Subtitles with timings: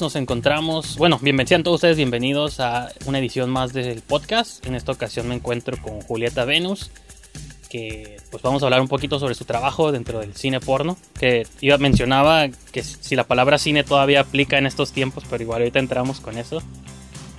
[0.00, 4.64] Nos encontramos, bueno, bienvenidos todos ustedes bienvenidos a una edición más del podcast.
[4.66, 6.90] En esta ocasión me encuentro con Julieta Venus,
[7.70, 11.46] que pues vamos a hablar un poquito sobre su trabajo dentro del cine porno, que
[11.62, 15.78] iba mencionaba que si la palabra cine todavía aplica en estos tiempos, pero igual ahorita
[15.78, 16.62] entramos con eso.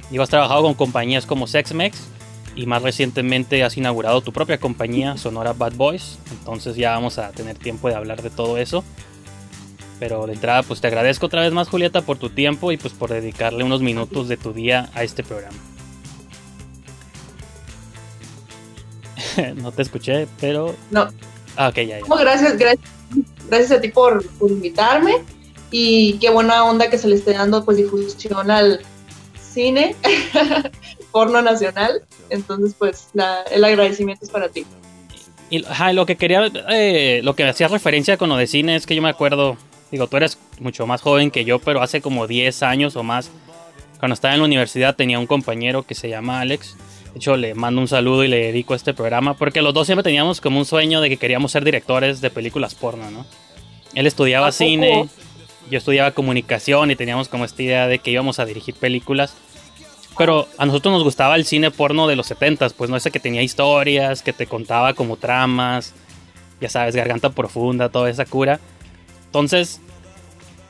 [0.10, 2.08] Y has trabajado con compañías como Sexmex
[2.56, 7.30] y más recientemente has inaugurado tu propia compañía Sonora Bad Boys, entonces ya vamos a
[7.32, 8.84] tener tiempo de hablar de todo eso.
[10.00, 12.94] Pero de entrada, pues te agradezco otra vez más, Julieta, por tu tiempo y pues
[12.94, 15.58] por dedicarle unos minutos de tu día a este programa.
[19.56, 20.76] no te escuché, pero.
[20.92, 21.08] No.
[21.56, 22.06] Ah, ok, ya, ya.
[22.20, 22.90] gracias, gracias,
[23.50, 25.16] gracias a ti por, invitarme.
[25.70, 28.80] Y qué buena onda que se le esté dando pues difusión al
[29.42, 29.96] cine
[31.12, 32.04] porno nacional.
[32.30, 33.10] Entonces, pues
[33.52, 34.66] el agradecimiento es para ti.
[35.50, 38.96] Y lo que quería, eh, lo que hacía referencia con lo de cine es que
[38.96, 39.58] yo me acuerdo
[39.92, 43.32] Digo, tú eres mucho más joven que yo, pero hace como 10 años o más,
[44.00, 46.76] cuando estaba en la universidad tenía un compañero que se llama Alex.
[47.14, 49.88] De hecho, le mando un saludo y le dedico a este programa, porque los dos
[49.88, 53.26] siempre teníamos como un sueño de que queríamos ser directores de películas porno, ¿no?
[53.94, 55.08] Él estudiaba cine,
[55.72, 59.36] yo estudiaba comunicación y teníamos como esta idea de que íbamos a dirigir películas.
[60.18, 63.20] Pero a nosotros nos gustaba el cine porno de los 70 pues no ese que
[63.20, 65.94] tenía historias, que te contaba como tramas,
[66.60, 68.60] ya sabes, garganta profunda, toda esa cura.
[69.28, 69.80] Entonces,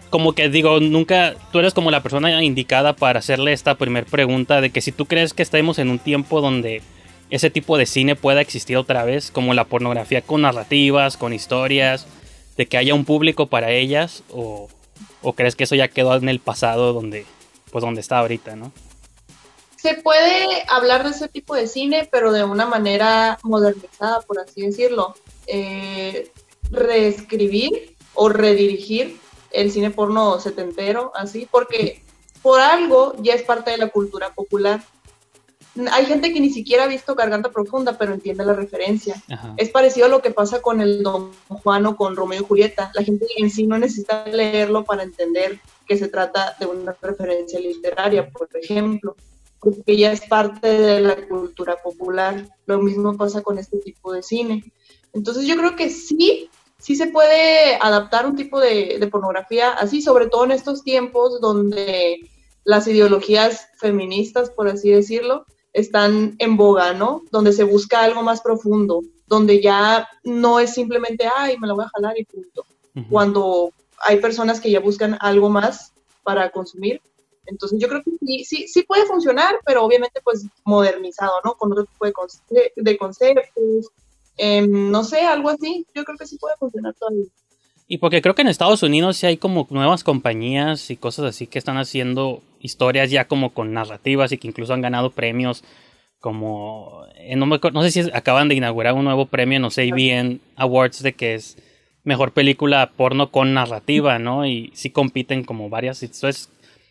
[0.09, 4.61] como que digo, nunca, tú eres como la persona indicada para hacerle esta primer pregunta
[4.61, 6.81] de que si tú crees que estemos en un tiempo donde
[7.29, 12.07] ese tipo de cine pueda existir otra vez, como la pornografía con narrativas, con historias,
[12.55, 14.69] de que haya un público para ellas, o,
[15.21, 17.25] o crees que eso ya quedó en el pasado donde,
[17.71, 18.71] pues donde está ahorita, ¿no?
[19.75, 24.61] Se puede hablar de ese tipo de cine, pero de una manera modernizada, por así
[24.61, 25.13] decirlo.
[25.45, 26.31] Eh,
[26.71, 29.17] reescribir o redirigir
[29.51, 32.01] el cine porno setentero, así, porque
[32.41, 34.83] por algo ya es parte de la cultura popular.
[35.91, 39.21] Hay gente que ni siquiera ha visto Garganta Profunda, pero entiende la referencia.
[39.57, 42.91] Es parecido a lo que pasa con el Don Juan o con Romeo y Julieta.
[42.95, 47.59] La gente en sí no necesita leerlo para entender que se trata de una referencia
[47.59, 49.15] literaria, por ejemplo,
[49.59, 52.47] porque ya es parte de la cultura popular.
[52.65, 54.63] Lo mismo pasa con este tipo de cine.
[55.13, 60.27] Entonces yo creo que sí sí se puede adaptar un tipo de, pornografía así, sobre
[60.27, 62.29] todo en estos tiempos donde
[62.63, 67.23] las ideologías feministas, por así decirlo, están en boga, ¿no?
[67.31, 71.85] Donde se busca algo más profundo, donde ya no es simplemente, ay, me la voy
[71.85, 72.65] a jalar y punto.
[73.11, 76.99] Cuando hay personas que ya buscan algo más para consumir.
[77.45, 81.53] Entonces yo creo que sí, sí, sí puede funcionar, pero obviamente pues modernizado, ¿no?
[81.53, 82.05] Con otro tipo
[82.49, 83.91] de, de conceptos,
[84.37, 85.85] em, no sé, algo así.
[85.95, 87.25] Yo creo que sí puede funcionar todavía.
[87.87, 91.47] Y porque creo que en Estados Unidos sí hay como nuevas compañías y cosas así
[91.47, 95.63] que están haciendo historias ya como con narrativas y que incluso han ganado premios
[96.19, 100.41] como eh, no, no sé si acaban de inaugurar un nuevo premio, no sé bien,
[100.55, 101.57] Awards de que es
[102.03, 104.45] mejor película porno con narrativa, ¿no?
[104.45, 106.01] Y sí compiten como varias.
[106.03, 106.49] Entonces,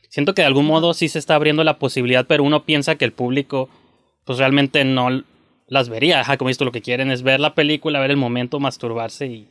[0.08, 3.04] siento que de algún modo sí se está abriendo la posibilidad, pero uno piensa que
[3.04, 3.68] el público
[4.24, 5.24] pues realmente no
[5.68, 6.20] las vería.
[6.20, 9.48] Ajá, como esto lo que quieren es ver la película, ver el momento, masturbarse y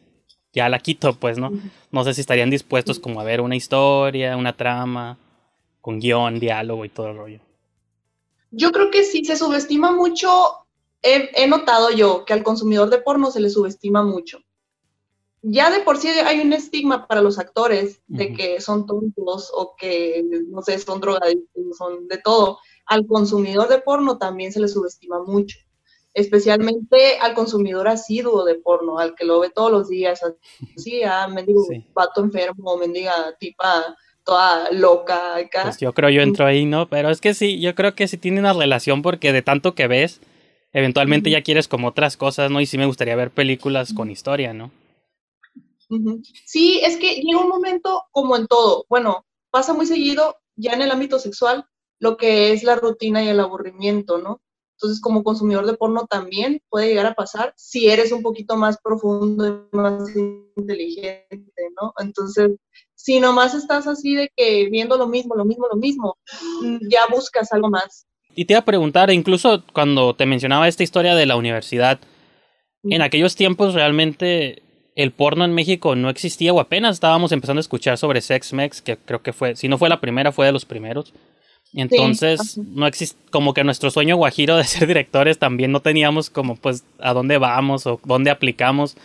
[0.54, 1.52] ya la quito, pues, ¿no?
[1.92, 5.18] No sé si estarían dispuestos como a ver una historia, una trama,
[5.82, 7.40] con guion, diálogo y todo el rollo.
[8.52, 10.30] Yo creo que sí, se subestima mucho,
[11.02, 14.40] he, notado yo que al consumidor de porno se le subestima mucho.
[15.42, 19.76] Ya de por sí hay un estigma para los actores de que son tontos o
[19.78, 22.60] que, no sé, son drogadictos, son de todo.
[22.86, 25.58] Al consumidor de porno también se le subestima mucho
[26.16, 30.22] especialmente al consumidor asiduo de porno, al que lo ve todos los días,
[30.76, 31.86] así, ah, mendigo sí.
[31.94, 35.64] vato enfermo, mendiga tipa toda loca acá.
[35.64, 36.88] Pues yo creo yo entro ahí, ¿no?
[36.90, 39.88] Pero es que sí, yo creo que sí tiene una relación porque de tanto que
[39.88, 40.22] ves,
[40.72, 42.62] eventualmente ya quieres como otras cosas, ¿no?
[42.62, 44.72] Y sí me gustaría ver películas con historia, ¿no?
[46.46, 50.82] Sí, es que llega un momento como en todo, bueno, pasa muy seguido ya en
[50.82, 51.66] el ámbito sexual
[52.00, 54.42] lo que es la rutina y el aburrimiento, ¿no?
[54.76, 58.78] Entonces, como consumidor de porno también puede llegar a pasar si eres un poquito más
[58.82, 61.94] profundo y más inteligente, ¿no?
[62.00, 62.52] Entonces,
[62.94, 66.18] si nomás estás así de que viendo lo mismo, lo mismo, lo mismo,
[66.90, 68.06] ya buscas algo más.
[68.36, 72.00] Y te iba a preguntar, incluso cuando te mencionaba esta historia de la universidad,
[72.84, 74.62] en aquellos tiempos realmente
[74.96, 78.82] el porno en México no existía o apenas estábamos empezando a escuchar sobre Sex Mex,
[78.82, 81.14] que creo que fue, si no fue la primera, fue de los primeros.
[81.74, 86.56] Entonces, no existe, como que nuestro sueño guajiro de ser directores también no teníamos como
[86.56, 88.96] pues a dónde vamos o dónde aplicamos.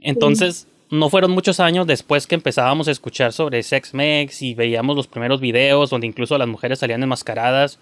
[0.00, 4.96] Entonces, no fueron muchos años después que empezábamos a escuchar sobre Sex Mex y veíamos
[4.96, 7.78] los primeros videos donde incluso las mujeres salían enmascaradas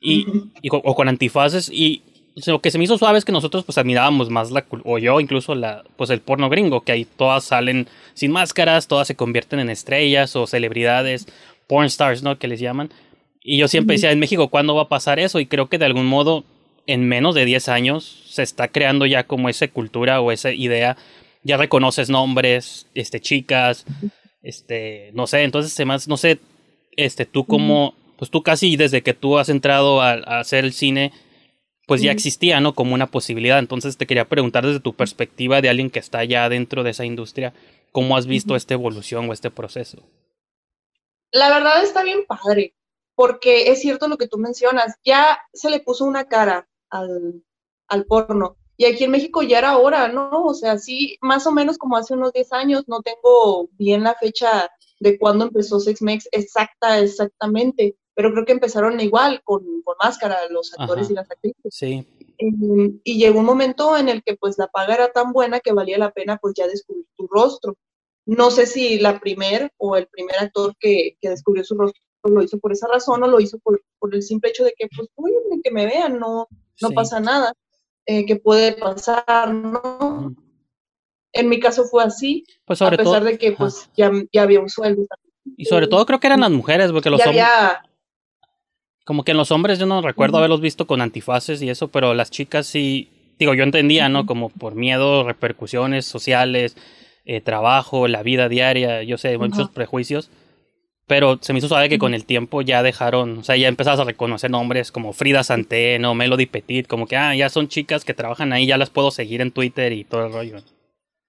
[0.00, 0.26] y,
[0.70, 2.02] o con antifaces y
[2.46, 5.20] lo que se me hizo suave es que nosotros pues admirábamos más la o yo
[5.20, 9.60] incluso la pues el porno gringo que ahí todas salen sin máscaras, todas se convierten
[9.60, 11.28] en estrellas o celebridades,
[11.68, 12.38] porn stars, ¿no?
[12.38, 12.90] que les llaman.
[13.46, 15.38] Y yo siempre decía, en México, ¿cuándo va a pasar eso?
[15.38, 16.44] Y creo que de algún modo,
[16.86, 20.96] en menos de 10 años, se está creando ya como esa cultura o esa idea.
[21.42, 23.84] Ya reconoces nombres, este, chicas,
[24.42, 26.38] este, no sé, entonces, más, no sé,
[26.96, 31.12] este, tú como, pues tú casi desde que tú has entrado a, hacer el cine,
[31.86, 32.74] pues ya existía, ¿no?
[32.74, 33.58] Como una posibilidad.
[33.58, 37.04] Entonces te quería preguntar desde tu perspectiva de alguien que está ya dentro de esa
[37.04, 37.52] industria,
[37.92, 40.02] ¿cómo has visto esta evolución o este proceso?
[41.30, 42.72] La verdad está bien padre
[43.14, 47.42] porque es cierto lo que tú mencionas, ya se le puso una cara al,
[47.88, 48.56] al porno.
[48.76, 50.44] Y aquí en México ya era hora, ¿no?
[50.44, 54.14] O sea, sí, más o menos como hace unos 10 años, no tengo bien la
[54.14, 54.68] fecha
[54.98, 60.48] de cuándo empezó Sex Mex exacta, exactamente, pero creo que empezaron igual, con, con máscara,
[60.50, 61.62] los actores y las actrices.
[61.70, 62.06] Sí.
[62.38, 65.72] Em, y llegó un momento en el que pues la paga era tan buena que
[65.72, 67.76] valía la pena pues ya descubrir tu rostro.
[68.26, 72.42] No sé si la primer o el primer actor que, que descubrió su rostro lo
[72.42, 73.80] hizo por esa razón o lo hizo por,
[74.12, 76.46] el simple hecho de que, pues, uy, que me vean, no,
[76.80, 77.52] no pasa nada,
[78.06, 80.34] eh, que puede pasar, ¿no?
[81.32, 84.68] En mi caso fue así, pues a pesar de que, pues, ya, ya, había un
[84.68, 85.06] sueldo.
[85.56, 87.44] Y sobre todo creo que eran las mujeres, porque los hombres...
[89.04, 92.14] Como que en los hombres yo no recuerdo haberlos visto con antifaces y eso, pero
[92.14, 94.24] las chicas sí, digo, yo entendía, ¿no?
[94.24, 96.74] Como por miedo, repercusiones sociales,
[97.26, 100.30] eh, trabajo, la vida diaria, yo sé, muchos prejuicios
[101.06, 104.00] pero se me hizo suave que con el tiempo ya dejaron, o sea, ya empezabas
[104.00, 108.14] a reconocer nombres como Frida Santeno, Melody Petit, como que, ah, ya son chicas que
[108.14, 110.56] trabajan ahí, ya las puedo seguir en Twitter y todo el rollo.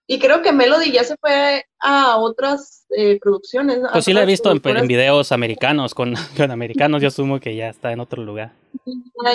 [0.07, 3.79] Y creo que Melody ya se fue a otras eh, producciones.
[3.91, 7.69] Pues sí la he visto en, videos americanos, con, con, americanos yo asumo que ya
[7.69, 8.53] está en otro lugar.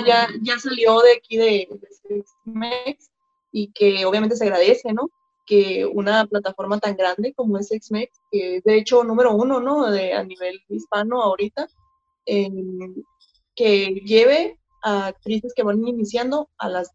[0.07, 1.69] Ya, ya salió de aquí de,
[2.45, 2.97] de
[3.53, 5.11] y que obviamente se agradece, ¿no?
[5.50, 9.90] Que una plataforma tan grande como es XMEX, que es de hecho número uno, ¿no?
[9.90, 11.69] De, a nivel hispano ahorita,
[12.25, 12.95] em,
[13.57, 16.92] que lleve a actrices que van iniciando a las,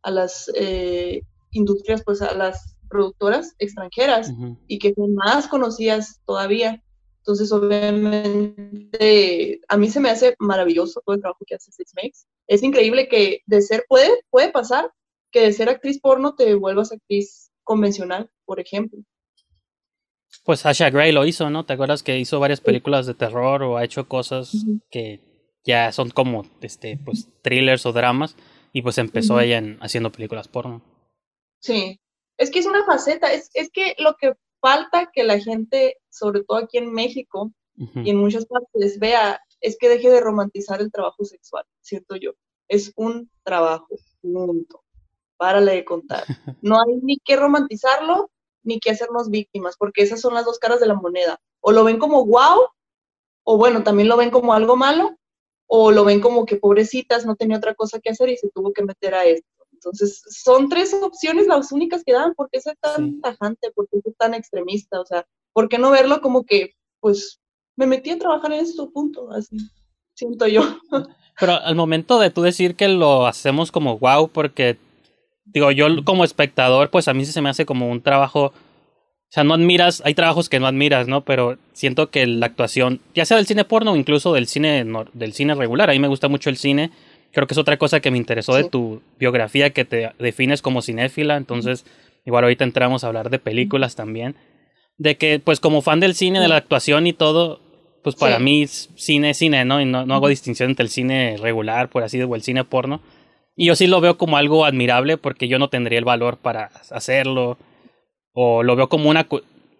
[0.00, 4.32] a las eh, industrias, pues a las productoras extranjeras
[4.66, 6.82] y que son más conocidas todavía.
[7.18, 12.26] Entonces, obviamente, a mí se me hace maravilloso todo el trabajo que hace XMEX.
[12.46, 14.90] Es increíble que de ser, puede, puede pasar
[15.30, 18.98] que de ser actriz porno te vuelvas actriz convencional, por ejemplo.
[20.42, 21.66] Pues Sasha Gray lo hizo, ¿no?
[21.66, 25.20] ¿Te acuerdas que hizo varias películas de terror o ha hecho cosas que
[25.64, 28.36] ya son como este pues thrillers o dramas
[28.72, 30.82] y pues empezó ella en, haciendo películas porno.
[31.60, 32.00] Sí,
[32.38, 36.42] es que es una faceta, es, es que lo que falta que la gente, sobre
[36.44, 40.90] todo aquí en México y en muchas partes, vea es que deje de romantizar el
[40.90, 42.32] trabajo sexual, siento yo.
[42.66, 43.88] Es un trabajo,
[44.22, 44.82] punto.
[45.38, 46.24] Párale de contar.
[46.62, 48.30] No hay ni que romantizarlo
[48.62, 51.40] ni que hacernos víctimas, porque esas son las dos caras de la moneda.
[51.60, 52.66] O lo ven como wow,
[53.44, 55.16] o bueno, también lo ven como algo malo,
[55.66, 58.72] o lo ven como que pobrecitas, no tenía otra cosa que hacer y se tuvo
[58.72, 59.48] que meter a esto.
[59.72, 62.34] Entonces, son tres opciones las únicas que dan.
[62.34, 63.70] ¿Por qué ser tan tajante?
[63.70, 65.00] ¿Por qué ser tan extremista?
[65.00, 67.40] O sea, ¿por qué no verlo como que, pues,
[67.76, 69.30] me metí a trabajar en esto, punto?
[69.30, 69.56] Así,
[70.14, 70.62] siento yo.
[71.38, 74.78] Pero al momento de tú decir que lo hacemos como wow, porque,
[75.52, 78.52] digo, yo como espectador, pues a mí sí se me hace como un trabajo
[79.28, 81.22] o sea, no admiras, hay trabajos que no admiras, ¿no?
[81.22, 85.32] Pero siento que la actuación, ya sea del cine porno o incluso del cine, del
[85.34, 86.90] cine regular, a mí me gusta mucho el cine.
[87.32, 90.80] Creo que es otra cosa que me interesó de tu biografía, que te defines como
[90.80, 91.36] cinéfila.
[91.36, 91.84] Entonces,
[92.24, 94.34] igual ahorita entramos a hablar de películas también.
[94.96, 97.60] De que, pues, como fan del cine, de la actuación y todo,
[98.02, 99.78] pues para mí cine es cine, ¿no?
[99.78, 102.64] Y no, no hago distinción entre el cine regular, por así decirlo, o el cine
[102.64, 103.02] porno.
[103.60, 106.70] Y yo sí lo veo como algo admirable porque yo no tendría el valor para
[106.90, 107.58] hacerlo
[108.32, 109.26] o lo veo como una,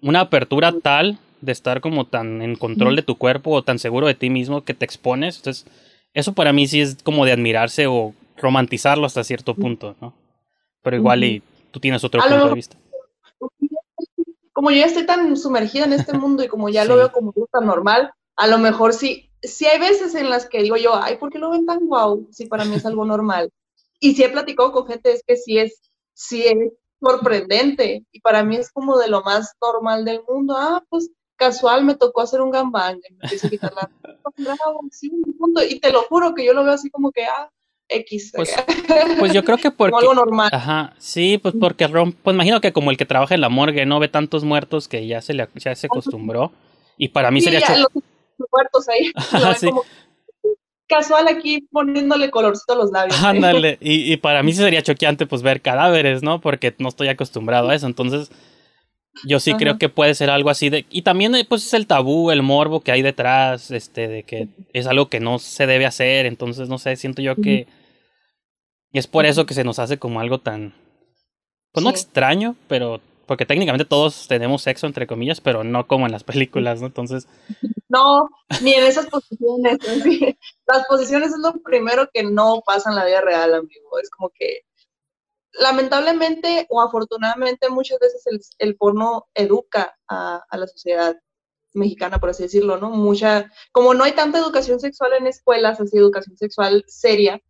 [0.03, 4.09] una apertura tal de estar como tan en control de tu cuerpo o tan seguro
[4.09, 5.37] de ti mismo que te expones.
[5.37, 5.65] Entonces,
[6.13, 10.13] eso para mí sí es como de admirarse o romantizarlo hasta cierto punto, ¿no?
[10.83, 12.77] Pero igual y tú tienes otro punto de vista.
[14.53, 17.33] Como yo ya estoy tan sumergida en este mundo y como ya lo veo como
[17.53, 21.17] tan normal, a lo mejor sí, sí hay veces en las que digo yo, ay,
[21.17, 22.27] ¿por qué lo ven tan guau?
[22.33, 23.53] Si para mí es algo normal.
[24.01, 25.81] Y si he platicado con gente, es que sí es,
[26.15, 30.57] sí es sorprendente y para mí es como de lo más normal del mundo.
[30.57, 33.89] Ah, pues casual me tocó hacer un gambang, me a quitar la
[35.69, 37.51] y te lo juro que yo lo veo así como que ah
[37.89, 38.33] X.
[38.35, 38.55] Pues,
[39.19, 40.51] pues yo creo que porque algo normal.
[40.53, 43.87] Ajá, sí, pues porque rom, pues imagino que como el que trabaja en la morgue
[43.87, 46.53] no ve tantos muertos que ya se le ya se acostumbró
[46.97, 47.89] y para mí sería los
[48.51, 49.13] muertos ahí.
[49.71, 49.85] como,
[50.89, 53.23] casual aquí poniéndole colorcito a los labios.
[53.23, 56.41] Ándale, y, y, para mí sí sería choqueante pues ver cadáveres, ¿no?
[56.41, 58.31] Porque no estoy acostumbrado a eso, entonces
[59.25, 60.87] yo sí creo que puede ser algo así de...
[60.91, 64.49] Y también eh, pues es el tabú, el morbo que hay detrás, este, de que
[64.73, 67.67] es algo que no se debe hacer, entonces no sé, siento yo que...
[68.93, 70.75] Y es por eso que se nos hace como algo tan...
[71.73, 76.13] Pues no extraño, pero porque técnicamente todos tenemos sexo, entre comillas, pero no como en
[76.13, 76.87] las películas, ¿no?
[76.87, 77.29] Entonces...
[77.89, 78.29] No,
[78.63, 79.79] ni en esas posiciones.
[80.67, 83.99] Las posiciones es lo primero que no pasa en la vida real, amigo.
[84.03, 84.63] Es como que,
[85.53, 91.17] lamentablemente o afortunadamente, muchas veces el, porno educa a, a, la sociedad
[91.75, 92.91] mexicana, por así decirlo, ¿no?
[92.91, 97.41] Mucha, como no hay tanta educación sexual en escuelas, así educación sexual seria,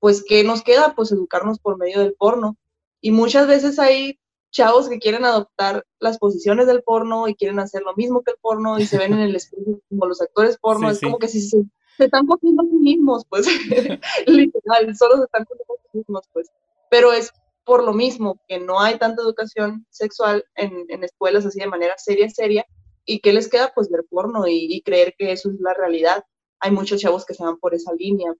[0.00, 0.94] pues ¿qué nos queda?
[0.96, 2.56] Pues educarnos por medio del porno.
[3.00, 4.18] Y muchas veces hay
[4.50, 8.38] chavos que quieren adoptar las posiciones del porno y quieren hacer lo mismo que el
[8.40, 11.40] porno y se ven en el espejo como los actores porno, es como que si
[11.40, 11.64] se,
[11.98, 13.46] están cogiendo a sí mismos, pues,
[14.26, 16.50] literal, solo se están cogiendo a sí mismos, pues.
[16.90, 17.32] Pero es
[17.64, 21.94] por lo mismo que no hay tanta educación sexual en, en escuelas así de manera
[21.98, 22.64] seria, seria,
[23.04, 26.24] y que les queda pues ver porno y, y, creer que eso es la realidad.
[26.60, 28.32] Hay muchos chavos que se van por esa línea,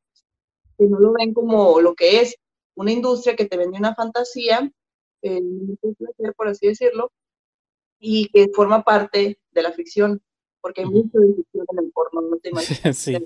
[0.79, 2.37] que no lo ven como lo que es,
[2.75, 4.71] una industria que te vende una fantasía
[5.23, 7.13] el placer, por así decirlo,
[7.99, 10.23] y que forma parte de la ficción,
[10.61, 12.97] porque hay mucho de ficción en el porno, no te imaginas.
[12.99, 13.17] sí.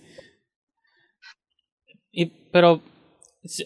[2.11, 2.81] Y, pero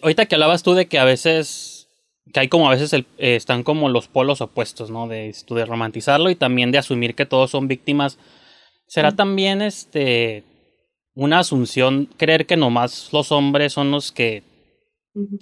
[0.01, 1.89] ahorita que hablabas tú de que a veces,
[2.33, 5.07] que hay como a veces el, eh, están como los polos opuestos, ¿no?
[5.07, 8.17] De, de romantizarlo y también de asumir que todos son víctimas.
[8.87, 10.43] ¿Será también este
[11.13, 14.43] una asunción creer que nomás los hombres son los que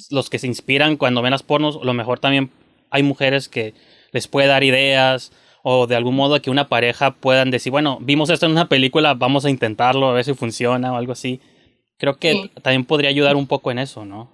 [0.10, 1.80] los que se inspiran cuando ven las pornos?
[1.84, 2.50] lo mejor también
[2.90, 3.74] hay mujeres que
[4.12, 5.32] les puede dar ideas
[5.64, 9.14] o de algún modo que una pareja puedan decir, bueno, vimos esto en una película,
[9.16, 11.42] vamos a intentarlo, a ver si funciona o algo así.
[11.98, 14.30] Creo que también podría ayudar un poco en eso, ¿no?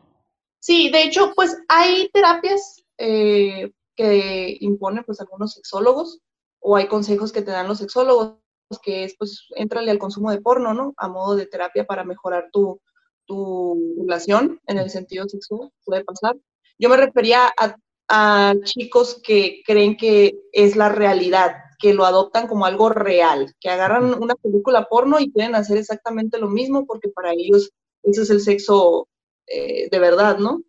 [0.60, 6.20] Sí, de hecho, pues hay terapias eh, que imponen pues algunos sexólogos
[6.60, 8.36] o hay consejos que te dan los sexólogos
[8.84, 10.94] que es pues entrale al consumo de porno, ¿no?
[10.98, 12.80] A modo de terapia para mejorar tu,
[13.26, 16.38] tu relación en el sentido sexual, puede pasar.
[16.78, 17.76] Yo me refería a
[18.12, 23.70] a chicos que creen que es la realidad, que lo adoptan como algo real, que
[23.70, 27.72] agarran una película porno y quieren hacer exactamente lo mismo porque para ellos
[28.04, 29.08] ese es el sexo
[29.48, 30.62] eh, de verdad, ¿no?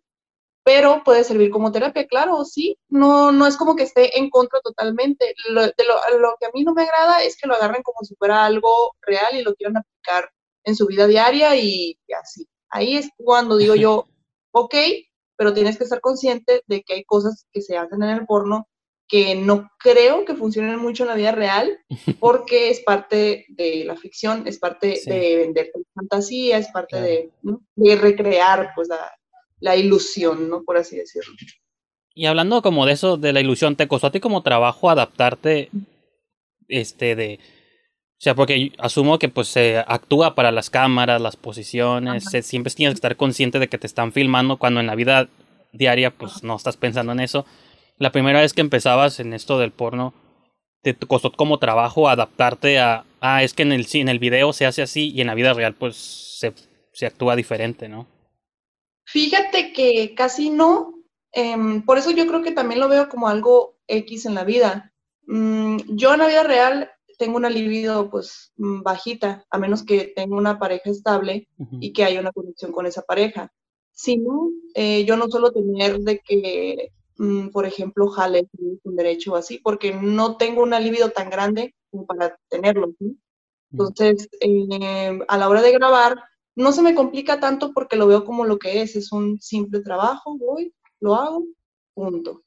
[0.63, 4.61] pero puede servir como terapia, claro, sí, no, no es como que esté en contra
[4.61, 5.35] totalmente.
[5.49, 8.15] Lo, lo, lo, que a mí no me agrada es que lo agarren como si
[8.15, 10.31] fuera algo real y lo quieran aplicar
[10.63, 12.47] en su vida diaria y, y así.
[12.69, 14.07] Ahí es cuando digo yo,
[14.51, 14.73] ok,
[15.35, 18.67] pero tienes que estar consciente de que hay cosas que se hacen en el porno
[19.07, 21.77] que no creo que funcionen mucho en la vida real
[22.19, 27.29] porque es parte de la ficción, es parte de vender fantasía, es parte de,
[27.75, 29.11] de, recrear pues la,
[29.59, 30.63] la, ilusión, ¿no?
[30.63, 31.33] Por así decirlo.
[32.15, 35.69] Y hablando como de eso, de la ilusión, ¿te costó a ti como trabajo adaptarte
[36.67, 37.39] este de...
[38.23, 42.93] O sea, porque asumo que pues se actúa para las cámaras, las posiciones, siempre tienes
[42.93, 45.27] que estar consciente de que te están filmando cuando en la vida
[45.73, 47.45] diaria pues no estás pensando en eso
[47.97, 50.13] la primera vez que empezabas en esto del porno,
[50.81, 54.65] te costó como trabajo adaptarte a, ah, es que en el, en el video se
[54.65, 55.95] hace así y en la vida real pues
[56.39, 56.53] se,
[56.91, 58.07] se actúa diferente, ¿no?
[59.05, 60.93] Fíjate que casi no.
[61.31, 64.93] Em, por eso yo creo que también lo veo como algo X en la vida.
[65.25, 66.91] Mm, yo en la vida real
[67.23, 71.47] tengo una libido pues mm, bajita, a menos que tenga una pareja estable
[71.79, 73.51] y que haya una conexión con esa pareja.
[73.91, 78.49] Si no, eh, yo no suelo tener de que Mm, por ejemplo, jale
[78.83, 82.93] un derecho así, porque no tengo una libido tan grande como para tenerlo.
[83.71, 86.23] Entonces, eh, a la hora de grabar,
[86.55, 89.81] no se me complica tanto porque lo veo como lo que es, es un simple
[89.81, 91.45] trabajo, voy, lo hago,
[91.93, 92.43] punto.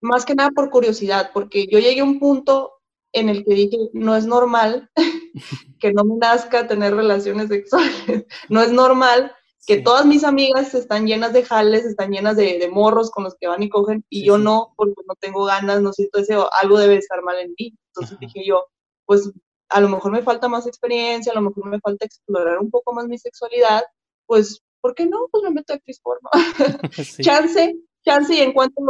[0.00, 2.74] Más que nada por curiosidad, porque yo llegué a un punto
[3.16, 4.90] en el que dije, no es normal
[5.80, 9.32] que no me nazca tener relaciones sexuales, no es normal
[9.66, 13.48] que todas mis amigas están llenas de jales, están llenas de, morros con los que
[13.48, 16.96] van y cogen, y yo no, porque no tengo ganas, no siento deseo, algo debe
[16.98, 17.76] estar mal en mí.
[17.88, 18.66] Entonces dije yo,
[19.06, 19.32] pues
[19.68, 22.92] a lo mejor me falta más experiencia, a lo mejor me falta explorar un poco
[22.92, 23.82] más mi sexualidad,
[24.26, 25.26] pues, ¿por qué no?
[25.32, 26.30] Pues me meto a porno.
[27.22, 28.84] chance, chance y encuentro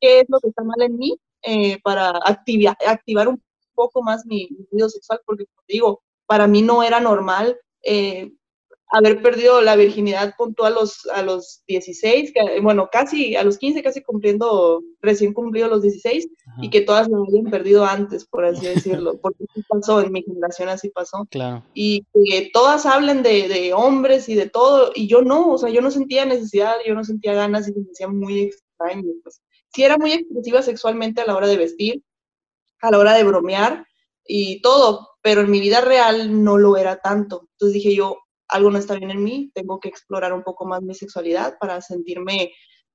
[0.00, 3.42] qué es lo que está mal en mí eh, para activar, activar un
[3.74, 8.32] poco más mi, vida sexual, porque como digo, para mí no era normal eh,
[8.88, 13.58] haber perdido la virginidad puntual a los, a los 16, que, bueno, casi a los
[13.58, 16.28] 15, casi cumpliendo, recién cumplido los 16,
[16.62, 18.66] y que todas lo habían perdido antes, por así
[19.00, 21.26] decirlo, porque así pasó, en mi generación así pasó.
[21.30, 21.64] Claro.
[21.74, 25.68] Y que todas hablen de, de, hombres y de todo, y yo no, o sea,
[25.70, 29.10] yo no sentía necesidad, yo no sentía ganas y me sentía muy extraño.
[29.22, 29.40] Pues.
[29.76, 32.02] Sí era muy expresiva sexualmente a la hora de vestir,
[32.80, 33.86] a la hora de bromear
[34.26, 37.48] y todo, pero en mi vida real no lo era tanto.
[37.52, 38.16] Entonces dije yo,
[38.48, 41.82] algo no está bien en mí, tengo que explorar un poco más mi sexualidad para
[41.82, 42.52] sentirme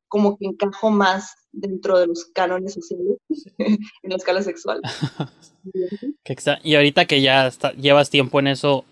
[0.08, 3.18] como que encajo más dentro de los cánones sociales
[3.60, 4.82] en la escala sexual.
[6.64, 8.86] y ahorita que ya llevas tiempo en eso,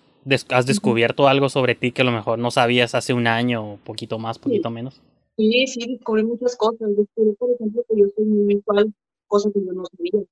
[0.49, 3.78] ¿has descubierto algo sobre ti que a lo mejor no sabías hace un año o
[3.78, 5.02] poquito más, poquito menos?
[5.39, 6.89] Sí, sí, descubrí muchas cosas.
[6.97, 8.93] Descubrí, por ejemplo, que yo soy muy visual,
[9.25, 10.25] cosa que yo no sabía.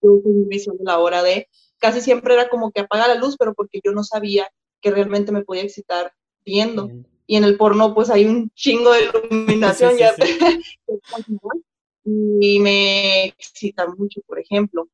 [0.00, 1.48] Yo soy muy visual a la hora de...
[1.78, 4.48] Casi siempre era como que apaga la luz, pero porque yo no sabía
[4.80, 6.12] que realmente me podía excitar
[6.44, 6.88] viendo.
[7.26, 10.14] Y en el porno pues hay un chingo de iluminación ya.
[12.04, 14.88] y me excita mucho, por ejemplo.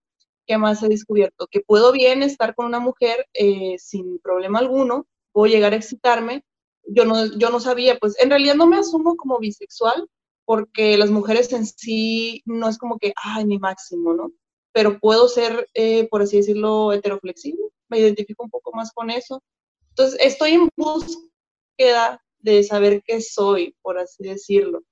[0.46, 1.48] ¿Qué más he descubierto?
[1.48, 6.44] Que puedo bien estar con una mujer eh, sin problema alguno, puedo llegar a excitarme.
[6.86, 10.08] Yo no, yo no sabía, pues en realidad no me asumo como bisexual,
[10.44, 14.30] porque las mujeres en sí no es como que, ay, mi máximo, ¿no?
[14.72, 19.42] Pero puedo ser, eh, por así decirlo, heteroflexible, me identifico un poco más con eso.
[19.90, 24.82] Entonces, estoy en búsqueda de saber qué soy, por así decirlo,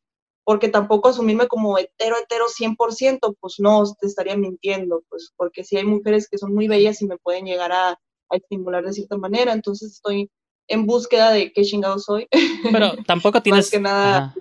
[0.45, 5.77] porque tampoco asumirme como hetero, hetero 100%, pues no, te estaría mintiendo, pues porque si
[5.77, 7.99] hay mujeres que son muy bellas y me pueden llegar a,
[8.31, 10.31] estimular de cierta manera, entonces estoy
[10.69, 12.29] en búsqueda de qué chingado soy.
[12.71, 14.35] Pero tampoco tienes que nada.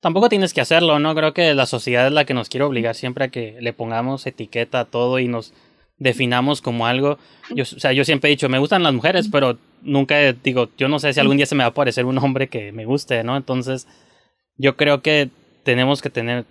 [0.00, 1.14] Tampoco tienes que hacerlo, ¿no?
[1.14, 4.26] Creo que la sociedad es la que nos quiere obligar siempre a que le pongamos
[4.26, 5.52] etiqueta a todo y nos
[5.96, 7.18] definamos como algo.
[7.54, 10.88] Yo, o sea, yo siempre he dicho, me gustan las mujeres, pero nunca digo, yo
[10.88, 13.24] no sé si algún día se me va a aparecer un hombre que me guste,
[13.24, 13.36] ¿no?
[13.36, 13.88] Entonces,
[14.56, 15.30] yo creo que
[15.64, 16.44] tenemos que tener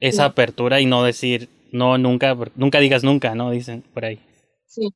[0.00, 3.50] esa apertura y no decir, no, nunca, nunca digas nunca, ¿no?
[3.50, 4.20] Dicen por ahí.
[4.66, 4.90] Sí.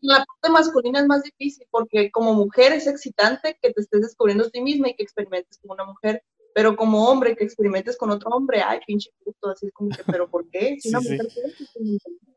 [0.00, 4.44] La parte masculina es más difícil porque como mujer es excitante que te estés descubriendo
[4.44, 6.22] a ti misma y que experimentes como una mujer,
[6.54, 10.02] pero como hombre que experimentes con otro hombre, ay, pinche puto, así es como que,
[10.06, 10.76] pero ¿por qué?
[10.80, 11.26] Si una mujer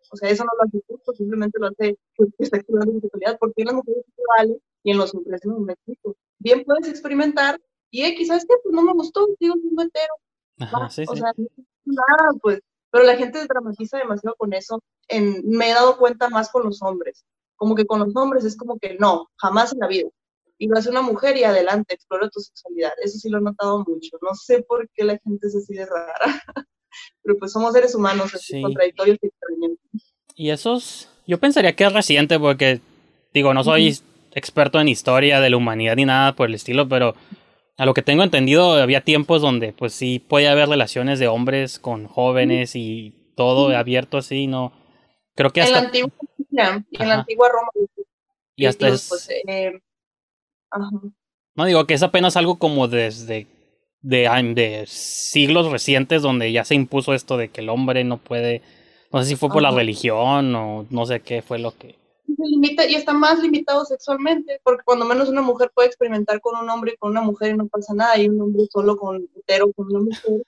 [0.10, 3.38] o sea, eso no lo hace justo, simplemente lo hace que está explorando su sexualidad,
[3.40, 6.16] porque en las mujeres se vale y en los hombres no me explico.
[6.40, 7.60] Bien puedes experimentar
[7.92, 10.14] y eh, quizás que pues no me gustó, sigo siendo entero.
[10.60, 11.32] Ajá, sí, o sea,
[11.86, 14.82] nada, pues, pero la gente dramatiza demasiado con eso.
[15.08, 17.26] En, me he dado cuenta más con los hombres.
[17.58, 20.10] Como que con los hombres es como que no, jamás en la vida.
[20.58, 22.92] y lo hace una mujer y adelante, explora tu sexualidad.
[23.04, 24.18] Eso sí lo he notado mucho.
[24.22, 26.16] No sé por qué la gente es así de rara,
[27.24, 32.40] pero pues somos seres humanos, así contradictorios y Y esos, yo pensaría que es reciente
[32.40, 32.82] porque,
[33.34, 34.00] digo, no soy
[34.34, 37.16] experto en historia de la humanidad ni nada por el estilo, pero
[37.78, 41.80] a lo que tengo entendido había tiempos donde pues sí puede haber relaciones de hombres
[41.80, 44.74] con jóvenes y todo abierto así, no
[45.36, 46.10] creo que hasta en la
[46.52, 47.72] en la antigua Roma
[48.56, 49.80] y hasta es pues, eh,
[51.56, 53.48] no digo que es apenas algo como desde
[54.02, 58.62] de, de, siglos recientes donde ya se impuso esto de que el hombre no puede,
[59.12, 61.96] no sé si fue por la religión o no sé qué fue lo que...
[62.26, 66.62] Se limita y está más limitado sexualmente, porque cuando menos una mujer puede experimentar con
[66.62, 69.28] un hombre y con una mujer y no pasa nada, y un hombre solo con
[69.36, 70.44] hetero con una mujer,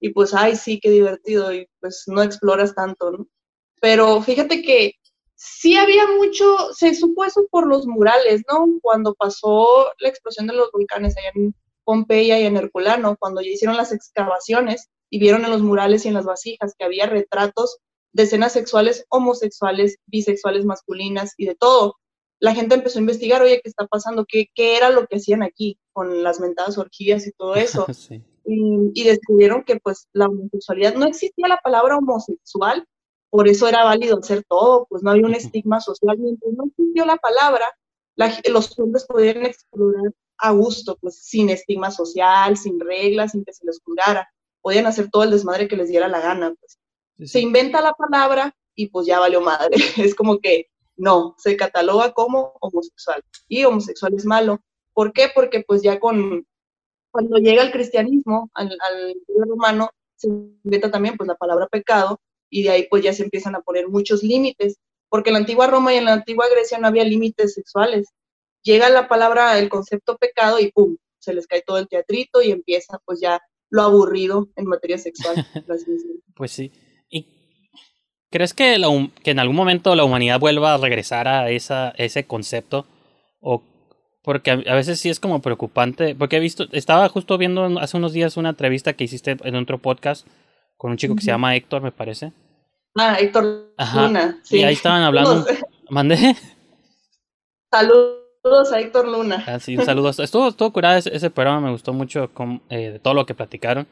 [0.00, 3.26] y pues, ay, sí, qué divertido, y pues no exploras tanto, ¿no?
[3.80, 4.94] Pero fíjate que
[5.34, 8.66] sí había mucho, se supo eso por los murales, ¿no?
[8.82, 13.50] Cuando pasó la explosión de los volcanes allá en Pompeya y en Herculano, cuando ya
[13.50, 17.78] hicieron las excavaciones y vieron en los murales y en las vasijas que había retratos
[18.12, 21.96] de escenas sexuales homosexuales, bisexuales, masculinas y de todo.
[22.40, 24.24] La gente empezó a investigar, oye, ¿qué está pasando?
[24.26, 27.86] ¿Qué, qué era lo que hacían aquí con las mentadas orgías y todo eso?
[28.44, 32.86] y, y, descubrieron que pues la homosexualidad, no existía la palabra homosexual,
[33.34, 37.04] por eso era válido hacer todo, pues no había un estigma social, mientras no existió
[37.04, 37.66] la palabra,
[38.48, 43.66] los hombres podían explorar a gusto, pues sin estigma social, sin reglas, sin que se
[43.66, 46.78] les juzgara, podían hacer todo el desmadre que les diera la gana, pues.
[47.28, 52.12] Se inventa la palabra y pues ya valió madre, es como que no, se cataloga
[52.12, 54.60] como homosexual y homosexual es malo.
[54.92, 55.26] ¿Por qué?
[55.34, 56.46] Porque pues ya con,
[57.10, 59.16] cuando llega el cristianismo, al, al
[59.48, 62.20] romano, se inventa también pues la palabra pecado
[62.54, 65.66] y de ahí pues ya se empiezan a poner muchos límites, porque en la antigua
[65.66, 68.06] Roma y en la antigua Grecia no había límites sexuales.
[68.62, 70.96] Llega la palabra, el concepto pecado y ¡pum!
[71.18, 73.40] Se les cae todo el teatrito y empieza pues ya
[73.70, 75.34] lo aburrido en materia sexual.
[76.36, 76.70] pues sí.
[77.08, 77.26] ¿Y
[78.30, 78.80] crees que,
[79.24, 82.86] que en algún momento la humanidad vuelva a regresar a esa, ese concepto?
[83.40, 83.64] O
[84.22, 88.12] porque a, veces sí es como preocupante, porque he visto, estaba justo viendo hace unos
[88.12, 90.24] días una entrevista que hiciste en otro podcast
[90.76, 92.32] con un chico que se llama Héctor, me parece.
[92.96, 94.40] Ah, Héctor Luna.
[94.42, 94.58] Sí.
[94.58, 95.44] Y ahí estaban hablando.
[95.90, 96.36] ¿Mandé?
[97.70, 99.42] Saludos a Héctor Luna.
[99.46, 100.10] Ah, sí, un saludo.
[100.10, 103.86] Estuvo, estuvo curado ese, programa, me gustó mucho con, eh, de todo lo que platicaron.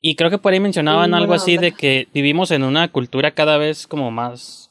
[0.00, 3.58] Y creo que por ahí mencionaban algo así de que vivimos en una cultura cada
[3.58, 4.70] vez como más.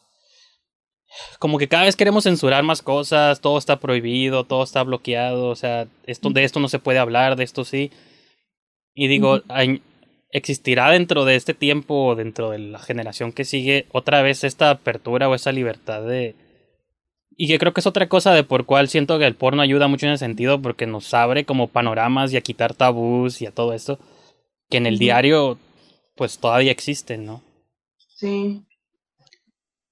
[1.38, 5.56] Como que cada vez queremos censurar más cosas, todo está prohibido, todo está bloqueado, o
[5.56, 7.92] sea, esto, de esto no se puede hablar, de esto sí.
[8.96, 9.42] Y digo,
[10.32, 15.28] ¿Existirá dentro de este tiempo, dentro de la generación que sigue, otra vez esta apertura
[15.28, 16.36] o esa libertad de...
[17.36, 19.88] Y que creo que es otra cosa de por cual siento que el porno ayuda
[19.88, 23.52] mucho en ese sentido, porque nos abre como panoramas y a quitar tabús y a
[23.52, 23.98] todo esto,
[24.70, 25.58] que en el diario
[26.16, 27.42] pues todavía existen, ¿no?
[27.98, 28.66] Sí.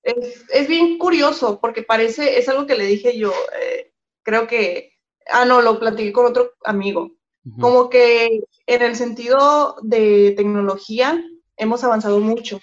[0.04, 4.92] Es, es, bien curioso, porque parece, es algo que le dije yo, eh, creo que,
[5.32, 7.17] ah, no, lo platiqué con otro amigo,
[7.60, 11.24] como que en el sentido de tecnología
[11.56, 12.60] hemos avanzado mucho,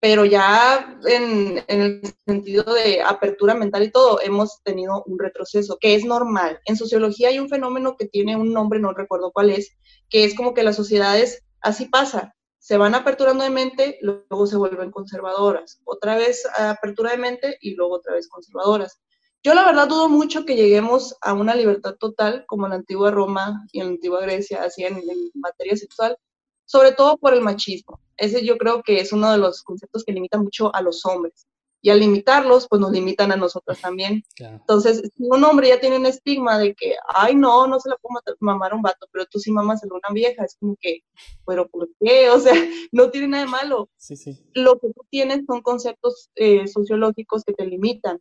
[0.00, 5.94] pero ya en, el sentido de apertura mental y todo, hemos tenido un retroceso, que
[5.94, 6.60] es normal.
[6.64, 9.76] En sociología hay un fenómeno que tiene un nombre, no recuerdo cuál es,
[10.08, 14.56] que es como que las sociedades, así pasa, se van aperturando de mente, luego se
[14.56, 19.00] vuelven conservadoras, otra vez apertura de mente y luego otra vez conservadoras.
[19.46, 23.12] Yo la verdad dudo mucho que lleguemos a una libertad total como en la antigua
[23.12, 25.00] Roma y en la antigua Grecia, así en,
[25.34, 26.18] materia sexual,
[26.64, 28.00] sobre todo por el machismo.
[28.16, 31.46] Ese yo creo que es uno de los conceptos que limita mucho a los hombres.
[31.80, 34.24] Y al limitarlos, pues nos limitan a nosotros también.
[34.36, 37.96] Entonces, si un hombre ya tiene un estigma de que, ay, no, no se la
[37.98, 41.04] puedo mamar a un vato, pero tú sí mamas a una vieja, es como que,
[41.46, 42.30] pero ¿por qué?
[42.30, 42.54] O sea,
[42.90, 43.90] no tiene nada de malo.
[43.96, 44.44] Sí, sí.
[44.54, 48.20] Lo que tú tienes son conceptos eh, sociológicos que te limitan.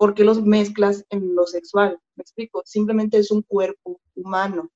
[0.00, 2.00] ¿Por qué los mezclas en lo sexual?
[2.16, 4.70] Me explico, simplemente es un cuerpo humano.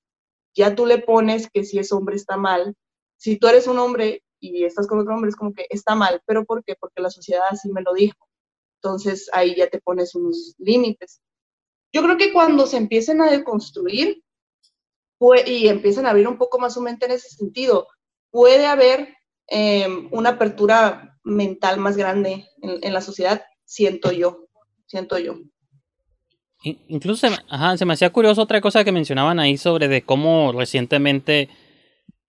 [0.54, 2.74] Ya tú le pones que si es hombre está mal.
[3.16, 6.20] Si tú eres un hombre y estás con otro hombre es como que está mal,
[6.26, 6.76] pero ¿por qué?
[6.78, 8.28] Porque la sociedad así me lo dijo.
[8.82, 11.22] Entonces ahí ya te pones unos límites.
[11.90, 14.22] Yo creo que cuando se empiecen a deconstruir
[15.46, 17.88] y empiezan a abrir un poco más su mente en ese sentido,
[18.30, 24.43] puede haber em, una apertura mental más grande en la sociedad, siento yo
[24.86, 25.34] siento yo.
[26.88, 30.52] Incluso se, ajá, se me hacía curioso otra cosa que mencionaban ahí sobre de cómo
[30.52, 31.50] recientemente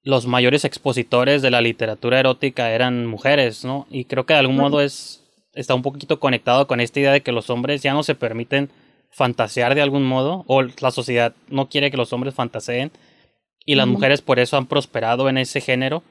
[0.04, 3.88] los mayores expositores de la literatura erótica eran mujeres, ¿no?
[3.89, 5.22] Y creo que de algún modo es
[5.56, 8.70] está un poquito conectado con esta idea de que los hombres ya no se permiten
[9.10, 12.91] fantasear de algún modo, o la sociedad no quiere que los hombres fantaseen,
[13.65, 16.04] y las mujeres por eso han prosperado en ese género,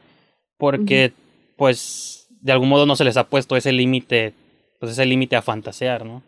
[0.56, 1.12] porque
[1.56, 4.32] pues de algún modo no se les ha puesto ese límite,
[4.80, 6.22] pues ese límite a fantasear, ¿no?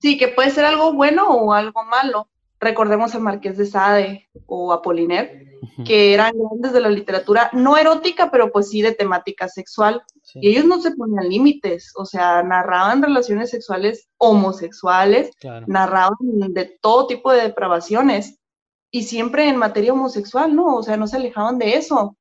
[0.00, 2.28] Sí, que puede ser algo bueno o algo malo.
[2.58, 5.84] Recordemos al Marqués de Sade o Apollinaire, Ujú.
[5.84, 10.02] que eran grandes de la literatura, no erótica, pero pues sí de temática sexual.
[10.22, 10.38] Sí.
[10.42, 15.66] Y ellos no se ponían límites, o sea, narraban relaciones sexuales homosexuales, Claro.
[15.68, 16.16] narraban
[16.52, 18.38] de todo tipo de depravaciones
[18.90, 20.76] y siempre en materia homosexual, ¿no?
[20.76, 22.16] O sea, no se alejaban de eso.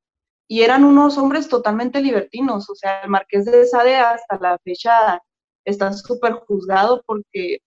[0.47, 5.21] Y eran unos hombres totalmente libertinos, o sea, el Marqués de Sade hasta la fecha
[5.65, 7.59] está súper juzgado porque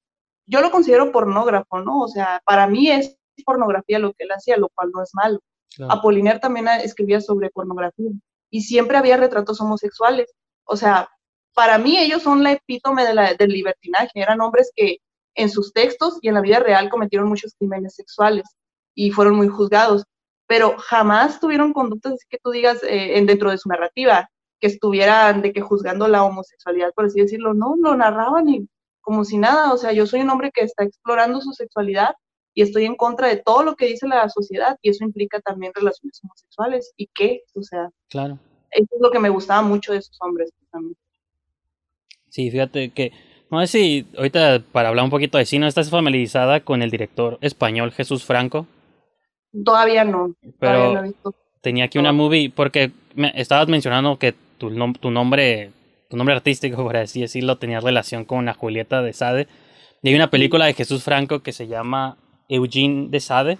[0.46, 2.00] yo lo considero pornógrafo, ¿no?
[2.00, 5.40] O sea, para mí es pornografía lo que él hacía, lo cual no es malo.
[5.74, 5.92] claro.
[5.92, 8.11] Apollinaire también escribía sobre pornografía
[8.50, 10.33] y siempre había retratos homosexuales.
[10.64, 11.09] O sea,
[11.55, 14.11] para mí ellos son la epítome de la, del libertinaje.
[14.14, 14.98] Eran hombres que
[15.35, 18.44] en sus textos y en la vida real cometieron muchos crímenes sexuales
[18.94, 20.05] y fueron muy juzgados,
[20.46, 24.28] pero jamás tuvieron conductas que tú digas eh, en, dentro de su narrativa
[24.61, 27.55] que estuvieran de que juzgando la homosexualidad, por así decirlo.
[27.55, 28.68] No, lo narraban y
[29.02, 29.72] como si nada.
[29.72, 32.14] O sea, yo soy un hombre que está explorando su sexualidad
[32.54, 35.72] y estoy en contra de todo lo que dice la sociedad y eso implica también
[35.74, 36.92] relaciones homosexuales.
[36.96, 37.42] ¿Y qué?
[37.54, 38.38] O sea, Claro.
[38.70, 40.50] eso es lo que me gustaba mucho de esos hombres.
[40.70, 40.96] también.
[42.28, 43.12] Sí, fíjate que
[43.50, 47.36] no sé si ahorita para hablar un poquito de cine estás familiarizada con el director
[47.42, 48.66] español Jesús Franco,
[49.64, 51.34] Todavía no, todavía no pero he visto.
[51.60, 55.70] tenía aquí una movie porque me estabas mencionando que tu, nom- tu nombre
[56.16, 59.48] nombre artístico por así decirlo tenía relación con la Julieta de Sade
[60.03, 62.16] y hay una película de Jesús Franco que se llama
[62.48, 63.59] Eugene de Sade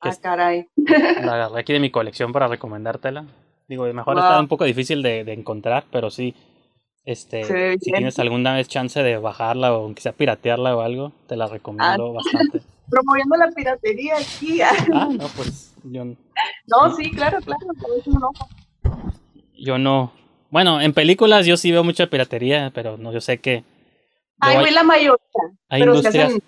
[0.00, 0.66] Ah, caray.
[0.76, 3.24] la agarré aquí de mi colección para recomendártela
[3.66, 4.22] digo mejor Wow.
[4.24, 6.34] está un poco difícil de, de encontrar pero sí
[7.04, 7.44] este
[7.78, 11.46] si tienes alguna vez chance de bajarla o aunque sea piratearla o algo te la
[11.46, 14.60] recomiendo bastante Promoviendo la piratería aquí.
[14.94, 17.66] ah no pues yo No, sí, claro, claro.
[17.80, 18.30] por eso no.
[19.58, 20.12] yo no
[20.50, 23.64] bueno en películas yo sí veo mucha piratería pero no yo sé que
[24.40, 25.16] Ay, güey, la mayoría.
[25.68, 26.42] hay pero se industrias hacen.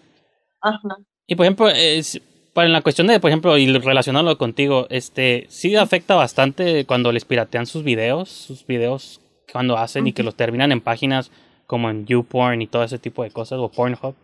[0.60, 0.96] Ajá.
[1.26, 2.20] y por ejemplo es,
[2.52, 7.24] para la cuestión de por ejemplo y relacionarlo contigo este sí afecta bastante cuando les
[7.24, 9.20] piratean sus videos sus videos
[9.52, 11.30] cuando hacen y que los terminan en páginas
[11.66, 14.14] como en YouPorn y todo ese tipo de cosas o Pornhub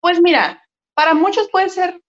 [0.00, 0.62] Pues mira,
[0.94, 2.00] para muchos puede ser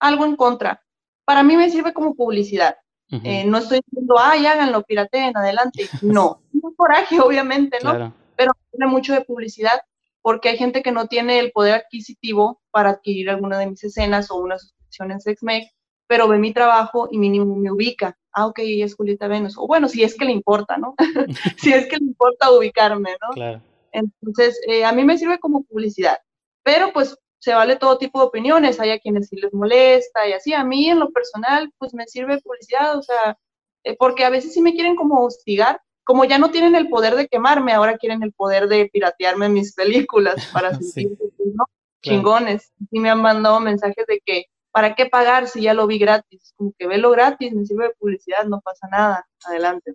[0.00, 0.82] algo en contra.
[1.24, 2.76] Para mí me sirve como publicidad.
[3.22, 5.88] Eh, no estoy diciendo, ay, háganlo, pirateen, adelante.
[6.02, 7.90] No, no coraje, obviamente, ¿no?
[7.90, 9.80] claro Pero tiene mucho de publicidad
[10.22, 14.30] porque hay gente que no tiene el poder adquisitivo para adquirir alguna de mis escenas
[14.30, 15.70] o una suscripción en SexMake,
[16.06, 18.16] pero ve mi trabajo y mínimo me ubica.
[18.32, 19.58] Ah, ok, ella es Julieta Venus.
[19.58, 20.94] O bueno, si es que le importa, ¿no?
[21.58, 23.34] si es que le importa ubicarme, ¿no?
[23.34, 23.60] claro
[23.92, 26.18] Entonces, eh, a mí me sirve como publicidad,
[26.62, 30.32] pero pues se vale todo tipo de opiniones, hay a quienes sí les molesta y
[30.32, 30.54] así.
[30.54, 33.36] A mí en lo personal, pues me sirve publicidad, o sea,
[33.84, 37.14] eh, porque a veces sí me quieren como hostigar, como ya no tienen el poder
[37.16, 40.84] de quemarme, ahora quieren el poder de piratearme mis películas para Sí.
[41.02, 41.64] sentirse, ¿no?
[42.00, 42.18] Claro.
[42.18, 42.72] Chingones.
[42.90, 46.54] Sí me han mandado mensajes de que, ¿para qué pagar si ya lo vi gratis?
[46.56, 49.92] Como que velo gratis, me sirve de publicidad, no pasa nada, adelante.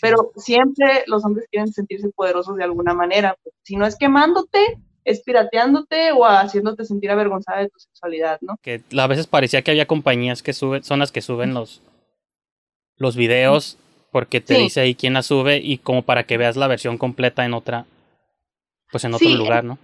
[0.00, 3.36] Pero siempre los hombres quieren sentirse poderosos de alguna manera.
[3.42, 8.56] pues, si no es quemándote, es pirateándote o haciéndote sentir avergonzada de tu sexualidad, ¿no?
[8.62, 11.82] que a veces parecía que había compañías que suben son las que suben los
[12.96, 13.78] los videos
[14.10, 14.62] porque te Sí.
[14.62, 17.86] dice ahí quién la sube y como para que veas la versión completa en otra
[18.90, 19.78] pues en otro Sí, lugar no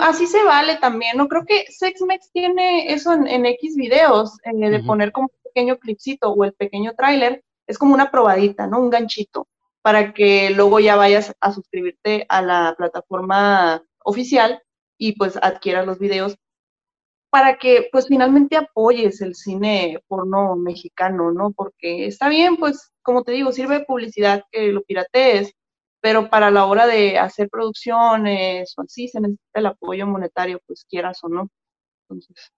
[0.00, 1.28] Así se vale también, ¿no?
[1.28, 4.86] Creo que SexMex tiene eso en, en X videos, eh, de Ujú.
[4.86, 8.80] poner como un pequeño clipcito o el pequeño tráiler, es como una probadita, ¿no?
[8.80, 9.46] Un ganchito,
[9.82, 14.62] para que luego ya vayas a suscribirte a la plataforma oficial
[14.98, 16.36] y pues adquieras los videos
[17.30, 21.52] para que pues finalmente apoyes el cine porno mexicano, ¿no?
[21.52, 25.52] Porque está bien, pues como te digo, sirve de publicidad que lo piratees,
[26.00, 30.86] pero para la hora de hacer producciones o así se necesita el apoyo monetario, pues
[30.88, 31.50] quieras o no.
[32.08, 32.52] Entonces,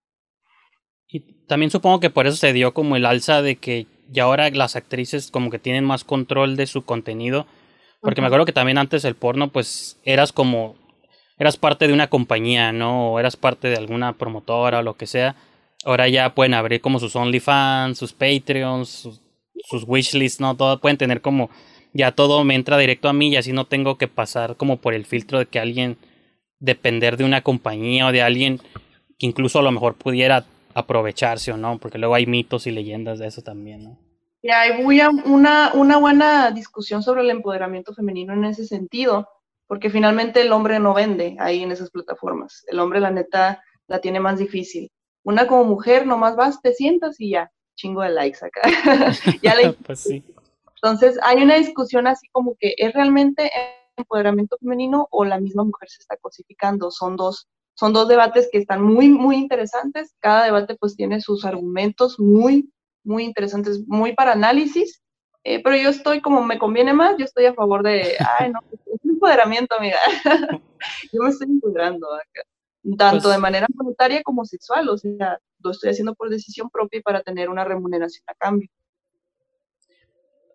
[1.08, 4.50] y también supongo que por eso se dio como el alza de que ya ahora
[4.50, 7.46] las actrices como que tienen más control de su contenido
[8.00, 10.76] porque me acuerdo que también antes el porno pues eras como
[11.38, 15.06] eras parte de una compañía no o eras parte de alguna promotora o lo que
[15.06, 15.36] sea.
[15.84, 19.20] Ahora ya pueden abrir como sus OnlyFans sus Patreons
[19.68, 21.50] sus, wishlists no todo pueden tener como
[21.92, 24.94] ya todo me entra directo a mí y así no tengo que pasar como por
[24.94, 25.96] el filtro de que alguien
[26.60, 28.58] depender de una compañía o de alguien
[29.18, 33.18] que incluso a lo mejor pudiera aprovecharse o no porque luego hay mitos y leyendas
[33.18, 34.08] de eso también no
[34.40, 39.28] y hay muy una, una buena discusión sobre el empoderamiento femenino en ese sentido,
[39.68, 42.64] porque finalmente el hombre no vende ahí en esas plataformas.
[42.66, 44.90] El hombre, la neta, la tiene más difícil.
[45.22, 48.62] Una como mujer, nomás vas, te sientas y ya, chingo de likes acá.
[49.42, 49.72] ya le...
[49.86, 50.24] pues sí.
[50.82, 53.50] Entonces, hay una discusión así como que es realmente
[53.96, 56.90] empoderamiento femenino o la misma mujer se está cosificando.
[56.90, 60.14] Son dos, son dos debates que están muy, muy interesantes.
[60.20, 62.72] Cada debate pues tiene sus argumentos muy,
[63.04, 65.02] muy interesantes, muy para análisis.
[65.44, 68.60] Eh, pero yo estoy como me conviene más, yo estoy a favor de, ay, no,
[68.70, 69.98] es empoderamiento, amiga.
[71.12, 72.42] yo me estoy empoderando acá,
[72.96, 76.98] tanto Pues de manera voluntaria como sexual, o sea, lo estoy haciendo por decisión propia
[76.98, 78.68] y para tener una remuneración a cambio.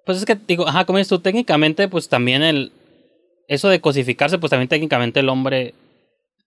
[0.06, 2.72] Pues es que digo, ajá, como dices tú, técnicamente, pues también el.
[3.48, 5.74] Eso de cosificarse, pues también técnicamente el hombre,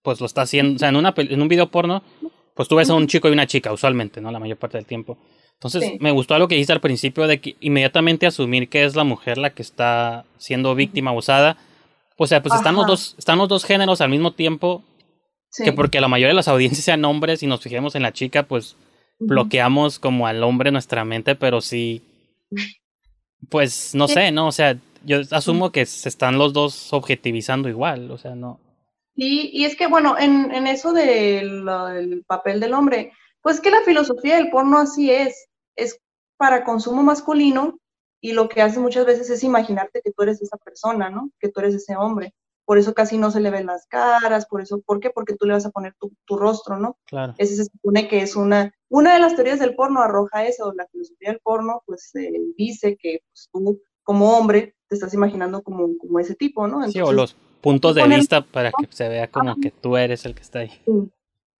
[0.01, 0.75] pues lo está haciendo.
[0.75, 2.03] O sea, en, una, en un video porno,
[2.55, 4.31] pues tú ves a un chico y una chica, usualmente, ¿no?
[4.31, 5.17] La mayor parte del tiempo.
[5.53, 5.97] Entonces, Sí.
[5.99, 9.37] me gustó algo que dijiste al principio de que inmediatamente asumir que es la mujer
[9.37, 11.57] la que está siendo víctima abusada.
[12.17, 14.83] O sea, pues están los dos, están los dos géneros al mismo tiempo,
[15.49, 15.63] Sí.
[15.63, 18.43] que porque la mayoría de las audiencias sean hombres y nos fijemos en la chica,
[18.43, 18.75] pues
[19.19, 22.01] bloqueamos como al hombre nuestra mente, pero sí,
[23.49, 24.15] pues no Sí.
[24.15, 24.47] sé, ¿no?
[24.47, 28.59] O sea, yo asumo que se están los dos objetivizando igual, o sea, no.
[29.15, 33.71] Y, y es que, bueno, en, en eso del del papel del hombre, pues que
[33.71, 35.99] la filosofía del porno así es, es
[36.37, 37.79] para consumo masculino
[38.21, 41.31] y lo que hace muchas veces es imaginarte que tú eres esa persona, ¿no?
[41.39, 42.33] Que tú eres ese hombre.
[42.65, 45.09] Por eso casi no se le ven las caras, por eso, ¿por qué?
[45.09, 46.97] Porque tú le vas a poner tu, tu rostro, ¿no?
[47.05, 47.33] Claro.
[47.37, 50.85] Ese se supone que es una, una de las teorías del porno arroja eso, la
[50.87, 55.97] filosofía del porno, pues eh, dice que pues, tú como hombre te estás imaginando como,
[55.97, 56.85] como ese tipo, ¿no?
[56.89, 60.35] Sí, o los puntos de vista para que se vea como que tú eres el
[60.35, 60.71] que está ahí.
[60.85, 61.11] Sí.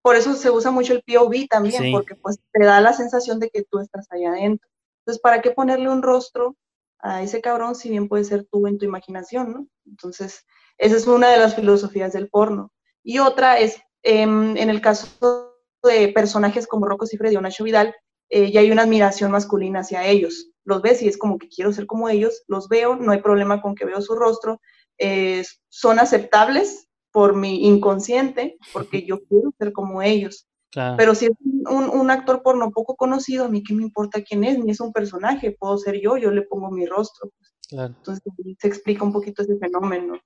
[0.02, 1.92] Por eso se usa mucho el POV también, Sí.
[1.92, 4.68] porque pues te da la sensación de que tú estás allá adentro.
[5.08, 6.54] Entonces, ¿para qué ponerle un rostro
[6.98, 9.66] a ese cabrón si bien puede ser tú en tu imaginación, ¿no?
[9.86, 10.44] Entonces,
[10.76, 12.74] esa es una de las filosofías del porno.
[13.02, 17.94] Y otra es, em, en el caso de personajes como Rocco Cifre y Nacho Vidal,
[18.28, 20.50] eh, ya hay una admiración masculina hacia ellos.
[20.64, 23.62] Los ves y es como que quiero ser como ellos, los veo, no hay problema
[23.62, 24.60] con que veo su rostro,
[24.98, 30.47] eh, son aceptables por mi inconsciente, porque yo quiero ser como ellos.
[30.70, 30.96] Claro.
[30.98, 31.32] Pero si es
[31.70, 34.80] un, un actor porno poco conocido, a mí qué me importa quién es, ni es
[34.80, 37.30] un personaje, puedo ser yo, yo le pongo mi rostro.
[37.68, 37.94] claro.
[37.96, 38.22] Entonces
[38.58, 40.18] se explica un poquito ese fenómeno.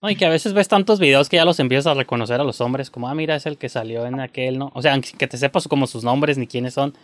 [0.00, 2.44] No, y que a veces ves tantos videos que ya los empiezas a reconocer a
[2.44, 4.70] los hombres, como, ah, mira, es el que salió en aquel, ¿no?
[4.74, 6.94] O sea, aunque que te sepas como sus nombres ni quiénes son.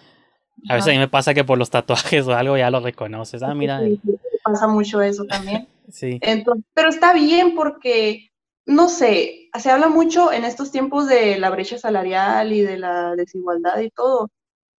[0.69, 0.99] A veces a Ajá.
[0.99, 3.43] mí me pasa que por los tatuajes o algo ya los reconoces.
[3.43, 4.13] Ah, mira, Sí, sí,
[4.45, 5.67] pasa mucho eso también.
[5.91, 6.19] sí.
[6.23, 8.31] Entonces, pero está bien porque,
[8.67, 13.15] no sé, se habla mucho en estos tiempos de la brecha salarial y de la
[13.15, 14.31] desigualdad y todo,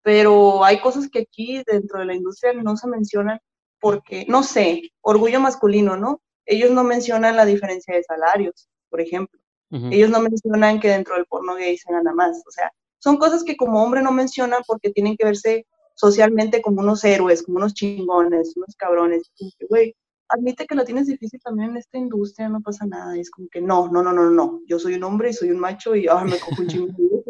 [0.01, 3.39] pero hay cosas que aquí dentro de la industria no se mencionan
[3.79, 6.21] porque, no sé, orgullo masculino, ¿no?
[6.45, 9.39] Ellos no mencionan la diferencia de salarios, por ejemplo.
[9.91, 12.41] Ellos no mencionan que dentro del porno gay se gana más.
[12.47, 16.81] O sea, son cosas que como hombre no mencionan porque tienen que verse socialmente como
[16.81, 19.31] unos héroes, como unos chingones, unos cabrones.
[19.69, 19.95] Güey,
[20.29, 23.15] admite que la tienes difícil también en esta industria, no pasa nada.
[23.17, 24.61] Es como que no, no, no, no, no.
[24.67, 26.87] Yo soy un hombre y soy un macho y ah, me cojo un chingo.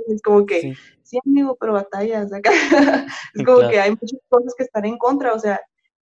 [0.07, 0.73] Es como que, Sí.
[1.03, 2.51] sí, amigo, pero batallas acá.
[3.33, 3.71] es como claro.
[3.71, 5.33] que hay muchas cosas que están en contra.
[5.33, 5.59] O sea,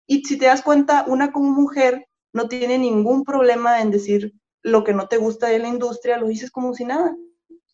[0.08, 4.84] y si te das cuenta, una como mujer no tiene ningún problema en decir lo
[4.84, 7.16] que no te gusta de la industria, lo dices como si nada.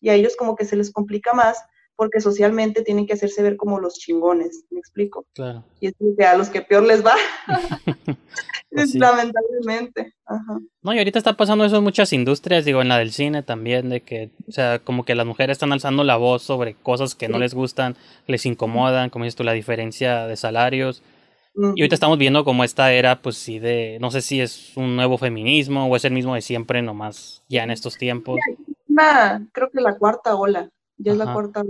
[0.00, 1.62] Y a ellos como que se les complica más
[2.00, 5.26] porque socialmente tienen que hacerse ver como los chingones, ¿me explico?
[5.34, 5.64] Claro.
[5.80, 7.14] Y es que a los que peor les va,
[8.70, 8.98] Pues sí.
[8.98, 10.14] lamentablemente.
[10.24, 10.58] Ajá.
[10.80, 13.90] No, y ahorita está pasando eso en muchas industrias, digo, en la del cine también,
[13.90, 17.28] de que, o sea, como que las mujeres están alzando la voz sobre cosas que
[17.28, 17.40] no Sí.
[17.40, 21.02] les gustan, les incomodan, como dices tú, la diferencia de salarios.
[21.54, 21.74] Ujú.
[21.76, 24.96] Y ahorita estamos viendo como esta era, pues sí, de, no sé si es un
[24.96, 28.38] nuevo feminismo o es el mismo de siempre, nomás ya en estos tiempos.
[28.88, 30.70] Una, creo que la cuarta ola,
[31.02, 31.64] ya es la cuarta.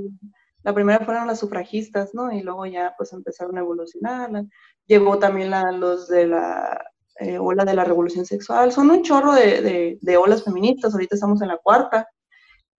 [0.62, 2.32] La primera fueron las sufragistas, ¿no?
[2.32, 4.44] Y luego ya pues empezaron a evolucionar.
[4.86, 6.84] Llegó también la, los de la
[7.18, 8.72] eh, ola de la revolución sexual.
[8.72, 12.08] Son un chorro de, de, de olas feministas, ahorita estamos en la cuarta.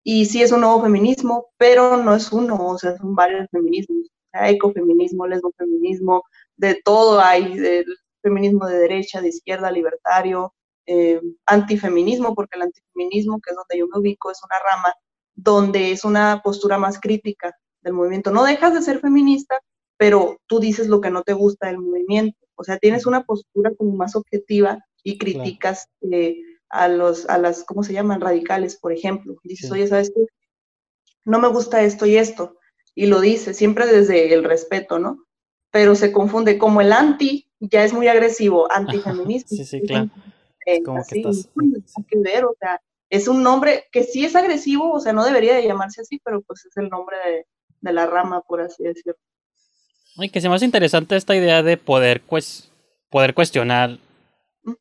[0.04, 4.08] Y sí es un nuevo feminismo, pero no es uno, o sea, son varios feminismos.
[4.32, 6.24] Sea, ecofeminismo, lesbofeminismo,
[6.58, 7.86] de todo hay, del
[8.22, 10.54] feminismo de derecha, de izquierda, libertario,
[10.86, 14.94] eh, antifeminismo, porque el antifeminismo, que es donde yo me ubico, es una rama
[15.36, 18.32] donde es una postura más crítica del movimiento.
[18.32, 19.60] No dejas de ser feminista,
[19.98, 22.38] pero tú dices lo que no te gusta del movimiento.
[22.56, 26.38] O sea, tienes una postura como más objetiva y criticas eh,
[26.70, 28.22] a los, a las, ¿cómo se llaman?
[28.22, 29.36] Radicales, por ejemplo.
[29.44, 29.74] Dices, Sí.
[29.74, 30.26] oye, ¿sabes qué?
[31.26, 32.58] No me gusta esto y esto.
[32.96, 35.26] Y lo dices, siempre desde el respeto, ¿no?
[35.72, 39.50] Pero se confunde como el anti ya es muy agresivo, antifeminismo.
[39.58, 40.10] Sí, sí, claro.
[40.66, 41.50] Eh, como que, estás...
[42.08, 42.80] que ver, o sea,
[43.12, 46.42] es un nombre que sí es agresivo, o sea, no debería de llamarse así, pero
[46.42, 47.46] pues es el nombre de,
[47.82, 49.16] de la rama, por así decirlo.
[50.16, 52.72] Y que se me hace interesante esta idea de poder, pues,
[53.10, 54.00] poder cuestionar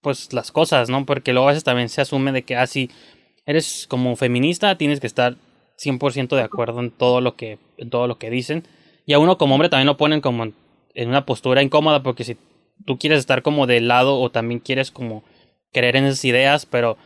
[0.01, 1.05] pues las cosas, ¿no?
[1.07, 5.01] Porque luego a veces también se asume de que así ah, eres como feminista, tienes
[5.01, 5.37] que estar
[5.77, 8.65] 100% de acuerdo en todo lo que en todo lo que dicen.
[9.07, 12.37] Y a uno como hombre también lo ponen como en una postura incómoda porque si
[12.85, 15.25] tú quieres estar como de lado o también quieres como
[15.73, 16.97] creer en esas ideas, pero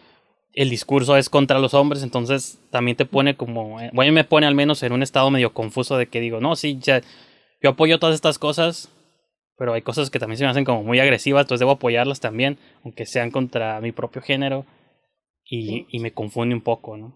[0.54, 4.46] el discurso es contra los hombres, entonces también te pone como, eh, bueno, me pone
[4.46, 7.00] al menos en un estado medio confuso de que digo, no, sí, ya,
[7.62, 8.88] yo apoyo todas estas cosas,
[9.56, 12.58] pero hay cosas que también se me hacen como muy agresivas, entonces debo apoyarlas también,
[12.84, 14.64] aunque sean contra mi propio género,
[15.44, 17.14] y, y me confunde un poco, ¿no?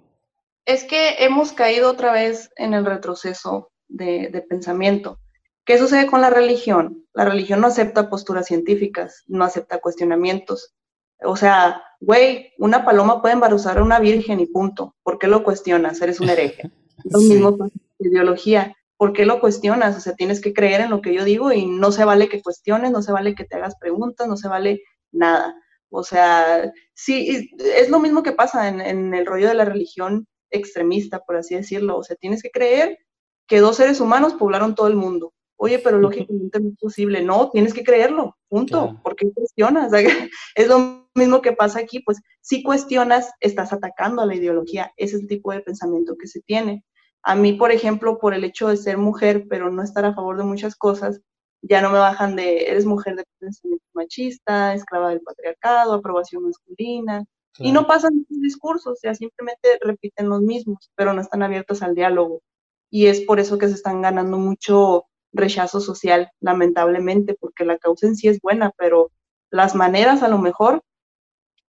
[0.66, 5.18] Es que hemos caído otra vez en el retroceso de, de pensamiento.
[5.64, 7.06] ¿Qué sucede con la religión?
[7.14, 10.74] La religión no acepta posturas científicas, no acepta cuestionamientos.
[11.22, 14.94] O sea, güey, una paloma puede embarazar a una virgen y punto.
[15.02, 16.00] ¿Por qué lo cuestionas?
[16.00, 16.70] Eres un hereje.
[17.04, 18.74] Lo mismo con ideología.
[18.96, 19.96] ¿Por qué lo cuestionas?
[19.96, 22.42] O sea, tienes que creer en lo que yo digo y no se vale que
[22.42, 25.54] cuestiones, no se vale que te hagas preguntas, no se vale nada.
[25.90, 30.26] O sea, sí, es lo mismo que pasa en, en el rollo de la religión
[30.50, 31.98] extremista, por así decirlo.
[31.98, 32.98] O sea, tienes que creer
[33.46, 35.32] que dos seres humanos poblaron todo el mundo.
[35.56, 37.22] Oye, pero lógicamente no es posible.
[37.22, 39.00] No, tienes que creerlo, punto.
[39.02, 39.92] ¿Por qué cuestionas?
[40.54, 44.92] es lo mismo que pasa aquí, pues si cuestionas, estás atacando a la ideología.
[44.96, 46.84] Ese es el tipo de pensamiento que se tiene.
[47.22, 50.38] A mí, por ejemplo, por el hecho de ser mujer, pero no estar a favor
[50.38, 51.20] de muchas cosas,
[51.62, 57.24] ya no me bajan de, eres mujer de pensamiento machista, esclava del patriarcado, aprobación masculina,
[57.58, 61.82] y no pasan esos discursos, o sea, simplemente repiten los mismos, pero no están abiertos
[61.82, 62.42] al diálogo.
[62.88, 68.06] Y es por eso que se están ganando mucho rechazo social, lamentablemente, porque la causa
[68.06, 69.10] en sí es buena, pero
[69.50, 70.82] las maneras a lo mejor,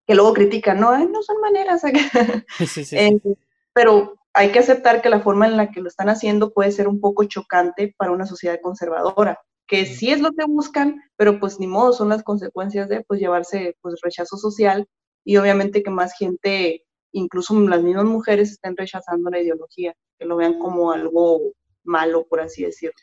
[0.10, 1.84] que luego critican, no, no son maneras.
[2.94, 3.20] Eh,
[3.76, 6.88] pero hay que aceptar que la forma en la que lo están haciendo puede ser
[6.88, 11.60] un poco chocante para una sociedad conservadora, que sí es lo que buscan, pero pues
[11.60, 14.88] ni modo, son las consecuencias de pues llevarse pues rechazo social
[15.24, 16.82] y obviamente que más gente,
[17.12, 21.40] incluso las mismas mujeres, estén rechazando la ideología, que lo vean como algo
[21.84, 22.98] malo, por así decirlo.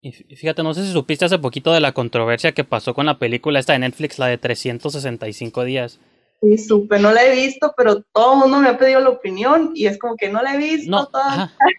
[0.00, 3.20] Y fíjate, no sé si supiste hace poquito de la controversia que pasó con la
[3.20, 6.00] película esta de Netflix, la de 365 días.
[6.42, 9.70] Sí, supe, no la he visto, pero todo el mundo me ha pedido la opinión
[9.74, 10.90] y es como que no la he visto.
[10.90, 11.08] No,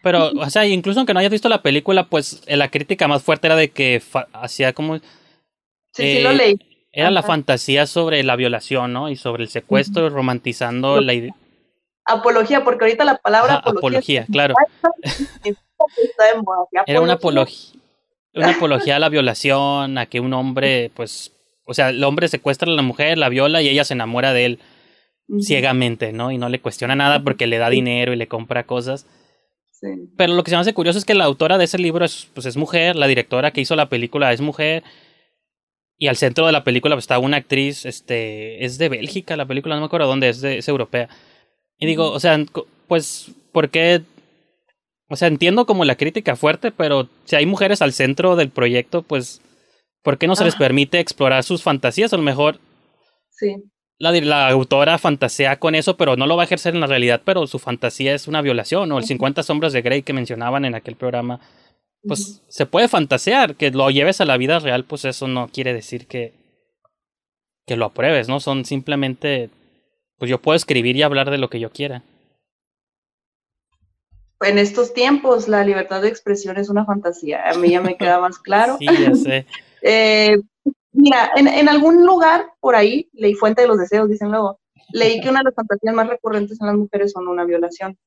[0.02, 3.22] pero, o sea, incluso aunque no hayas visto la película, pues eh, la crítica más
[3.24, 4.02] fuerte era de que
[4.32, 4.98] hacía como...
[4.98, 5.04] Sí,
[5.92, 6.60] sí, lo eh, leí.
[6.94, 9.10] Era la fantasía sobre la violación, ¿no?
[9.10, 11.36] Y sobre el secuestro, romantizando la idea.
[12.06, 14.22] Apología, porque ahorita la palabra apología.
[14.22, 14.54] apología, claro.
[16.86, 17.80] Era una apología
[18.36, 21.32] una apología a la violación, a que un hombre, pues,
[21.66, 24.46] o sea, el hombre secuestra a la mujer, la viola y ella se enamora de
[24.46, 24.60] él
[25.40, 26.32] ciegamente, ¿no?
[26.32, 29.08] Y no le cuestiona nada porque le da dinero y le compra cosas.
[29.72, 29.88] Sí.
[30.18, 32.28] Pero lo que se me hace curioso es que la autora de ese libro es,
[32.34, 34.84] pues, es mujer, la directora que hizo la película es mujer,
[35.98, 39.46] y al centro de la película pues, está una actriz, este, es de Bélgica la
[39.46, 41.08] película, no me acuerdo dónde, es, es europea.
[41.78, 42.38] Y digo, o sea,
[42.88, 44.02] pues, ¿por qué
[45.14, 49.04] o sea, entiendo como la crítica fuerte, pero si hay mujeres al centro del proyecto,
[49.04, 49.43] pues,
[50.04, 52.14] ¿por qué no se les permite explorar sus fantasías?
[52.14, 52.60] A lo mejor
[53.32, 53.56] sí.
[53.98, 57.22] la, la autora fantasea con eso, pero no lo va a ejercer en la realidad,
[57.26, 60.76] pero su fantasía es una violación, o el 50 sombras de Grey que mencionaban en
[60.76, 61.40] aquel programa.
[62.06, 65.74] Pues se puede fantasear, que lo lleves a la vida real, pues eso no quiere
[65.74, 66.34] decir que,
[67.66, 68.42] que lo apruebes, ¿no?
[68.42, 69.50] Son simplemente,
[70.18, 72.04] pues yo puedo escribir y hablar de lo que yo quiera
[74.46, 77.50] en estos tiempos la libertad de expresión es una fantasía.
[77.50, 78.78] A mí ya me queda más claro.
[78.80, 79.46] Sí, ya sé.
[79.84, 80.38] Eh,
[80.92, 84.60] mira, en, algún lugar por ahí, leí Fuente de los Deseos, dicen luego,
[84.92, 87.98] leí que una de las fantasías más recurrentes en las mujeres son una violación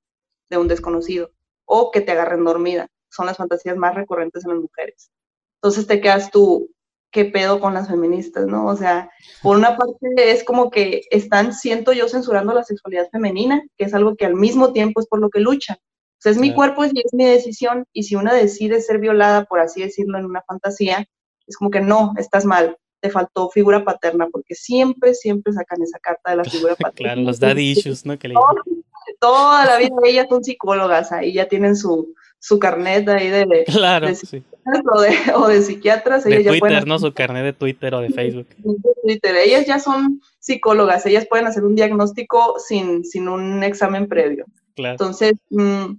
[0.50, 1.30] de un desconocido
[1.64, 2.88] o que te agarren dormida.
[3.10, 5.10] Son las fantasías más recurrentes en las mujeres.
[5.56, 6.70] Entonces te quedas tú,
[7.10, 8.66] ¿qué pedo con las feministas, no?
[8.66, 9.10] O sea,
[9.42, 13.94] por una parte es como que están, siento yo, censurando la sexualidad femenina, que es
[13.94, 15.76] algo que al mismo tiempo es por lo que luchan
[16.30, 19.82] es mi cuerpo y es mi decisión, y si una decide ser violada, por así
[19.82, 21.06] decirlo, en una fantasía,
[21.46, 25.98] es como que no, estás mal, te faltó figura paterna, porque siempre, siempre sacan esa
[25.98, 27.12] carta de la figura paterna.
[27.12, 28.18] claro, los daddy issues, ¿no?
[28.18, 28.32] Que
[29.20, 34.08] toda, la vida ellas son psicólogas, ahí ya tienen su, su carnet ahí de, claro,
[34.92, 36.24] o, de, o de psiquiatras.
[36.24, 36.98] De Twitter, ¿no?
[36.98, 38.48] Su carnet de Twitter o de Facebook.
[39.02, 39.36] Twitter.
[39.36, 44.46] Ellas ya son psicólogas, ellas pueden hacer un diagnóstico sin, sin un examen previo.
[44.74, 44.92] Claro.
[44.92, 45.94] Entonces, mm,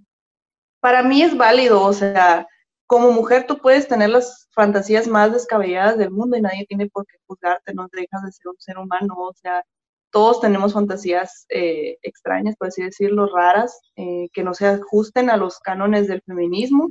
[0.79, 2.47] para mí es válido, o sea,
[2.87, 7.05] como mujer tú puedes tener las fantasías más descabelladas del mundo y nadie tiene por
[7.05, 9.63] qué juzgarte, no dejas de ser un ser humano, o sea,
[10.09, 15.37] todos tenemos fantasías eh, extrañas, por así decirlo, raras, eh, que no se ajusten a
[15.37, 16.89] los cánones del feminismo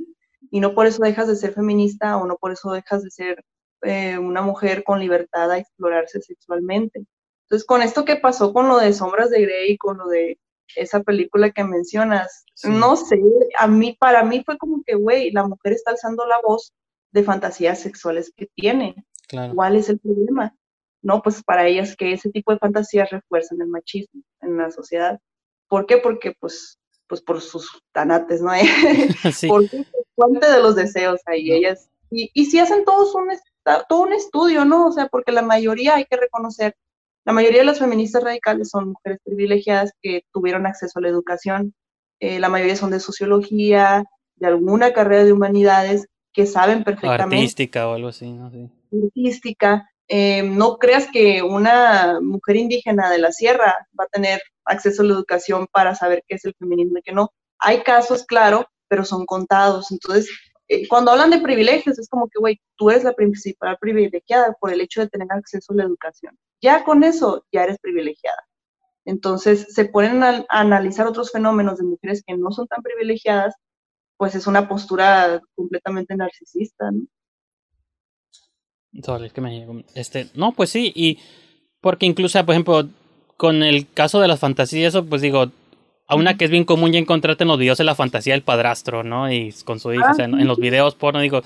[0.51, 3.43] y no por eso dejas de ser feminista o no por eso dejas de ser
[3.81, 7.05] eh, una mujer con libertad a explorarse sexualmente.
[7.45, 10.39] Entonces, con esto que pasó con lo de Sombras de Grey, con lo de
[10.75, 13.19] esa película que mencionas, no sé,
[13.57, 16.73] a mí, para mí fue como que, güey, la mujer está alzando la voz
[17.11, 18.95] de fantasías sexuales que tiene.
[19.55, 20.55] ¿Cuál es el problema?
[21.01, 25.19] No, pues para ellas que ese tipo de fantasías refuerzan el machismo en la sociedad.
[25.67, 25.97] ¿Por qué?
[25.97, 28.51] Porque pues, pues por sus tanates, ¿no?
[29.33, 29.47] sí.
[29.47, 31.89] Porque fuente de los deseos ahí, ellas.
[32.09, 33.27] Y, y si hacen todos un,
[33.87, 34.87] todo un estudio, ¿no?
[34.87, 36.75] O sea, porque la mayoría hay que reconocer,
[37.27, 41.73] la mayoría de las feministas radicales son mujeres privilegiadas que tuvieron acceso a la educación.
[42.21, 44.05] Eh, la mayoría son de sociología,
[44.37, 47.35] de alguna carrera de humanidades, que saben perfectamente.
[47.35, 48.49] Artística o algo así, ¿no?
[48.49, 48.69] Sí.
[49.03, 49.89] Artística.
[50.07, 55.05] Eh, no creas que una mujer indígena de la sierra va a tener acceso a
[55.05, 57.31] la educación para saber qué es el feminismo y qué no.
[57.59, 59.91] Hay casos, claro, pero son contados.
[59.91, 60.29] Entonces,
[60.67, 64.71] eh, cuando hablan de privilegios, es como que, güey, tú eres la principal privilegiada por
[64.71, 66.37] el hecho de tener acceso a la educación.
[66.61, 68.47] Ya con eso, ya eres privilegiada.
[69.05, 73.55] Entonces, se ponen a, analizar otros fenómenos de mujeres que no son tan privilegiadas,
[74.17, 77.03] pues es una postura completamente narcisista, ¿no?
[79.33, 81.19] que me este, no, pues sí, y
[81.81, 82.89] porque incluso, por ejemplo,
[83.37, 85.51] con el caso de las fantasías, eso, pues digo,
[86.07, 88.43] a una que es bien común ya encontrarte en los videos de la fantasía del
[88.43, 89.31] padrastro, ¿no?
[89.31, 91.41] Y con su hija, o sea, en, en, los videos porno, digo,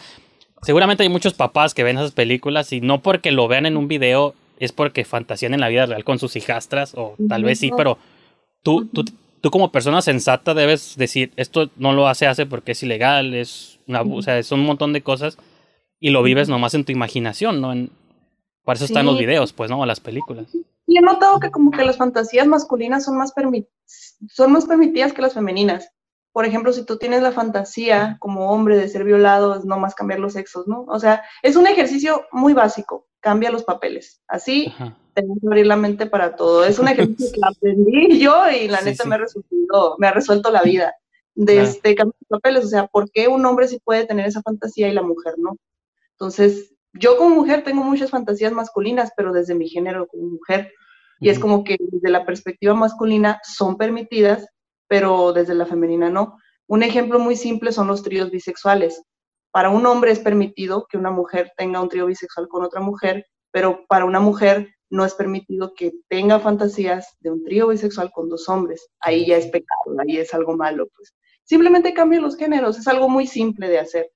[0.61, 3.87] seguramente hay muchos papás que ven esas películas y no porque lo vean en un
[3.87, 7.71] video es porque fantasían en la vida real con sus hijastras, o tal vez sí,
[7.75, 7.97] pero
[8.61, 9.03] tú, tú,
[9.41, 13.79] tú como persona sensata debes decir, esto no lo hace, hace porque es ilegal, es
[13.87, 15.39] una, o sea, son un montón de cosas
[15.99, 17.71] y lo vives nomás en tu imaginación, ¿no?
[17.71, 17.89] En,
[18.63, 19.79] por eso están los videos, pues, ¿no?
[19.79, 20.55] O las películas.
[20.85, 23.33] Y he notado que como que las fantasías masculinas son más,
[24.29, 25.91] son más permitidas que las femeninas.
[26.31, 29.95] Por ejemplo, si tú tienes la fantasía como hombre de ser violado, es no más
[29.95, 30.85] cambiar los sexos, ¿no?
[30.87, 34.21] O sea, es un ejercicio muy básico, cambia los papeles.
[34.27, 34.73] Así
[35.13, 36.63] tengo que abrir la mente para todo.
[36.63, 40.51] Es un ejercicio que aprendí yo y la neta Me, ha resuelto, me ha resuelto
[40.51, 40.93] la vida.
[41.33, 44.41] De este cambio de papeles, o sea, ¿por qué un hombre sí puede tener esa
[44.41, 45.57] fantasía y la mujer no?
[46.11, 50.73] Entonces, yo como mujer tengo muchas fantasías masculinas, pero desde mi género como mujer.
[51.21, 54.47] Y es como que desde la perspectiva masculina son permitidas,
[54.87, 56.35] pero desde la femenina no.
[56.67, 59.03] Un ejemplo muy simple son los tríos bisexuales.
[59.51, 63.27] Para un hombre es permitido que una mujer tenga un trío bisexual con otra mujer,
[63.51, 68.27] pero para una mujer no es permitido que tenga fantasías de un trío bisexual con
[68.27, 68.89] dos hombres.
[68.99, 70.87] Ahí ya es pecado, ahí es algo malo.
[70.95, 71.13] Pues.
[71.43, 74.11] Simplemente cambia los géneros, es algo muy simple de hacer.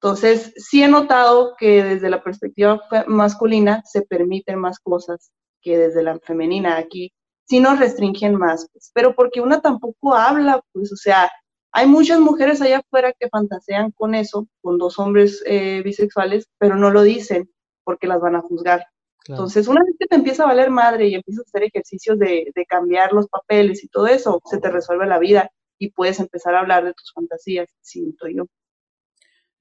[0.00, 5.30] Entonces, sí he notado que desde la perspectiva masculina se permiten más cosas
[5.62, 6.76] que desde la femenina.
[6.76, 7.12] Aquí
[7.46, 11.30] sí nos restringen más, pues, pero porque una tampoco habla, pues, o sea,
[11.72, 16.76] hay muchas mujeres allá afuera que fantasean con eso, con dos hombres eh, bisexuales, pero
[16.76, 17.50] no lo dicen
[17.84, 18.84] porque las van a juzgar.
[19.26, 22.50] Entonces, una vez que te empieza a valer madre y empiezas a hacer ejercicios de,
[22.54, 26.54] de cambiar los papeles y todo eso, se te resuelve la vida y puedes empezar
[26.54, 28.46] a hablar de tus fantasías, siento yo.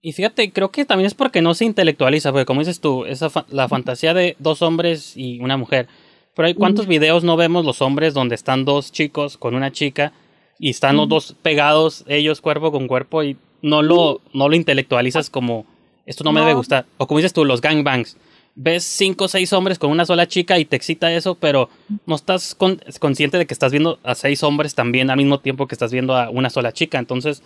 [0.02, 3.30] Y fíjate, creo que también es porque no se intelectualiza, porque como dices tú, esa
[3.50, 5.88] la fantasía de dos hombres y una mujer.
[6.36, 10.14] Pero hay cuántos videos no vemos los hombres donde están dos chicos con una chica
[10.60, 15.30] y están los dos pegados, ellos cuerpo con cuerpo, y no lo, no lo intelectualizas
[15.30, 15.66] como
[16.08, 16.86] esto no me debe gustar.
[16.98, 18.18] O como dices tú, los gangbangs.
[18.56, 21.70] Ves cinco o seis hombres con una sola chica y te excita eso, pero
[22.08, 22.56] no estás
[23.00, 26.16] consciente de que estás viendo a seis hombres también al mismo tiempo que estás viendo
[26.16, 26.98] a una sola chica.
[26.98, 27.44] Entonces,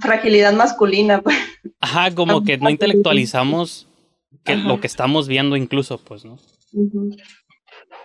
[0.00, 1.22] fragilidad masculina.
[1.22, 1.36] Pues.
[1.80, 3.88] Ajá, como que no intelectualizamos
[4.44, 6.38] que lo que estamos viendo incluso, pues, ¿no?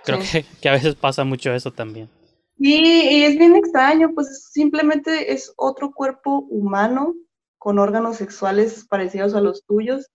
[0.04, 2.10] Creo que, que, a veces pasa mucho eso también.
[2.60, 7.14] Sí, y es bien extraño, pues simplemente es otro cuerpo humano
[7.58, 10.10] con órganos sexuales parecidos a los tuyos.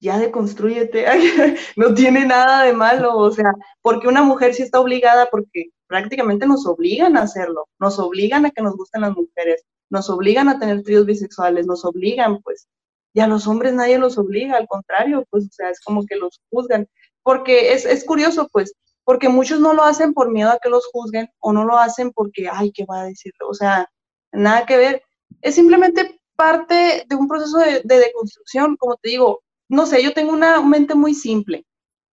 [0.00, 1.06] Ya deconstruyete,
[1.76, 6.46] no tiene nada de malo, o sea, porque una mujer sí está obligada, porque prácticamente
[6.46, 9.64] nos obligan a hacerlo, nos obligan a que nos gusten las mujeres,
[9.94, 12.68] nos obligan a tener tríos bisexuales, nos obligan, pues,
[13.14, 16.16] y a los hombres nadie los obliga, al contrario, pues, o sea, es como que
[16.16, 16.88] los juzgan,
[17.22, 18.74] porque es, es curioso, pues,
[19.04, 22.10] porque muchos no lo hacen por miedo a que los juzguen o no lo hacen
[22.10, 23.32] porque, ay, ¿qué va a decir?
[23.48, 23.88] O sea,
[24.32, 25.02] nada que ver,
[25.42, 30.12] es simplemente parte de un proceso de, de deconstrucción, como te digo, no sé, yo
[30.12, 31.64] tengo una mente muy simple,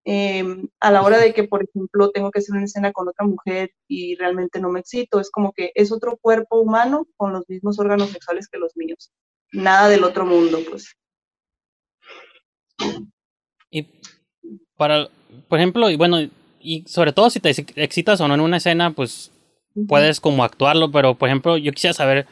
[0.04, 3.26] Em, a la hora de que, por ejemplo, tengo que hacer una escena con otra
[3.26, 7.48] mujer y realmente no me excito, es como que es otro cuerpo humano con los
[7.48, 9.12] mismos órganos sexuales que los míos.
[9.52, 10.96] Nada del otro mundo, pues.
[13.70, 13.88] Y
[14.76, 15.08] para,
[15.48, 16.18] por ejemplo, y bueno,
[16.60, 19.32] y sobre todo si te excitas o no en una escena, pues
[19.88, 22.26] puedes como actuarlo, pero por ejemplo, yo quisiera saber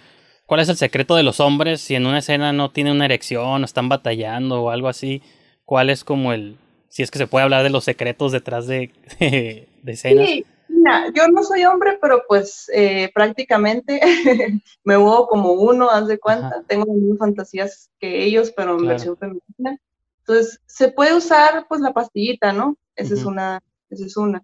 [0.47, 3.61] cuál es el secreto de los hombres si en una escena no tiene una erección
[3.61, 5.21] o están batallando o algo así,
[5.65, 6.57] cuál es como el,
[6.89, 10.27] si es que se puede hablar de los secretos detrás de, de, escenas.
[10.27, 10.45] Sí.
[10.67, 13.99] Mira, yo no soy hombre, pero pues eh, prácticamente
[14.83, 16.63] me muevo como uno, haz de cuenta.
[16.67, 19.79] Tengo las mismas fantasías que ellos, pero en versión femenina.
[20.19, 22.77] Entonces, se puede usar pues la pastillita, ¿no?
[22.95, 24.43] Esa es una, esa es una.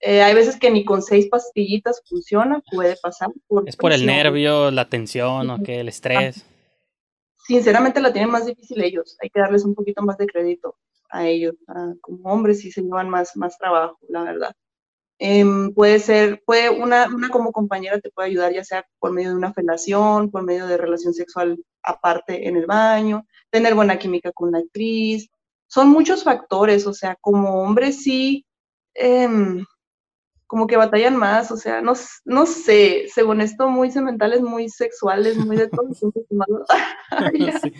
[0.00, 3.28] Eh, hay veces que ni con seis pastillitas funciona, puede pasar.
[3.46, 6.44] Por es por el nervio, la tensión o que el estrés.
[7.46, 10.76] Sinceramente la tienen más difícil ellos, hay que darles un poquito más de crédito
[11.10, 11.54] a ellos.
[12.00, 14.52] como hombres sí se llevan más, más trabajo, la verdad.
[15.18, 19.30] Em, puede ser, puede una, una como compañera te puede ayudar ya sea por medio
[19.30, 24.30] de una felación, por medio de relación sexual aparte en el baño, tener buena química
[24.32, 25.30] con la actriz.
[25.68, 28.44] Son muchos factores, o sea, como hombre sí,
[28.94, 29.64] em,
[30.46, 31.94] como que batallan más, o sea, no,
[32.24, 35.88] no sé, según esto, muy sementales, muy sexuales, muy de todo.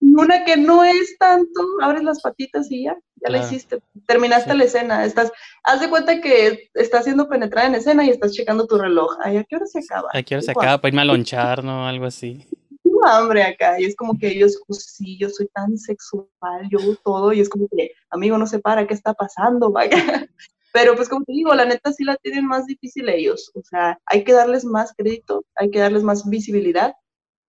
[0.00, 3.80] Una que no es tanto, abres las patitas y ya, ya la hiciste.
[4.06, 5.30] Terminaste la escena, estás,
[5.62, 9.16] haz de cuenta que estás siendo penetrada en escena y estás checando tu reloj.
[9.22, 10.08] Ay, ¿a qué hora se acaba?
[10.12, 10.78] ¿A qué hora se acaba?
[10.78, 11.86] Para irme a lonchar, ¿no?
[11.86, 12.46] Algo así.
[12.82, 16.26] Tengo hambre acá, y es como que ellos, pues sí, yo soy tan sexual,
[16.70, 19.70] yo todo, y es como que, amigo, no se para, ¿qué está pasando?
[19.72, 20.26] Vaya.
[20.72, 23.50] Pero pues como te digo, la neta sí la tienen más difícil ellos.
[23.54, 26.94] O sea, hay que darles más crédito, hay que darles más visibilidad.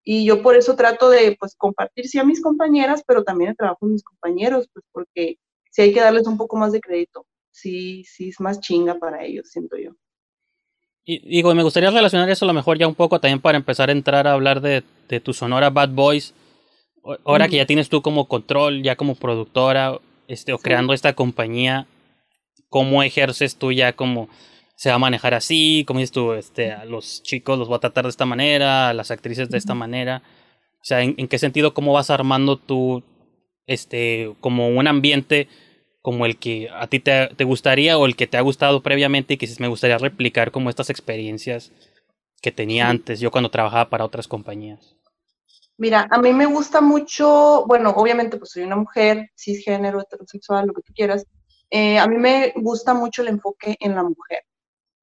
[0.03, 3.57] Y yo por eso trato de pues compartir sí a mis compañeras, pero también el
[3.57, 5.37] trabajo con mis compañeros, pues porque
[5.69, 7.25] sí hay que darles un poco más de crédito.
[7.51, 9.91] Sí, sí es más chinga para ellos, siento yo.
[11.03, 13.89] Y digo, me gustaría relacionar eso a lo mejor ya un poco también para empezar
[13.89, 16.33] a entrar a hablar de, de tu sonora Bad Boys.
[17.25, 21.87] Ahora que ya tienes tú como control, ya como productora, este, o creando esta compañía,
[22.69, 24.29] cómo ejerces tú ya como
[24.81, 27.81] se va a manejar así, como dices tú, este, a los chicos los voy a
[27.81, 30.23] tratar de esta manera, a las actrices de esta manera.
[30.81, 33.03] O sea, ¿en, qué sentido cómo vas armando tú,
[33.67, 35.47] este, como un ambiente
[36.01, 39.35] como el que a ti te, te, gustaría o el que te ha gustado previamente
[39.35, 41.71] y que me gustaría replicar como estas experiencias
[42.41, 44.97] que tenía antes, yo cuando trabajaba para otras compañías?
[45.77, 50.73] Mira, a mí me gusta mucho, bueno, obviamente pues soy una mujer, cisgénero, heterosexual, lo
[50.73, 51.27] que tú quieras,
[51.69, 54.41] eh, a mí me gusta mucho el enfoque en la mujer.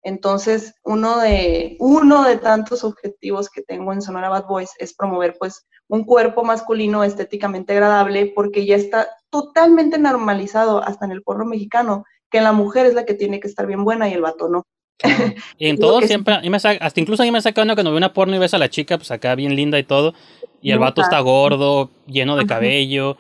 [0.09, 5.37] Entonces, uno de, uno de tantos objetivos que tengo en Sonora Bad Boys es promover
[5.39, 11.45] pues un cuerpo masculino estéticamente agradable porque ya está totalmente normalizado hasta en el porno
[11.45, 14.49] mexicano que la mujer es la que tiene que estar bien buena y el vato
[14.49, 14.67] no.
[15.59, 16.37] Y en todo siempre,
[16.81, 18.97] hasta incluso a mí me saca cuando veo una porno y ves a la chica
[18.97, 20.15] pues acá bien linda y todo
[20.63, 23.19] y el vato está gordo, lleno de cabello.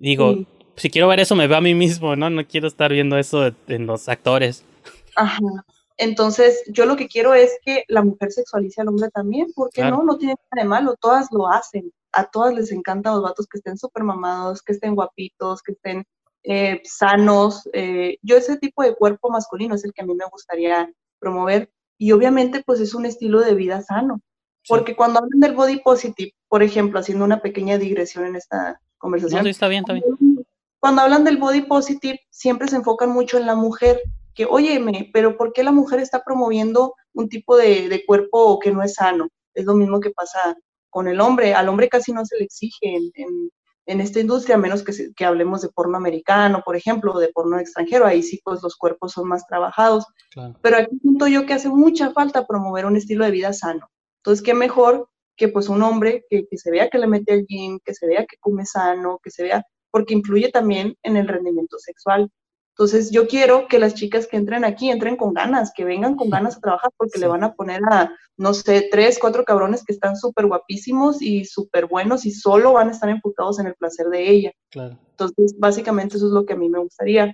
[0.00, 2.28] Digo, si quiero ver eso, me veo a mí mismo, ¿no?
[2.28, 4.64] No quiero estar viendo eso en los actores.
[5.14, 5.38] Ajá.
[5.96, 10.02] Entonces, yo lo que quiero es que la mujer sexualice al hombre también, porque no,
[10.02, 11.92] no tiene nada de malo, todas lo hacen.
[12.12, 16.04] A todas les encantan los vatos que estén súper mamados, que estén guapitos, que estén
[16.42, 17.68] eh, sanos.
[17.72, 21.70] Eh, yo ese tipo de cuerpo masculino es el que a mí me gustaría promover.
[21.98, 24.20] Y obviamente, pues es un estilo de vida sano.
[24.66, 29.44] Porque cuando hablan del body positive, por ejemplo, haciendo una pequeña digresión en esta conversación.
[29.44, 30.04] No, está bien, está bien
[30.84, 34.02] cuando hablan del body positive, siempre se enfocan mucho en la mujer,
[34.34, 38.82] que, óyeme, pero ¿por qué la mujer está promoviendo un tipo de, cuerpo que no
[38.82, 39.28] es sano?
[39.54, 40.56] Es lo mismo que pasa
[40.90, 41.54] con el hombre.
[41.54, 42.96] Al hombre casi no se le exige
[43.86, 47.28] en, esta industria, a menos que, que, hablemos de porno americano, por ejemplo, o de
[47.28, 48.06] porno extranjero.
[48.06, 50.06] Ahí sí, pues los cuerpos son más trabajados.
[50.62, 53.88] Pero aquí siento yo que hace mucha falta promover un estilo de vida sano.
[54.18, 57.44] Entonces, qué mejor que pues un hombre que, que se vea que le mete al
[57.46, 59.64] gym, que se vea que come sano, que se vea
[59.94, 62.28] porque influye también en el rendimiento sexual.
[62.76, 66.28] Entonces yo quiero que las chicas que entren aquí entren con ganas, que vengan con
[66.28, 69.92] ganas a trabajar porque le van a poner a, no sé, tres, cuatro cabrones que
[69.92, 74.06] están súper guapísimos y súper buenos y solo van a estar enfocados en el placer
[74.08, 74.52] de ella.
[74.74, 77.32] Entonces, básicamente eso es lo que a mí me gustaría.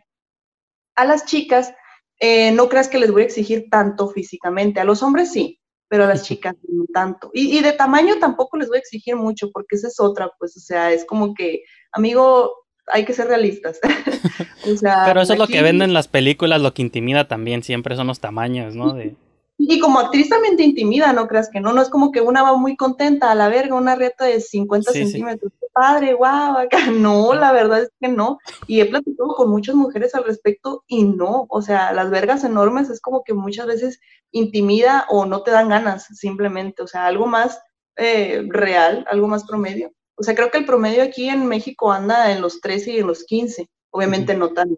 [0.94, 1.72] A las chicas,
[2.18, 6.04] eh, no creas que les voy a exigir tanto físicamente, a los hombres sí, pero
[6.04, 7.30] a las chicas no tanto.
[7.32, 10.54] Y, y, de tamaño tampoco les voy a exigir mucho, porque esa es otra, pues,
[10.58, 11.62] o sea, es como que,
[11.92, 12.52] amigo,
[12.92, 13.78] hay que ser realistas.
[14.70, 17.96] o sea, pero eso es lo que venden las películas, lo que intimida también siempre
[17.96, 18.94] son los tamaños, ¿no?
[18.94, 19.16] De...
[19.58, 22.42] Y como actriz también te intimida, no creas que no, no es como que una
[22.42, 27.34] va muy contenta a la verga, una reta de 50 centímetros, padre, guau, acá, no,
[27.34, 31.46] la verdad es que no, y he platicado con muchas mujeres al respecto y no,
[31.48, 35.68] o sea, las vergas enormes es como que muchas veces intimida o no te dan
[35.68, 37.60] ganas, simplemente, o sea, algo más
[37.96, 39.92] eh, real, algo más promedio.
[40.20, 43.06] O sea, creo que el promedio aquí en México anda en los 13 y en
[43.06, 44.76] los 15, obviamente no tan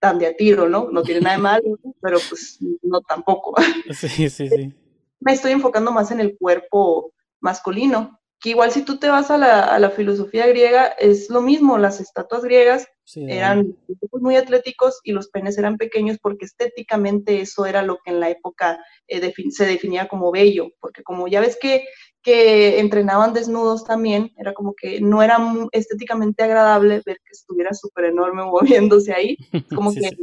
[0.00, 0.90] tan de a tiro, ¿no?
[0.90, 3.54] No tiene nada de malo, pero pues no tampoco.
[3.94, 4.72] Sí, sí, sí.
[5.20, 9.38] Me estoy enfocando más en el cuerpo masculino, que igual si tú te vas a
[9.38, 13.74] la, a la filosofía griega, es lo mismo, las estatuas griegas sí, eran
[14.12, 18.28] muy atléticos y los penes eran pequeños porque estéticamente eso era lo que en la
[18.28, 21.86] época eh, defin- se definía como bello, porque como ya ves que,
[22.26, 25.38] que entrenaban desnudos también, era como que no era
[25.72, 28.44] estéticamente agradable ver que estuviera súper enorme
[28.90, 29.36] moviéndose ahí,
[29.74, 30.16] como Sí, que sí.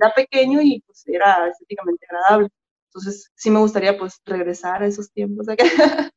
[0.00, 2.48] era pequeño y pues era estéticamente agradable.
[2.90, 5.64] Entonces sí me gustaría pues regresar a esos tiempos acá.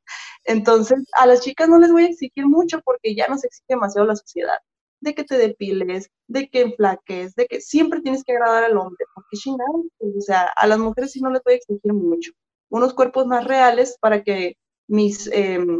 [0.46, 4.08] Entonces a las chicas no les voy a exigir mucho porque ya nos exige demasiado
[4.08, 4.58] la sociedad
[5.02, 9.06] de que te depiles, de que enflaques, de que siempre tienes que agradar al hombre,
[9.16, 12.32] porque chingados, pues, o sea, a las mujeres sí no les voy a exigir mucho.
[12.70, 14.58] Unos cuerpos más reales para que
[14.90, 15.80] mis em,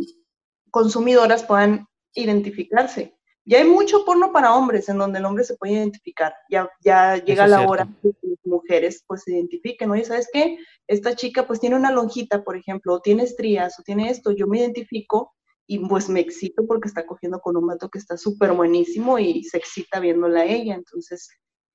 [0.72, 3.16] consumidoras puedan identificarse.
[3.46, 6.34] Ya hay mucho porno para hombres en donde el hombre se puede identificar.
[6.50, 9.90] Ya, ya llega la hora de que las mujeres pues se identifiquen.
[9.90, 10.60] Oye, ¿sabes qué?
[10.88, 14.32] Esta chica pues tiene una lonjita, por ejemplo, o tiene estrías, o tiene esto.
[14.32, 15.34] Yo me identifico
[15.66, 19.44] y pues me excito porque está cogiendo con un vato que está súper buenísimo y
[19.44, 20.76] se excita viéndola a ella.
[20.76, 21.30] Entonces,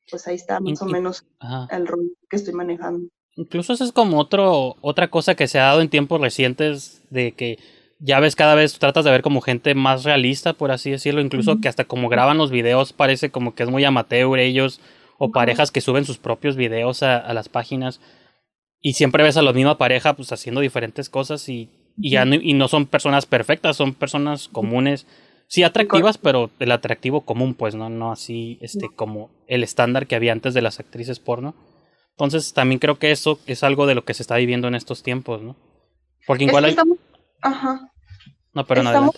[0.08, 1.26] pues ahí está más Y- o menos
[1.70, 3.08] el rol que estoy manejando.
[3.36, 7.32] Incluso eso es como otro, otra cosa que se ha dado en tiempos recientes de
[7.32, 7.58] que
[7.98, 11.60] ya ves cada vez tratas de ver como gente más realista, por así decirlo, incluso
[11.60, 14.80] que hasta como graban los videos parece como que es muy amateur ellos
[15.18, 18.00] o parejas que suben sus propios videos a, a las páginas.
[18.80, 22.34] Y siempre ves a la misma pareja pues haciendo diferentes cosas y, y ya no,
[22.34, 25.06] y no son personas perfectas, son personas comunes,
[25.48, 30.16] sí atractivas, pero el atractivo común pues no, no así este como el estándar que
[30.16, 31.54] había antes de las actrices porno.
[32.16, 35.02] Entonces también creo que eso es algo de lo que se está viviendo en estos
[35.02, 35.56] tiempos, ¿no?
[36.26, 36.70] Porque Es igual que hay...
[36.70, 36.98] estamos,
[37.42, 37.92] ajá,
[38.52, 39.14] No, pero estamos,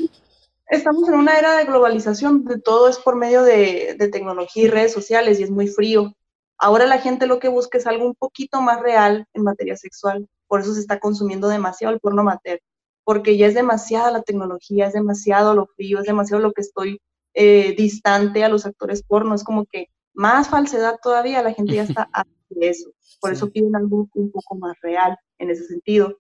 [0.69, 4.69] estamos en una era de globalización, de todo es por medio de, de tecnología y
[4.69, 6.15] redes sociales y es muy frío.
[6.59, 10.27] Ahora la gente lo que busca es algo un poquito más real en materia sexual,
[10.47, 12.61] por eso se está consumiendo demasiado el porno amateur,
[13.05, 17.01] porque ya es demasiada la tecnología, es demasiado lo frío, es demasiado lo que estoy
[17.35, 21.83] eh, distante a los actores porno, es como que más falsedad todavía, la gente ya
[21.85, 22.91] está harta de eso,
[23.21, 23.37] por Sí.
[23.37, 26.19] eso piden algo un poco más real en ese sentido.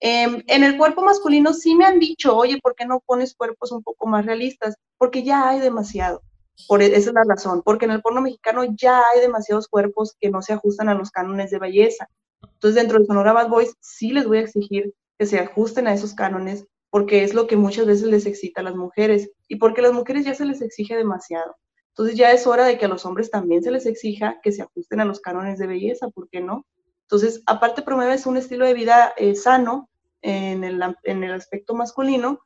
[0.00, 3.70] Em, en el cuerpo masculino sí me han dicho, oye, ¿por qué no pones cuerpos
[3.72, 4.74] un poco más realistas?
[4.98, 6.22] Porque ya hay demasiado.
[6.68, 10.16] Por, e- esa es la razón, porque en el porno mexicano ya hay demasiados cuerpos
[10.20, 12.08] que no se ajustan a los cánones de belleza.
[12.42, 15.94] Entonces, dentro de Sonora Bad Boys sí les voy a exigir que se ajusten a
[15.94, 19.80] esos cánones, porque es lo que muchas veces les excita a las mujeres y porque
[19.80, 21.56] a las mujeres ya se les exige demasiado.
[21.92, 24.62] Entonces, ya es hora de que a los hombres también se les exija que se
[24.62, 26.66] ajusten a los cánones de belleza, ¿por qué no?
[27.02, 29.90] Entonces, aparte promueves un estilo de vida eh, sano
[30.22, 32.40] en el, am- en el aspecto masculino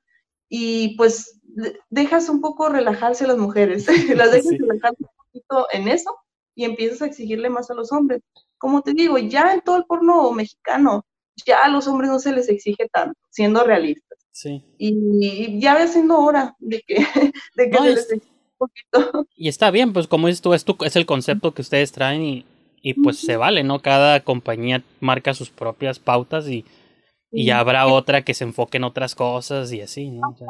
[0.48, 3.86] y pues de- dejas un poco relajarse a las mujeres,
[4.26, 4.58] las dejas Sí.
[4.58, 6.16] relajarse un poquito en eso
[6.56, 8.22] y empiezas a exigirle más a los hombres.
[8.58, 11.04] Como te digo, ya en todo el porno mexicano,
[11.46, 14.18] ya a los hombres no se les exige tanto, siendo realistas.
[14.32, 14.64] Sí.
[14.78, 16.96] Y ya va siendo hora de que,
[17.56, 18.92] de que No, se es- les un poquito.
[19.36, 22.22] Y está bien, pues como dices tú, es, tu- es el concepto que ustedes traen
[22.22, 22.46] y,
[22.82, 23.80] y pues se vale, ¿no?
[23.82, 26.64] Cada compañía marca sus propias pautas y,
[27.32, 30.30] y habrá otra que se enfoque en otras cosas y así, ¿no?
[30.30, 30.48] O sea,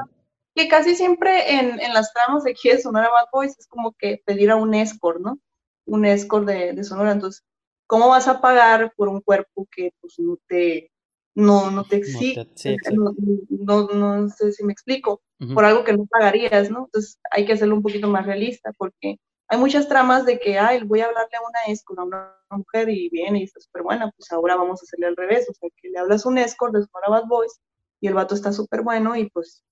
[0.54, 3.92] que casi siempre en, en las tramas de aquí de Sonora Bad Boys es como
[3.94, 5.38] que pedir a un escort, ¿no?
[5.86, 7.12] Un escort de, de Sonora.
[7.12, 7.44] Entonces,
[7.86, 10.90] ¿cómo vas a pagar por un cuerpo que pues no te,
[11.36, 12.48] no, no te exige?
[12.54, 13.14] sí, no,
[13.50, 15.22] no, no sé si me explico,
[15.54, 16.86] por algo que no pagarías, ¿no?
[16.86, 19.18] Entonces hay que hacerlo un poquito más realista porque
[19.48, 22.88] hay muchas tramas de que, ay, voy a hablarle a una escort, a una mujer
[22.88, 25.68] y viene y está súper buena, pues ahora vamos a hacerle al revés, o sea,
[25.80, 27.60] que le hablas a un escort de Sonora Bad Boys
[28.00, 29.62] y el vato está súper bueno y pues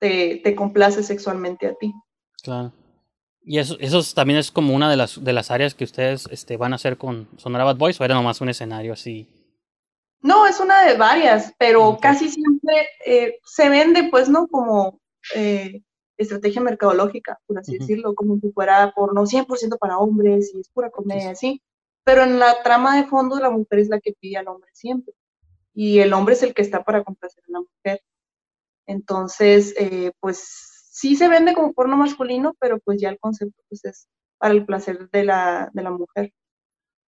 [0.00, 1.92] te, te complace sexualmente a ti.
[2.42, 2.72] Claro.
[3.42, 6.26] Y eso, eso es- también es como una de las, de las áreas que ustedes
[6.30, 9.28] este, van a hacer con Sonora Bad Boys o era nomás un escenario así.
[10.22, 14.48] No, es una de varias, pero casi siempre eh, se vende, pues, ¿no?
[14.48, 15.00] Como
[15.34, 15.82] eh,
[16.18, 17.80] estrategia mercadológica, por así Ujú.
[17.80, 21.62] decirlo, como si fuera porno 100% para hombres y es pura comedia, así.
[22.04, 25.14] Pero en la trama de fondo, la mujer es la que pide al hombre siempre.
[25.72, 28.02] Y el hombre es el que está para complacer a la mujer.
[28.86, 30.38] Entonces, eh, pues,
[30.90, 34.66] sí se vende como porno masculino, pero pues ya el concepto, pues, es para el
[34.66, 36.32] placer de la, de la mujer.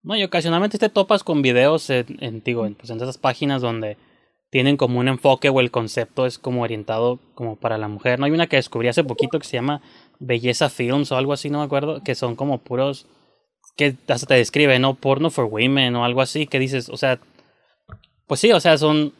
[0.03, 3.61] No, y ocasionalmente te topas con videos en, en, digo, en, pues en esas páginas
[3.61, 3.97] donde
[4.49, 8.19] tienen como un enfoque o el concepto es como orientado como para la mujer.
[8.19, 9.81] No hay una que descubrí hace poquito que se llama
[10.19, 13.05] Belleza Films o algo así, no me acuerdo, que son como puros
[13.77, 14.95] que hasta te describe, ¿no?
[14.95, 17.19] Porno for women o algo así, que dices, o sea,
[18.27, 19.13] pues sí, o sea, son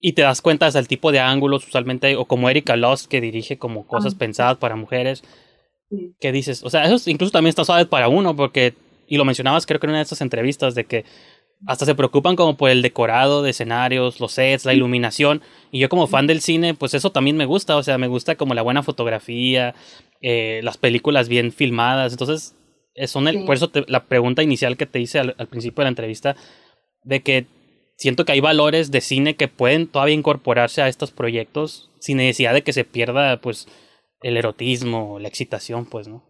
[0.00, 3.22] y te das cuenta hasta el tipo de ángulos usualmente o como Erika Lost que
[3.22, 4.18] dirige como cosas Ah.
[4.18, 5.24] pensadas para mujeres
[6.20, 8.74] que dices, o sea, eso incluso también está suave para uno porque
[9.06, 11.04] y lo mencionabas creo que en una de estas entrevistas, de que
[11.66, 15.42] hasta se preocupan como por el decorado de escenarios, los sets, la iluminación.
[15.70, 17.76] Y yo como fan del cine, pues eso también me gusta.
[17.76, 19.74] O sea, me gusta como la buena fotografía,
[20.20, 22.12] eh, las películas bien filmadas.
[22.12, 22.54] Entonces,
[22.94, 25.90] eh, son el, por eso la pregunta inicial que te hice al, principio de la
[25.90, 26.36] entrevista,
[27.02, 27.46] de que
[27.96, 32.52] siento que hay valores de cine que pueden todavía incorporarse a estos proyectos sin necesidad
[32.52, 33.68] de que se pierda, pues,
[34.20, 36.24] el erotismo, la excitación, pues, ¿no?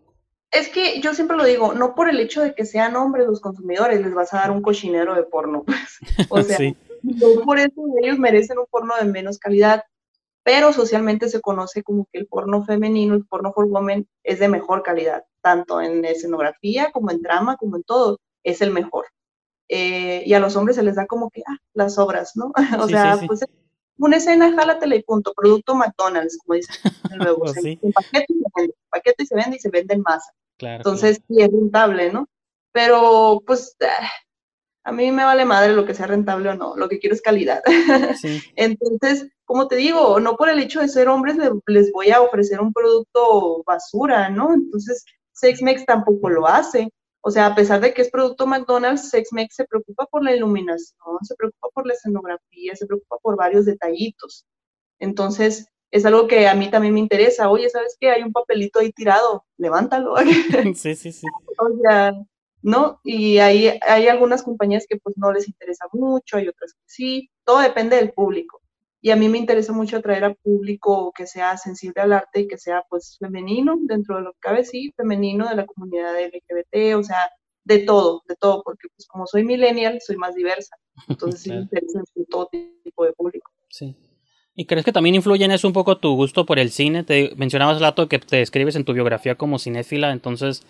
[0.55, 3.41] Es que yo siempre lo digo, no por el hecho de que sean hombres los
[3.41, 5.65] consumidores les vas a dar un cochinero de porno.
[5.65, 5.99] Pues.
[6.31, 6.59] O sea,
[7.03, 9.83] no por eso ellos merecen un porno de menos calidad,
[10.43, 14.49] pero socialmente se conoce como que el porno femenino, el porno for women, es de
[14.49, 19.07] mejor calidad, tanto en escenografía como en trama, como en todo, es el mejor.
[19.69, 22.53] Eh, y a los hombres se les da como que, ah, las obras, ¿no?
[22.81, 23.45] o sea, pues
[23.99, 26.77] una escena, jálatela y punto, producto McDonald's, como dicen
[27.17, 27.41] luego.
[27.41, 27.55] Pues
[27.95, 30.33] paquete y se vende, paquete y se vende y se vende en masa.
[30.59, 32.29] Entonces, sí es rentable, ¿no?
[32.73, 34.09] Pero, pues, ah,
[34.85, 37.23] a mí me vale madre lo que sea rentable o no, lo que quiero es
[37.23, 37.63] calidad.
[38.57, 41.37] Entonces, como te digo, no por el hecho de ser hombres
[41.67, 44.53] les voy a ofrecer un producto basura, ¿no?
[44.53, 46.91] Entonces, SexMex tampoco lo hace.
[47.23, 51.19] O sea, a pesar de que es producto McDonald's, SexMex se preocupa por la iluminación,
[51.23, 54.45] se preocupa por la escenografía, se preocupa por varios detallitos.
[54.99, 57.49] Entonces, es algo que a mí también me interesa.
[57.49, 58.11] Oye, ¿sabes qué?
[58.11, 60.17] Hay un papelito ahí tirado, levántalo.
[60.75, 61.25] sí, sí, sí.
[61.57, 62.13] O sea,
[62.63, 62.99] ¿no?
[63.05, 67.31] Y hay, hay algunas compañías que pues no les interesa mucho, hay otras que sí,
[67.45, 68.61] todo depende del público.
[69.01, 72.49] Y a mí me interesa mucho atraer a público que sea sensible al arte y
[72.49, 76.97] que sea pues femenino, dentro de lo que cabe, sí, femenino de la comunidad LGBT,
[76.97, 77.19] o sea,
[77.63, 80.77] de todo, de todo, porque pues como soy millennial, soy más diversa.
[81.07, 82.49] Entonces sí me interesa todo
[82.83, 83.53] tipo de público.
[83.71, 83.97] Sí.
[84.57, 87.03] ¿Y crees que también influye en eso un poco tu gusto por el cine?
[87.03, 90.65] Te mencionabas, Lato, que te describes en tu biografía como cinéfila, entonces,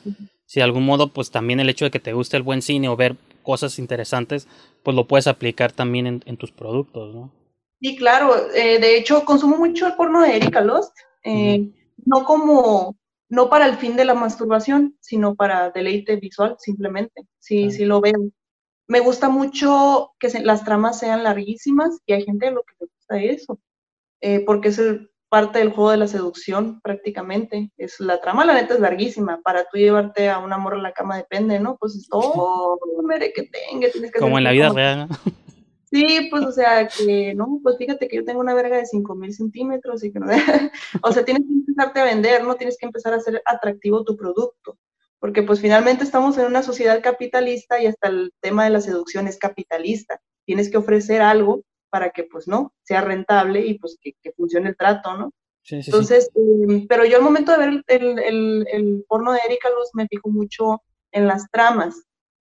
[0.47, 2.89] si de algún modo, pues también el hecho de que te guste el buen cine
[2.89, 4.49] o ver cosas interesantes,
[4.83, 7.31] pues lo puedes aplicar también en, tus productos, ¿no?
[7.81, 8.51] Sí, claro.
[8.55, 11.69] Eh, de hecho, consumo mucho el porno de Erika Lost, eh,
[12.07, 12.97] no como,
[13.29, 17.27] no para el fin de la masturbación, sino para deleite visual, simplemente.
[17.39, 18.31] Sí, sí lo veo.
[18.87, 22.87] Me gusta mucho que las tramas sean larguísimas y hay gente a lo que le
[22.87, 23.61] gusta eso.
[24.27, 24.81] Eh, porque es
[25.29, 27.71] parte del juego de la seducción prácticamente.
[27.77, 29.43] Es la trama, la neta, es larguísima.
[29.43, 31.77] Para tú llevarte a un amor a la cama depende, ¿no?
[31.77, 33.91] Pues es todo, mere que tenga.
[33.91, 35.09] Tienes que como en la vida real,
[35.91, 39.35] Sí, pues, o sea, que, no, pues fíjate que yo tengo una verga de 5000
[39.35, 40.27] centímetros y que no,
[41.03, 42.55] o sea, tienes que empezarte a vender, ¿no?
[42.55, 44.79] Tienes que empezar a hacer atractivo tu producto,
[45.21, 49.29] porque pues finalmente estamos en una sociedad capitalista y hasta el tema de la seducción
[49.29, 50.19] es capitalista.
[50.47, 51.63] Tienes que ofrecer algo
[51.95, 55.33] para que pues no, sea rentable y pues que, funcione el trato, ¿no?
[55.63, 59.39] Sí, sí, Entonces, em, pero yo al momento de ver el, el, el, porno de
[59.47, 60.83] Erika Luz me fijo mucho
[61.13, 61.95] en las tramas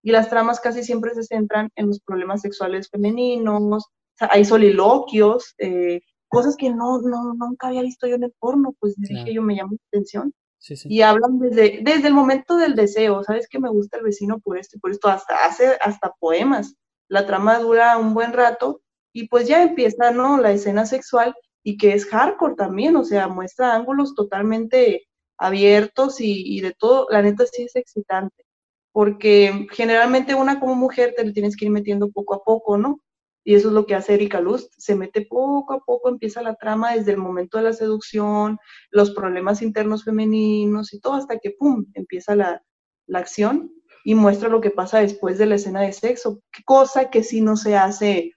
[0.03, 3.85] y las tramas casi siempre se centran en los problemas sexuales femeninos,
[4.21, 8.95] hay soliloquios, eh, cosas que no, no, nunca había visto yo en el porno, pues
[8.97, 10.33] dije yo me llamó la atención.
[10.61, 10.89] Sí, sí.
[10.91, 14.57] Y hablan desde, desde el momento del deseo, ¿sabes que me gusta el vecino por
[14.57, 15.09] esto y por esto?
[15.09, 16.75] Hasta hace hasta poemas.
[17.07, 18.81] La trama dura un buen rato
[19.13, 20.39] y pues ya empieza, ¿no?
[20.39, 25.07] La escena sexual y que es hardcore también, o sea, muestra ángulos totalmente
[25.39, 28.45] abiertos y, de todo, la neta sí es excitante,
[28.93, 33.01] porque generalmente una como mujer te le tienes que ir metiendo poco a poco, ¿no?
[33.45, 36.55] Y eso es lo que hace Erika Luz, se mete poco a poco, empieza la
[36.55, 38.59] trama desde el momento de la seducción,
[38.91, 42.63] los problemas internos femeninos y todo, hasta que, ¡pum!, empieza la,
[43.07, 43.73] la acción
[44.05, 47.57] y muestra lo que pasa después de la escena de sexo, cosa que sí no
[47.57, 48.33] se hace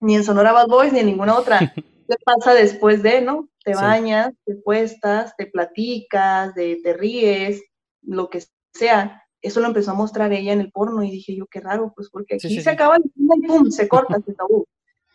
[0.00, 1.58] ni en Sonora Bad Boys ni en ninguna otra.
[2.08, 3.48] ¿Qué pasa después de, no?
[3.64, 7.62] Te bañas, te cuestas, te platicas, de, te ríes,
[8.02, 8.42] lo que
[8.72, 9.22] sea.
[9.42, 12.08] Eso lo empezó a mostrar ella en el porno y dije yo, qué raro, pues
[12.10, 14.66] porque aquí se acaba el y pum, se corta, se acabó.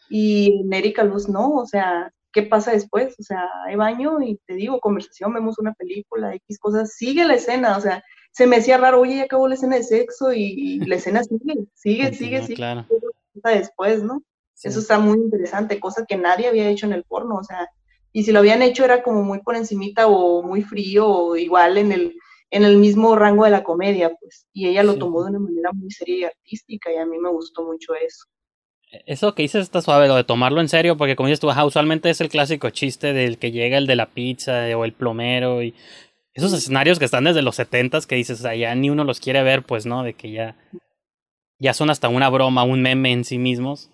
[0.10, 3.16] Y en Erika Luz no, o sea, ¿qué pasa después?
[3.20, 7.36] O sea, hay baño y te digo, conversación, vemos una película, X cosas, sigue la
[7.36, 10.80] escena, o sea, se me decía raro, oye, ya acabó la escena de sexo y,
[10.80, 12.56] la escena sigue, sigue, sigue, sigue.
[12.56, 12.86] Claro.
[13.34, 14.22] Después, ¿no?
[14.64, 17.68] Eso está muy interesante, cosa que nadie había hecho en el porno, o sea,
[18.14, 21.78] y si lo habían hecho era como muy por encimita o muy frío o igual
[21.78, 22.16] en el,
[22.52, 25.72] en el mismo rango de la comedia, pues, y ella lo tomó de una manera
[25.74, 28.26] muy seria y artística y a mí me gustó mucho eso.
[28.92, 31.50] E, eso que dices está suave, lo de tomarlo en serio, porque como dices tú,
[31.50, 35.64] usualmente es el clásico chiste del que llega el de la pizza o el plomero
[35.64, 35.74] y
[36.36, 39.20] esos escenarios que están desde los setentas que dices, o sea, ya ni uno los
[39.20, 40.04] quiere ver, pues, ¿no?
[40.04, 40.56] De que ya,
[41.60, 43.90] ya son hasta una broma, un meme en sí mismos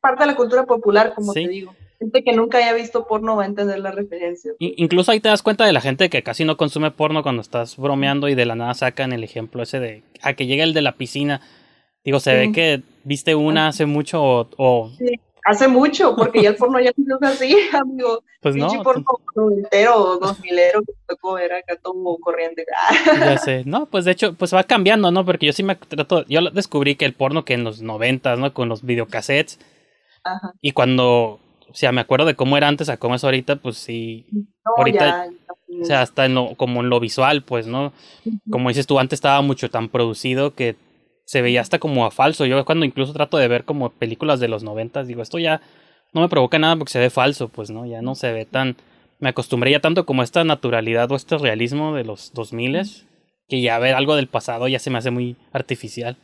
[0.00, 1.74] parte de la cultura popular, como te digo.
[1.98, 4.52] gente que nunca haya visto porno va a entender la referencia.
[4.58, 7.76] Incluso ahí te das cuenta de la gente que casi no consume porno cuando estás
[7.76, 10.82] bromeando y de la nada sacan el ejemplo ese de a que llega el de
[10.82, 11.40] la piscina.
[12.04, 14.90] Digo, se ve que viste una hace mucho o...
[14.98, 18.22] Sí, hace mucho, porque ya el porno ya no es así, amigo.
[18.40, 18.68] Pues no.
[18.82, 19.04] porno
[19.52, 22.66] entero o dos milero que tocó ver acá todo corriente.
[23.06, 23.62] ya sé.
[23.64, 25.24] No, pues de hecho, pues va cambiando, ¿no?
[25.24, 26.24] Porque yo sí me trato...
[26.26, 28.52] Yo descubrí que el porno que en los noventas, ¿no?
[28.52, 29.58] Con los videocassettes.
[30.24, 30.52] Ajá.
[30.60, 31.40] Y cuando
[31.72, 34.26] o sea, me acuerdo de cómo era antes a cómo es ahorita, pues sí.
[34.76, 35.28] ahorita,
[35.80, 37.94] o sea, hasta en lo, como en lo visual, pues, ¿no?
[38.50, 40.76] Como dices tú, antes estaba mucho tan producido que
[41.32, 42.44] se veía hasta como a falso.
[42.44, 45.62] Yo cuando incluso trato de ver como películas de los noventas, digo, esto ya
[46.12, 47.86] no me provoca nada porque se ve falso, pues, ¿no?
[47.86, 48.76] Ya no se ve tan...
[49.18, 53.06] Me acostumbré ya tanto como a esta naturalidad o este realismo de los dos miles,
[53.48, 56.18] que ya ver algo del pasado ya se me hace muy artificial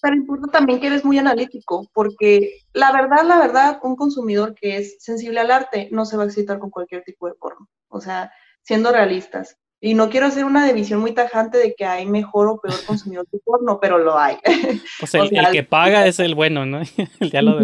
[0.00, 4.76] pero importa también que eres muy analítico, porque la verdad, la verdad, un consumidor que
[4.78, 7.68] es sensible al arte no se va a excitar con cualquier tipo de porno.
[7.86, 8.32] O sea,
[8.64, 9.58] siendo realistas.
[9.84, 13.26] Y no quiero hacer una división muy tajante de que hay mejor o peor consumidor
[13.32, 14.36] de porno, pero lo hay.
[15.02, 16.82] O sea, el, que paga es el bueno, ¿no?
[17.32, 17.58] ya lo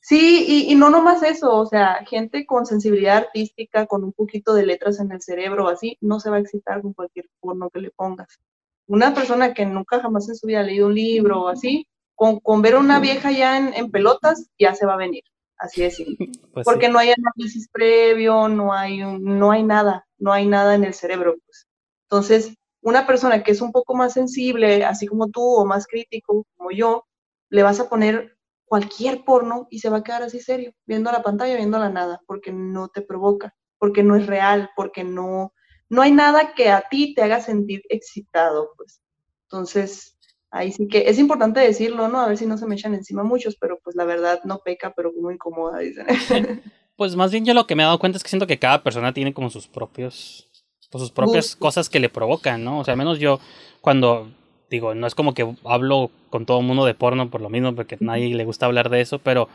[0.00, 4.52] Sí, y, y, no nomás eso, o sea, gente con sensibilidad artística, con un poquito
[4.54, 7.80] de letras en el cerebro, así, no se va a excitar con cualquier porno que
[7.80, 8.40] le pongas.
[8.86, 11.86] Una persona que nunca jamás en su vida ha leído un libro o así,
[12.16, 15.22] con, con ver a una vieja ya en, en, pelotas, ya se va a venir,
[15.56, 15.96] así es
[16.52, 20.84] pues Porque no hay análisis previo, no hay, no hay nada, no hay nada en
[20.84, 21.36] el cerebro.
[21.44, 21.68] Pues.
[22.08, 26.46] Entonces, una persona que es un poco más sensible, así como tú, o más crítico,
[26.56, 27.04] como yo,
[27.50, 31.22] le vas a poner cualquier porno y se va a quedar así serio, viendo la
[31.22, 35.52] pantalla, viendo la nada, porque no te provoca, porque no es real, porque no,
[35.90, 39.02] no hay nada que a ti te haga sentir excitado, pues.
[39.42, 40.16] Entonces,
[40.50, 42.20] ahí sí que es importante decirlo, ¿no?
[42.20, 44.94] A ver si no se me echan encima muchos, pero pues la verdad no peca,
[44.96, 46.06] pero como incomoda, dicen.
[46.96, 48.82] Pues más bien yo lo que me he dado cuenta es que siento que cada
[48.82, 50.48] persona tiene como sus propios,
[50.90, 52.78] pues, sus propias cosas que le provocan, ¿no?
[52.78, 53.40] O sea, al menos yo
[53.80, 54.28] cuando
[54.70, 57.74] digo, no es como que hablo con todo el mundo de porno por lo mismo,
[57.74, 59.48] porque a nadie le gusta hablar de eso, pero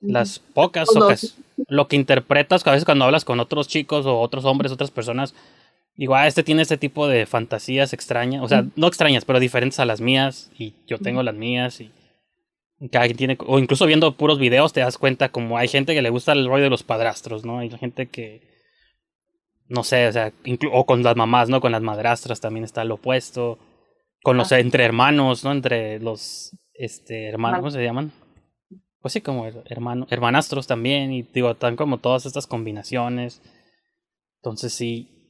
[0.00, 1.36] las pocas ocasiones,
[1.68, 5.34] lo que interpretas a veces cuando hablas con otros chicos o otros hombres, otras personas,
[5.96, 9.78] digo, ah, este tiene este tipo de fantasías extrañas, o sea, no extrañas, pero diferentes
[9.78, 11.90] a las mías, y yo tengo las mías, y
[12.88, 16.02] cada quien tiene, o incluso viendo puros videos te das cuenta como hay gente que
[16.02, 17.58] le gusta el rollo de los padrastros, ¿no?
[17.58, 18.48] Hay gente que,
[19.68, 20.32] no sé, o sea,
[20.72, 21.60] o con las mamás, ¿no?
[21.60, 23.58] Con las madrastras también está lo opuesto,
[24.22, 24.60] con los, ah.
[24.60, 25.52] entre hermanos, ¿no?
[25.52, 28.12] Entre los, este, hermanos, ¿cómo se llaman?
[29.00, 33.42] Pues sí, como hermano, hermanastros también, y digo, están como todas estas combinaciones.
[34.42, 35.20] Entonces sí,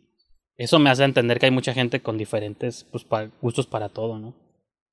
[0.56, 3.06] eso me hace entender que hay mucha gente con diferentes pues,
[3.40, 4.34] gustos para todo, ¿no?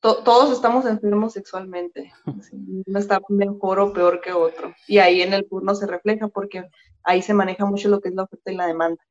[0.02, 2.12] Todos estamos enfermos sexualmente.
[2.86, 4.74] Uno está mejor o peor que otro.
[4.88, 6.64] Y ahí en el porno se refleja porque
[7.04, 9.02] ahí se maneja mucho lo que es la oferta y la demanda.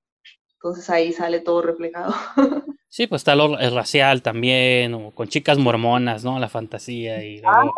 [0.55, 2.15] Entonces ahí sale todo reflejado.
[2.89, 6.39] Sí, pues está lo racial también, o con chicas mormonas, ¿no?
[6.39, 7.69] La fantasía y ah,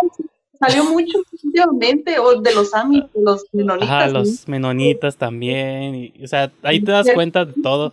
[0.60, 3.90] salió mucho últimamente, o de los amis, los menonitas.
[3.90, 6.12] Ah, los menonitas también.
[6.22, 7.92] o sea, ahí te das cuenta de todo.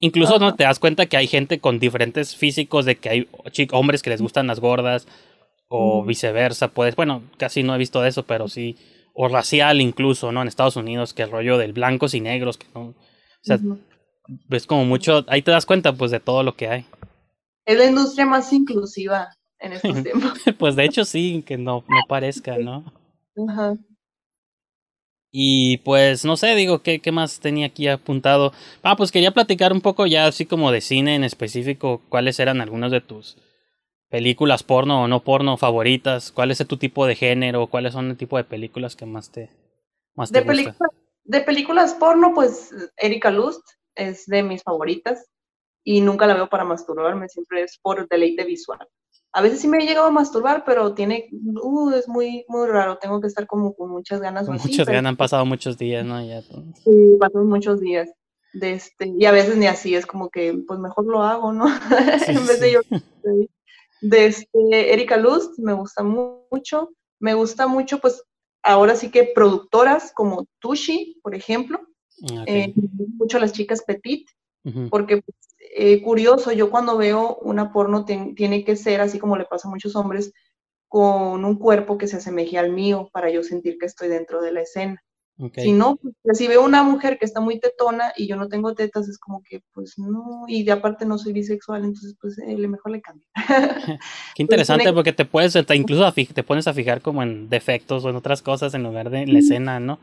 [0.00, 3.28] Incluso no te das cuenta que hay gente con diferentes físicos, de que hay
[3.72, 5.06] hombres que les gustan las gordas
[5.68, 8.76] o viceversa, pues bueno, casi no he visto eso, pero sí,
[9.14, 10.42] o racial incluso, ¿no?
[10.42, 12.94] En Estados Unidos, que el rollo del blancos y negros, que no, o
[13.42, 13.58] sea,
[14.48, 16.86] ves como mucho, ahí te das cuenta pues de todo lo que hay.
[17.64, 19.28] Es la industria más inclusiva
[19.58, 20.32] en estos tiempos.
[20.58, 22.92] pues de hecho sí, que no, no parezca, ¿no?
[23.48, 23.76] Ajá.
[25.36, 28.52] Y pues no sé, digo, ¿qué, ¿qué más tenía aquí apuntado?
[28.84, 32.60] Ah, pues quería platicar un poco ya así como de cine en específico, cuáles eran
[32.60, 33.36] algunas de tus
[34.08, 38.16] películas porno o no porno favoritas, cuál es tu tipo de género, cuáles son el
[38.16, 39.50] tipo de películas que más te,
[40.14, 40.72] más te de,
[41.24, 43.66] de películas porno, pues Erika Lust
[43.96, 45.26] es de mis favoritas
[45.82, 48.86] y nunca la veo para masturbarme, siempre es por deleite visual.
[49.36, 51.28] A veces sí me he llegado a masturbar, pero tiene,
[51.60, 54.46] uh, es muy, muy raro, tengo que estar como con muchas ganas.
[54.46, 56.24] Con muchas ganas, han pasado muchos días, ¿no?
[56.24, 58.08] Ya, Sí, pasan muchos días.
[58.52, 61.66] De este, y a veces ni así, es como que, pues mejor lo hago, ¿no?
[62.28, 62.80] en vez de yo.
[64.00, 66.90] De este, Erika Luz, me gusta mucho.
[67.18, 68.22] Me gusta mucho, pues,
[68.62, 71.80] ahora sí que productoras como Tushi, por ejemplo.
[72.30, 72.72] Ah, eh,
[73.18, 74.28] mucho las chicas Petit,
[74.90, 75.36] porque pues,
[75.76, 79.70] eh, curioso, yo cuando veo una porno tiene que ser, así como le pasa a
[79.70, 80.32] muchos hombres,
[80.88, 84.52] con un cuerpo que se asemeje al mío para yo sentir que estoy dentro de
[84.52, 85.02] la escena.
[85.56, 88.72] Si no, pues, si veo una mujer que está muy tetona y yo no tengo
[88.74, 92.56] tetas, es como que, pues no, y de aparte no soy bisexual, entonces pues eh,
[92.68, 93.26] mejor le cambio.
[94.36, 98.16] Qué interesante porque te puedes, incluso te pones a fijar como en defectos o en
[98.16, 99.98] otras cosas en lugar de en la escena, ¿no?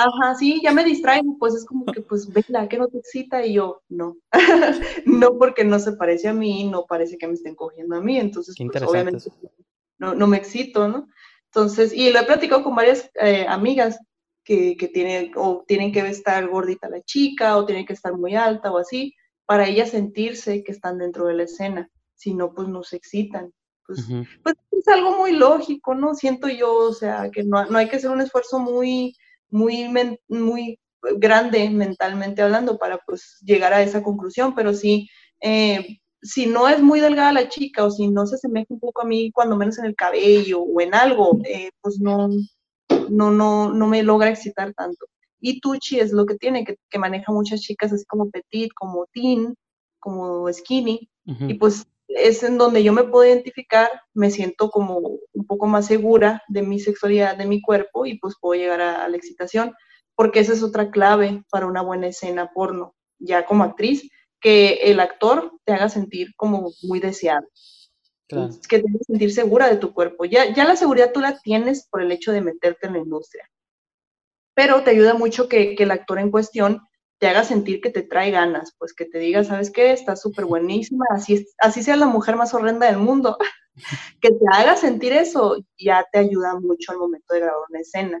[0.00, 3.44] Ajá, sí, ya me distraigo, pues es como que, pues, vela, que no te excita,
[3.44, 4.16] y yo, no,
[5.06, 8.16] no porque no se parece a mí, no parece que me estén cogiendo a mí,
[8.16, 9.28] entonces, pues, obviamente,
[9.98, 11.08] no, no me excito, ¿no?
[11.46, 13.98] Entonces, y lo he platicado con varias eh, amigas
[14.44, 18.36] que, que tienen, o tienen que estar gordita la chica, o tienen que estar muy
[18.36, 22.68] alta, o así, para ellas sentirse que están dentro de la escena, si no, pues
[22.68, 23.52] no se excitan.
[23.84, 24.06] Pues,
[24.44, 26.14] pues es algo muy lógico, ¿no?
[26.14, 29.16] Siento yo, o sea, que no, no hay que hacer un esfuerzo muy
[29.50, 29.88] muy,
[30.28, 30.78] muy
[31.16, 35.08] grande mentalmente hablando para pues llegar a esa conclusión, pero sí,
[35.40, 39.02] eh, si no es muy delgada la chica o si no se asemeja un poco
[39.02, 42.28] a mí, cuando menos en el cabello o en algo, eh, pues no,
[43.08, 45.06] no, no, no me logra excitar tanto.
[45.40, 49.06] Y Tucci es lo que tiene, que, que maneja muchas chicas así como petit, como
[49.12, 49.54] teen,
[50.00, 55.46] como skinny, y pues es en donde yo me puedo identificar, me siento como un
[55.46, 59.16] poco más segura de mi sexualidad, de mi cuerpo y pues puedo llegar a, la
[59.16, 59.74] excitación,
[60.14, 64.08] porque esa es otra clave para una buena escena porno, ya como actriz,
[64.40, 67.46] que el actor te haga sentir como muy deseado.
[68.26, 70.24] Que te haga sentir segura de tu cuerpo.
[70.24, 73.48] Ya, ya la seguridad tú la tienes por el hecho de meterte en la industria.
[74.54, 76.87] Pero te ayuda mucho que, que el actor en cuestión
[77.18, 79.92] te haga sentir que te trae ganas, pues que te diga, ¿sabes qué?
[79.92, 83.36] Estás súper buenísima, así, así sea la mujer más horrenda del mundo.
[84.20, 88.20] que te haga sentir eso ya te ayuda mucho al momento de grabar una escena.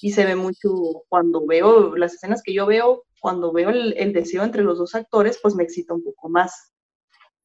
[0.00, 0.70] Y se ve mucho
[1.08, 5.38] cuando veo las escenas que yo veo, cuando veo el, deseo entre los dos actores,
[5.42, 6.72] pues me excita un poco más.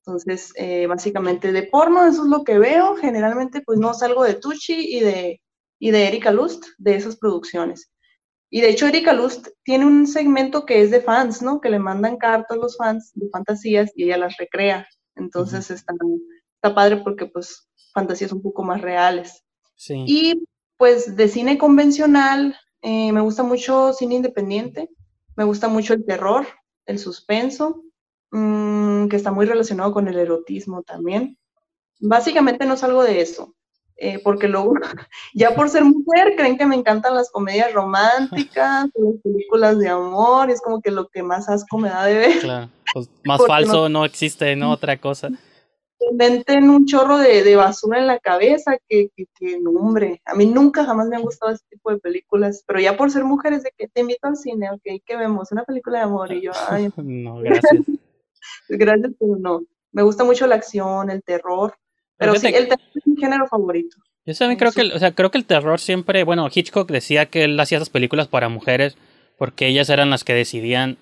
[0.06, 2.96] Entonces, eh, básicamente de porno, eso es lo que veo.
[2.96, 5.42] Generalmente, pues no salgo de Tucci y de,
[5.80, 7.93] y de Erika Lust, de esas producciones.
[8.56, 11.60] Y de hecho, Erika Lust tiene un segmento que es de fans, ¿no?
[11.60, 14.88] Que le mandan cartas a los fans de fantasías y ella las recrea.
[15.16, 15.96] Entonces está,
[16.76, 19.44] padre porque, pues, fantasías un poco más reales.
[19.74, 20.04] Sí.
[20.06, 20.48] Y,
[20.78, 24.88] pues, de cine convencional, eh, me gusta mucho cine independiente,
[25.36, 26.46] me gusta mucho el terror,
[26.86, 27.82] el suspenso,
[28.30, 31.40] mm, que está muy relacionado con el erotismo también.
[32.00, 33.56] Básicamente no salgo de eso.
[34.04, 34.74] Eh, porque luego,
[35.34, 40.50] ya por ser mujer, creen que me encantan las comedias románticas, las películas de amor,
[40.50, 42.40] y es como que lo que más asco me da de ver.
[42.42, 44.72] Claro, pues más falso no, existe, ¿no?
[44.74, 45.30] Otra cosa.
[46.12, 50.84] Inventen un chorro de, basura en la cabeza, que, que, que, hombre, a mí nunca
[50.84, 53.88] jamás me han gustado ese tipo de películas, pero ya por ser mujeres, de que
[53.88, 56.92] te invito al cine, ok, que vemos una película de amor, y yo, ay.
[56.98, 57.84] no, gracias.
[58.68, 59.62] gracias, pero no.
[59.94, 61.74] Me gusta mucho la acción, el terror,
[62.26, 63.98] pero sí, el terror es mi género favorito.
[64.26, 67.44] Yo también creo que, o sea, creo que el terror siempre, bueno, Hitchcock decía que
[67.44, 68.96] él hacía esas películas para mujeres
[69.38, 70.98] porque ellas eran las que decidían,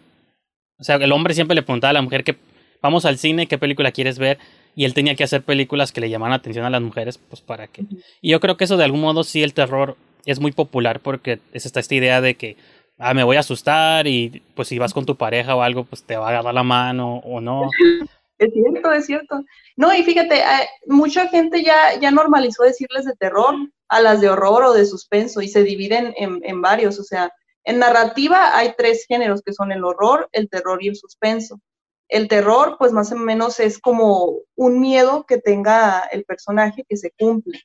[0.80, 2.38] o sea, el hombre siempre le preguntaba a la mujer que
[2.82, 4.40] vamos al cine, qué película quieres ver,
[4.76, 7.42] y él tenía que hacer películas que le llamaran la atención a las mujeres, pues
[7.42, 7.84] para qué.
[8.22, 11.40] Y yo creo que eso de algún modo sí el terror es muy popular porque
[11.54, 12.58] es esta, esta idea de que
[12.98, 16.04] ah, me voy a asustar y pues si vas con tu pareja o algo, pues
[16.04, 17.70] te va a agarrar la mano o no.
[18.42, 19.44] Es cierto, es cierto.
[19.78, 23.54] No, y fíjate, eh, mucha gente ya, ya normalizó decirles de terror
[23.88, 27.00] a las de horror o de suspenso y se dividen en, varios.
[27.00, 27.32] O sea,
[27.66, 31.62] en narrativa hay tres géneros que son el horror, el terror y el suspenso.
[32.10, 36.98] El terror, pues más o menos es como un miedo que tenga el personaje que
[36.98, 37.62] se cumple.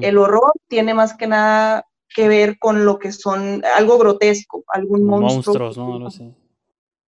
[0.00, 5.04] El horror tiene más que nada que ver con lo que son algo grotesco, algún
[5.04, 5.58] monstruo.
[5.58, 5.98] Monstruos, ¿no?
[5.98, 6.32] no sé.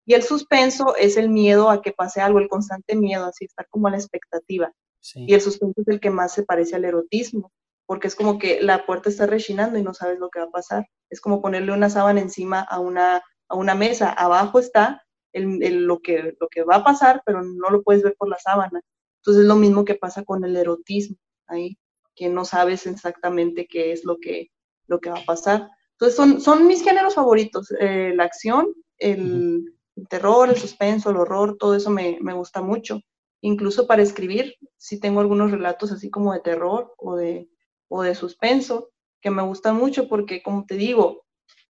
[0.06, 3.66] Y el suspenso es el miedo a que pase algo, el constante miedo, así estar
[3.70, 4.72] como a la expectativa.
[5.14, 7.52] Y el suspenso es el que más se parece al erotismo,
[7.86, 10.50] porque es como que la puerta está rechinando y no sabes lo que va a
[10.50, 10.86] pasar.
[11.10, 14.10] Es como ponerle una sábana encima a una, a una mesa.
[14.10, 15.02] Abajo está
[15.32, 18.38] el, lo, que, lo que va a pasar, pero no lo puedes ver por la
[18.38, 18.80] sábana.
[19.18, 21.16] Entonces es lo mismo que pasa con el erotismo,
[21.46, 21.78] ahí,
[22.14, 24.50] que no sabes exactamente qué es lo que,
[24.86, 25.68] lo que va a pasar.
[25.92, 31.16] Entonces son, son mis géneros favoritos, eh, la acción, el, el terror, el suspenso, el
[31.16, 33.00] horror, todo eso me, gusta mucho.
[33.40, 37.48] Incluso para escribir, sí tengo algunos relatos así como de terror o de,
[37.88, 38.90] o de suspenso
[39.20, 41.24] que me gustan mucho porque, como te digo,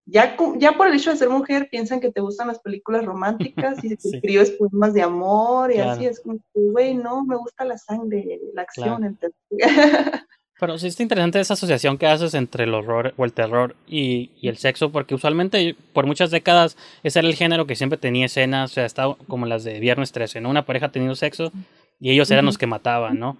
[0.06, 3.82] ya, ya por el hecho de ser mujer piensan que te gustan las películas románticas
[3.82, 7.78] y te escribes poemas de amor y así es como, güey, no, me gusta la
[7.78, 9.04] sangre, la acción.
[9.04, 9.18] El
[10.64, 14.30] Pero sí está interesante esa asociación que haces entre el horror o el terror y,
[14.40, 18.24] y, el sexo, porque usualmente por muchas décadas ese era el género que siempre tenía
[18.24, 20.48] escenas, o sea, estaba como las de Viernes 13, ¿no?
[20.48, 21.52] Una pareja teniendo sexo
[22.00, 23.36] y ellos eran los que mataban, ¿no?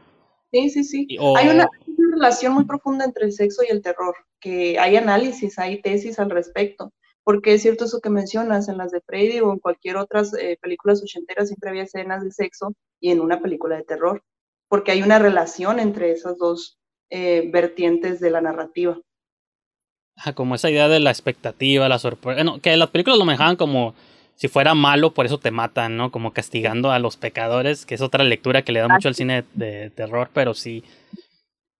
[0.52, 1.06] Sí, sí, sí.
[1.38, 1.66] Hay una,
[2.12, 6.28] relación muy profunda entre el sexo y el terror, que hay análisis, hay tesis al
[6.28, 6.92] respecto.
[7.22, 10.58] porque es cierto eso que mencionas, en las de Freddy o en cualquier otras eh,
[10.60, 14.22] películas ochenteras siempre había escenas de sexo y en una película de terror,
[14.68, 16.78] porque hay una relación entre esas dos
[17.10, 18.98] eh, vertientes de la narrativa.
[20.34, 23.94] como esa idea de la expectativa, la sorpresa, que las películas lo manejaban como
[24.36, 26.10] si fuera malo, por eso te matan, ¿no?
[26.10, 29.44] Como castigando a los pecadores, que es otra lectura que le da mucho al cine
[29.54, 30.82] de, terror, pero sí,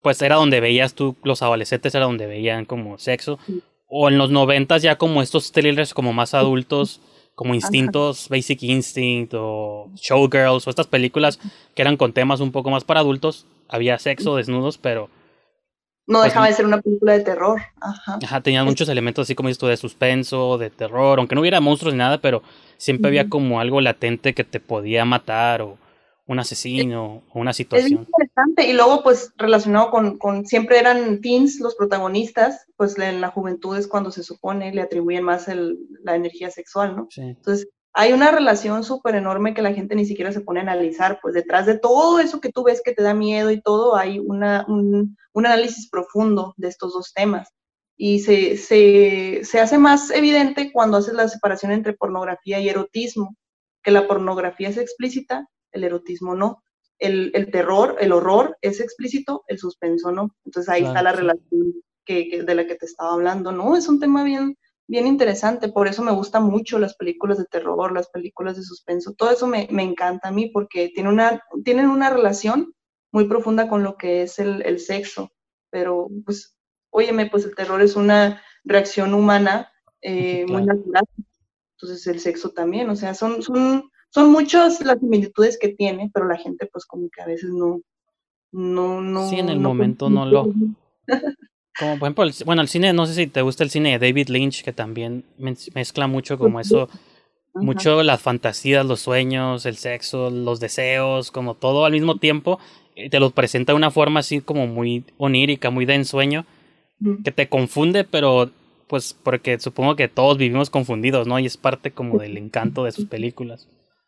[0.01, 3.39] pues era donde veías tú, los adolescentes era donde veían como sexo.
[3.87, 7.01] O en los noventas ya como estos thrillers como más adultos,
[7.35, 11.39] como Instintos, Basic Instinct o Showgirls, o estas películas
[11.75, 15.09] que eran con temas un poco más para adultos, había sexo, desnudos, pero
[16.07, 17.61] no pues dejaba de ser una película de terror.
[17.81, 18.19] Ajá.
[18.23, 21.95] Ajá, tenía muchos elementos así como esto de suspenso, de terror, aunque no hubiera monstruos
[21.95, 22.43] ni nada, pero
[22.77, 25.79] siempre había como algo latente que te podía matar o
[26.27, 27.87] un asesino o una situación.
[27.87, 33.21] Es interesante y luego pues relacionado con, con, siempre eran teens los protagonistas, pues en
[33.21, 37.07] la juventud es cuando se supone le atribuyen más el, la energía sexual, ¿no?
[37.11, 37.23] Sí.
[37.23, 41.21] Entonces hay una relación súper enorme que la gente ni siquiera se pone a analizar,
[41.23, 44.19] pues detrás de todo eso que tú ves que te da miedo y todo, hay
[44.19, 47.49] una, un, un análisis profundo de estos dos temas.
[47.97, 53.37] Y se, se, se, hace más evidente cuando haces la separación entre pornografía y erotismo,
[53.85, 56.63] que la pornografía es explícita, el erotismo no.
[56.99, 60.35] El, el terror, el horror es explícito, el suspenso no.
[60.45, 61.75] Entonces ahí está la relación
[62.05, 63.77] que, que, de la que te estaba hablando, ¿no?
[63.77, 64.57] Es un tema bien,
[64.87, 69.15] bien interesante, por eso me gustan mucho las películas de terror, las películas de suspenso,
[69.15, 72.75] todo eso me, me encanta a mí porque tiene una, tienen una relación
[73.13, 75.31] muy profunda con lo que es el, el, sexo,
[75.71, 76.57] pero pues,
[76.91, 79.73] óyeme, pues el terror es una reacción humana
[80.03, 81.05] eh, muy natural,
[81.77, 86.29] entonces el sexo también, o sea, son, son, son muchas las similitudes que tiene, pero
[86.29, 87.81] la gente pues como que a veces no,
[88.53, 89.29] no, no.
[89.29, 90.53] Sí, en el momento no lo...
[91.77, 94.07] Como por ejemplo, el, bueno, el cine, no sé si te gusta el cine de
[94.07, 96.89] David Lynch, que también mezcla mucho como eso,
[97.53, 102.61] mucho las fantasías, los sueños, el sexo, los deseos, como todo al mismo tiempo,
[103.11, 106.47] te los presenta de una forma así como muy onírica, muy de ensueño,
[107.25, 108.53] que te confunde, pero
[108.87, 111.41] pues porque supongo que todos vivimos confundidos, ¿no?
[111.41, 113.67] Y es parte como del encanto de sus películas.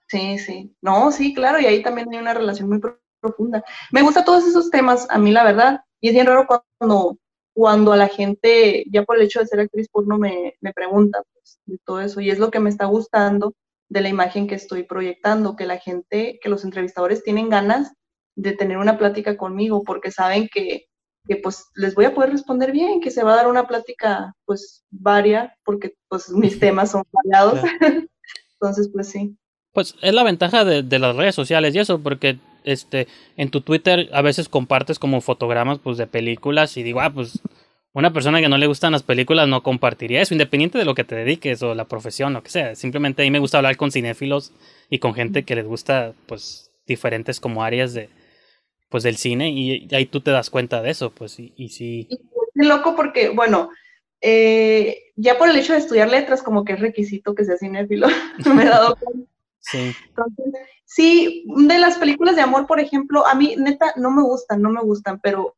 [0.08, 0.74] Sí, sí.
[0.82, 2.80] No, sí, claro, y ahí también hay una relación muy
[3.20, 3.64] profunda.
[3.92, 7.18] Me gustan todos esos temas, a mí la verdad, y es bien raro cuando
[7.56, 11.22] cuando a la gente, ya por el hecho de ser actriz porno, me, me pregunta
[11.32, 12.20] pues, de todo eso.
[12.20, 13.54] Y es lo que me está gustando
[13.88, 17.94] de la imagen que estoy proyectando, que la gente, que los entrevistadores tienen ganas
[18.36, 20.84] de tener una plática conmigo, porque saben que,
[21.26, 24.34] que pues les voy a poder responder bien, que se va a dar una plática
[24.44, 27.60] pues varia, porque pues mis temas son variados.
[28.60, 29.34] Entonces, pues sí.
[29.76, 33.60] Pues es la ventaja de, de, las redes sociales y eso, porque este, en tu
[33.60, 37.42] Twitter a veces compartes como fotogramas pues de películas y digo, ah, pues
[37.92, 41.04] una persona que no le gustan las películas no compartiría eso, independiente de lo que
[41.04, 42.74] te dediques o la profesión o que sea.
[42.74, 44.54] Simplemente a mí me gusta hablar con cinéfilos
[44.88, 48.08] y con gente que les gusta pues diferentes como áreas de
[48.88, 52.08] pues del cine y ahí tú te das cuenta de eso, pues y, y sí.
[52.54, 53.68] Es loco porque, bueno,
[54.22, 58.06] eh, ya por el hecho de estudiar letras como que es requisito que sea cinéfilo,
[58.54, 59.35] me he dado cuenta.
[59.68, 59.93] Sí.
[60.09, 60.47] Entonces,
[60.84, 64.70] sí, de las películas de amor, por ejemplo, a mí neta no me gustan, no
[64.70, 65.56] me gustan, pero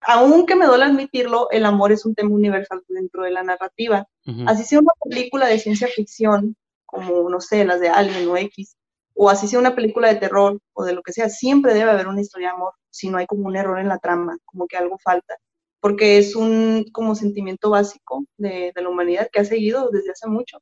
[0.00, 4.06] aunque me duele admitirlo, el amor es un tema universal dentro de la narrativa.
[4.46, 8.76] Así sea una película de ciencia ficción, como, no sé, las de Alien o X,
[9.14, 12.08] o así sea una película de terror o de lo que sea, siempre debe haber
[12.08, 14.76] una historia de amor, si no hay como un error en la trama, como que
[14.76, 15.36] algo falta,
[15.80, 20.28] porque es un como sentimiento básico de, de la humanidad que ha seguido desde hace
[20.28, 20.58] mucho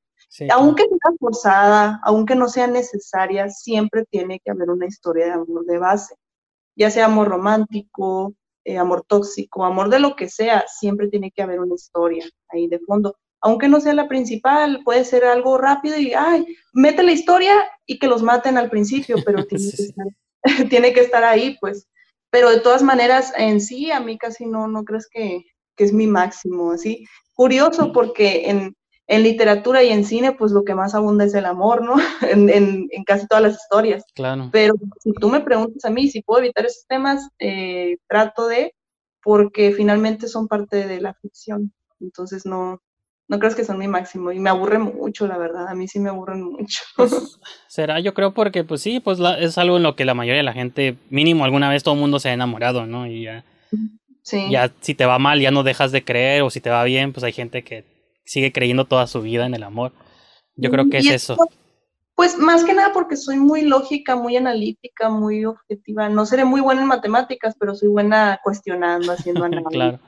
[0.51, 5.65] aunque sea forzada, aunque no sea necesaria, siempre tiene que haber una historia de amor
[5.67, 6.15] de base,
[6.77, 8.35] ya sea amor romántico,
[8.65, 12.67] eh, amor tóxico, amor de lo que sea, siempre tiene que haber una historia ahí
[12.67, 13.17] de fondo.
[13.43, 17.99] Aunque no sea la principal, puede ser algo rápido y, ay, mete la historia y
[17.99, 20.07] que los maten al principio, pero tiene, que estar,
[20.71, 21.87] tiene que estar ahí, pues.
[22.31, 25.45] Pero de todas maneras, en sí, a mí casi no, no crees que,
[25.77, 27.05] que es mi máximo, así.
[27.35, 28.75] Curioso porque en,
[29.07, 31.95] en literatura y en cine, pues lo que más abunda es el amor, ¿no?
[32.23, 34.05] en, en, en, casi todas las historias.
[34.15, 34.49] Claro.
[34.53, 38.75] Pero si tú me preguntas a mí si puedo evitar esos temas, eh, trato de,
[39.23, 41.73] porque finalmente son parte de la ficción.
[42.01, 42.81] Entonces no,
[43.29, 45.69] no crees que son mi máximo y me aburre mucho, la verdad.
[45.69, 46.81] A mí sí me aburren mucho.
[46.97, 50.15] Pues, será, yo creo, porque pues sí, pues la, es algo en lo que la
[50.15, 53.07] mayoría de la gente, mínimo alguna vez todo el mundo se ha enamorado, ¿no?
[53.07, 53.45] Y ya,
[54.23, 54.47] sí.
[54.51, 57.13] ya si te va mal ya no dejas de creer o si te va bien,
[57.13, 57.85] pues hay gente que
[58.25, 59.93] sigue creyendo toda su vida en el amor.
[60.57, 61.37] Yo creo que es eso.
[62.15, 66.09] Pues más que nada porque soy muy lógica, muy analítica, muy objetiva.
[66.09, 69.73] No seré muy buena en matemáticas, pero soy buena cuestionando, haciendo análisis.
[69.73, 69.99] claro.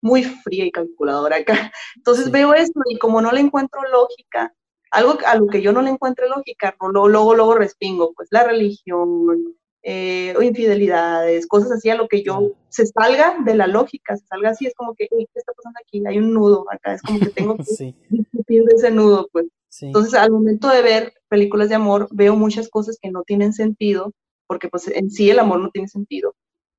[0.00, 1.72] muy fría y calculadora acá.
[1.96, 4.54] Entonces veo esto y como no le encuentro lógica,
[4.90, 8.44] algo a lo que yo no le encuentro lógica, luego, luego, luego respingo, pues la
[8.44, 9.56] religión,
[9.88, 14.26] eh, o infidelidades, cosas así, a lo que yo se salga de la lógica, se
[14.26, 16.02] salga así, es como que, ¿qué está pasando aquí?
[16.08, 19.46] Hay un nudo acá, es como que tengo que discutir de ese nudo, pues.
[19.80, 24.12] Entonces, al momento de ver películas de amor, veo muchas cosas que no tienen sentido,
[24.48, 26.34] porque pues en sí el amor no tiene sentido,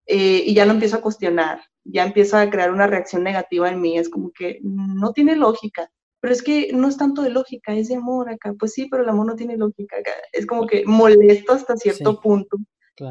[0.05, 3.79] eh, y ya lo empiezo a cuestionar, ya empiezo a crear una reacción negativa en
[3.79, 5.89] mí, es como que no tiene lógica,
[6.19, 9.03] pero es que no es tanto de lógica, es de amor acá, pues sí, pero
[9.03, 12.57] el amor no tiene lógica acá, es como que molesto hasta cierto punto,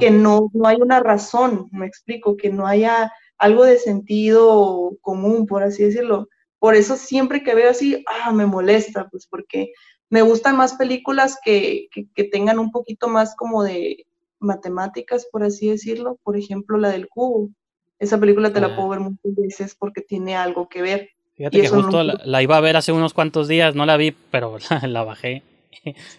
[0.01, 5.47] que no, no hay una razón, me explico, que no haya algo de sentido común,
[5.47, 6.29] por así decirlo.
[6.59, 9.73] Por eso siempre que veo así, ah, me molesta, pues porque
[10.09, 14.07] me gustan más películas que, que tengan un poquito más como de
[14.39, 16.19] matemáticas, por así decirlo.
[16.23, 17.51] Por ejemplo, la del cubo.
[17.99, 18.77] Esa película te la ah.
[18.77, 21.11] puedo ver muchas veces porque tiene algo que ver.
[21.35, 24.57] Fíjate que justo la, iba a ver hace unos cuantos días, no la vi, pero
[24.83, 25.43] la, bajé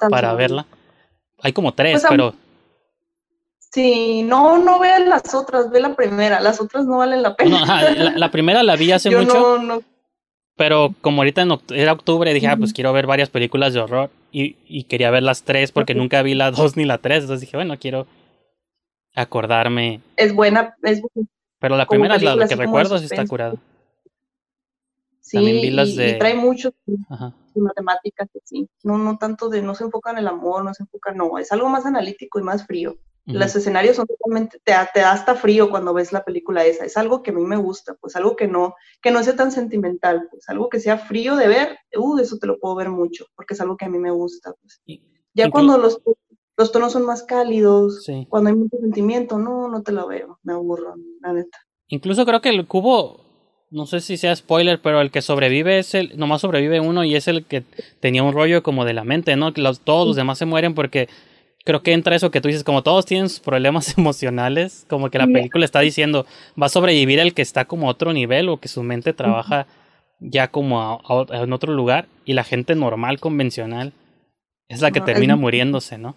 [0.09, 0.67] para verla.
[1.39, 2.33] Hay como tres, pues, pero...
[3.71, 7.91] Sí, no, no vean las otras, ve la primera, las otras no valen la pena.
[8.15, 9.83] la, primera la vi hace mucho,
[10.55, 14.55] pero como ahorita era octubre, dije, ah, pues quiero ver varias películas de horror y,
[14.65, 17.57] y quería ver las tres porque nunca vi la dos ni la tres, entonces dije,
[17.57, 18.07] bueno, quiero
[19.15, 20.01] acordarme.
[20.15, 21.01] Es buena, es
[21.59, 23.55] Pero la primera es la que recuerdo, sí está curada.
[25.21, 28.69] Sí, y, trae mucho de matemáticas, sí.
[28.83, 31.51] No, no tanto de, no se enfoca en el amor, no se enfoca, no, es
[31.51, 32.97] algo más analítico y más frío.
[33.27, 36.85] Los escenarios son totalmente, te, te, da hasta frío cuando ves la película esa.
[36.85, 39.51] Es algo que a mí me gusta, pues algo que no, que no sea tan
[39.51, 43.25] sentimental, pues algo que sea frío de ver, uh, eso te lo puedo ver mucho,
[43.35, 44.81] porque es algo que a mí me gusta, pues.
[45.33, 46.01] Ya cuando los,
[46.55, 50.53] los tonos son más cálidos, cuando hay mucho sentimiento, no, no te lo veo, me
[50.53, 51.59] aburro, la neta.
[51.89, 53.25] Incluso creo que el cubo,
[53.69, 57.15] no sé si sea spoiler, pero el que sobrevive es el, nomás sobrevive uno y
[57.15, 57.63] es el que
[57.99, 59.51] tenía un rollo como de la mente, ¿no?
[59.55, 61.09] Los, todos los demás se mueren porque
[61.67, 65.17] creo que entra eso que tú dices, como todos tienen sus problemas emocionales, como que
[65.17, 66.25] la película está diciendo,
[66.59, 69.67] va a sobrevivir el que está como a otro nivel o que su mente trabaja
[70.21, 73.91] ya como en otro lugar y la gente normal, convencional,
[74.69, 76.15] es la que termina muriéndose, ¿no?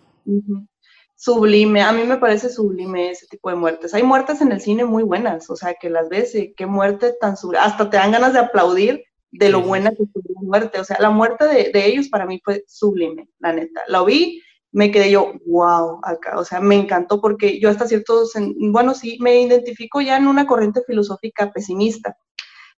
[1.17, 3.93] Sublime, a mí me parece sublime ese tipo de muertes.
[3.93, 7.13] Hay muertes en el cine muy buenas, o sea, que las ves y qué muerte
[7.21, 9.03] tan sublime, hasta te dan ganas de aplaudir
[9.33, 12.25] de lo buena que fue la muerte, o sea, la muerte de, de ellos para
[12.25, 13.83] mí fue sublime, la neta.
[13.89, 14.41] Lo vi
[14.73, 18.23] me quedé yo, wow, acá, o sea, me encantó porque yo hasta cierto,
[18.71, 22.17] bueno, sí, me identifico ya en una corriente filosófica pesimista.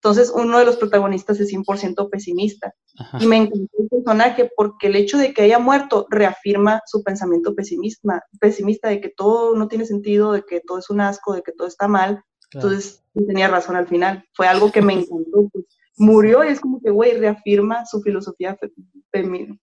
[0.03, 2.75] Entonces, uno de los protagonistas es 100% pesimista.
[3.21, 7.55] Y me encantó el personaje porque el hecho de que haya muerto reafirma su pensamiento
[7.55, 11.43] pesimista, pesimista de que todo no tiene sentido, de que todo es un asco, de
[11.43, 12.21] que todo está mal.
[12.53, 14.25] Entonces, tenía razón al final.
[14.35, 15.49] Fue algo que me encantó.
[15.53, 15.67] Pues,
[15.97, 18.59] murió y es como que, güey, reafirma su filosofía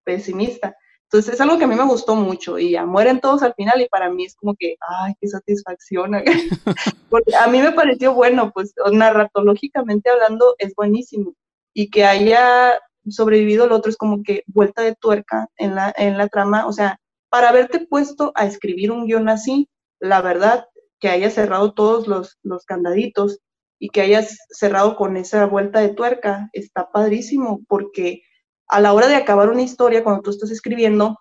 [0.05, 0.73] pesimista.
[1.11, 3.81] Entonces es algo que a mí me gustó mucho y ya mueren todos al final
[3.81, 6.11] y para mí es como que, ay, qué satisfacción.
[7.09, 11.33] Porque a mí me pareció bueno, pues narratológicamente hablando es buenísimo
[11.73, 16.15] y que haya sobrevivido el otro es como que vuelta de tuerca en la, en
[16.15, 16.99] la trama, o sea,
[17.29, 19.67] para haberte puesto a escribir un guion así,
[19.99, 20.67] la verdad,
[20.99, 23.39] que hayas cerrado todos los, los candaditos
[23.79, 28.21] y que hayas cerrado con esa vuelta de tuerca, está padrísimo porque
[28.69, 31.17] a la hora de acabar una historia, cuando tú estás escribiendo,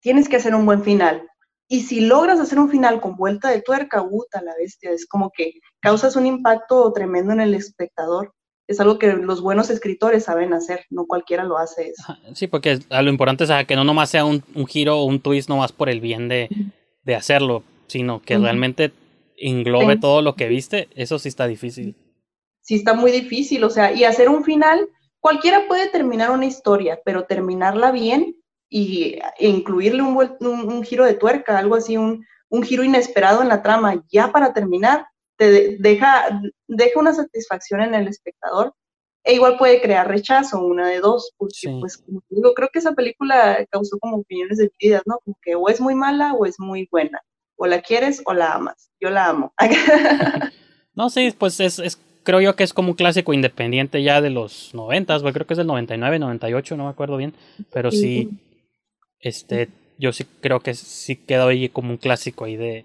[0.00, 1.28] tienes que hacer un buen final.
[1.68, 5.30] Y si logras hacer un final con vuelta de tuerca, puta la bestia, es como
[5.30, 8.32] que causas un impacto tremendo en el espectador.
[8.66, 12.16] Es algo que los buenos escritores saben hacer, no cualquiera lo hace eso.
[12.34, 15.72] Sí, porque lo importante es que no nomás sea un, giro o un twist nomás
[15.72, 16.48] por el bien de,
[17.14, 18.92] hacerlo, sino que realmente
[19.36, 21.94] englobe todo lo que viste, eso sí está difícil.
[22.62, 24.88] Sí está muy difícil, o sea, y hacer un final
[25.24, 28.36] Cualquiera puede terminar una historia, pero terminarla bien
[28.68, 32.26] y, e incluirle un, giro de tuerca, algo así, un,
[32.62, 35.06] giro inesperado en la trama, ya para terminar,
[35.38, 38.74] te deja, deja una satisfacción en el espectador
[39.24, 42.92] e igual puede crear rechazo, una de dos, porque pues como digo, creo que esa
[42.92, 45.20] película causó como opiniones divididas, ¿no?
[45.24, 47.18] Como que o es muy mala o es muy buena,
[47.56, 49.54] o la quieres o la amas, yo la amo.
[50.94, 54.30] no, sí, pues es, es creo yo que es como un clásico independiente ya de
[54.30, 57.34] los noventas, creo que es del 99, 98, no me acuerdo bien,
[57.72, 58.30] pero sí,
[59.20, 59.68] este,
[59.98, 62.84] yo sí creo que sí quedó ahí como un clásico ahí de,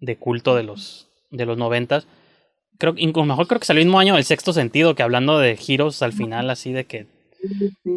[0.00, 2.06] de culto de los, de los noventas.
[2.78, 5.56] Creo, incluso mejor creo que salió el mismo año el sexto sentido, que hablando de
[5.56, 7.06] giros al final así de que,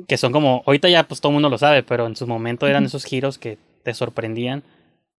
[0.07, 2.67] que son como, ahorita ya pues todo el mundo lo sabe, pero en su momento
[2.67, 4.63] eran esos giros que te sorprendían.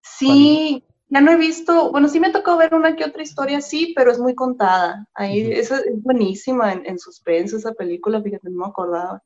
[0.03, 3.61] Sí, ya no he visto, bueno, sí me ha tocado ver una que otra historia,
[3.61, 5.09] sí, pero es muy contada.
[5.15, 9.21] Ahí, esa es buenísima en, en suspenso, esa película, fíjate, no me acordaba.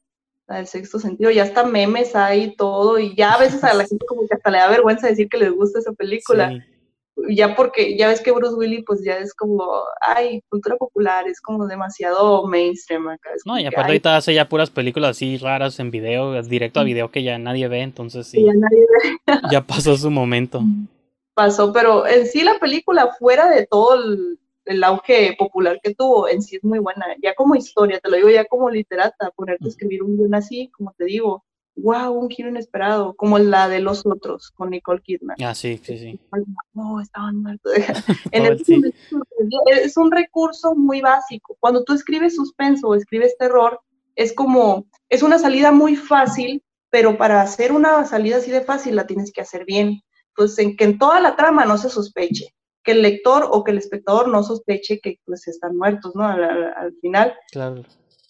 [0.46, 3.86] La del sexto sentido, ya hasta memes hay todo, y ya a veces a la
[3.86, 6.50] gente como que hasta le da vergüenza decir que les gusta esa película.
[6.50, 6.62] Sí.
[7.36, 9.64] Ya porque, ya ves que Bruce Willis, pues ya es como,
[10.00, 13.30] ay, cultura popular, es como demasiado mainstream acá.
[13.44, 17.10] No, y aparte ahorita hace ya puras películas así raras en video, directo a video
[17.10, 19.38] que ya nadie ve, entonces sí, ya nadie ve.
[19.50, 20.62] ya pasó su momento.
[21.34, 26.28] Pasó, pero en sí la película, fuera de todo el, el auge popular que tuvo,
[26.28, 27.06] en sí es muy buena.
[27.22, 30.70] Ya como historia, te lo digo ya como literata, ponerte a escribir un guion así,
[30.70, 31.44] como te digo,
[31.76, 35.36] wow, un giro inesperado, como la de los otros con Nicole Kidman.
[35.42, 36.20] Ah, sí, sí, sí.
[36.72, 37.72] No, estaban muertos.
[38.30, 38.80] en Oh, el- sí.
[39.66, 41.56] Es un recurso muy básico.
[41.60, 43.80] Cuando tú escribes suspenso o escribes terror,
[44.16, 48.94] es como, es una salida muy fácil, pero para hacer una salida así de fácil
[48.96, 50.00] la tienes que hacer bien.
[50.36, 53.70] Pues en que en toda la trama no se sospeche, que el lector o que
[53.72, 56.24] el espectador no sospeche que pues están muertos, ¿no?
[56.26, 57.82] Al, al- al final, Claro.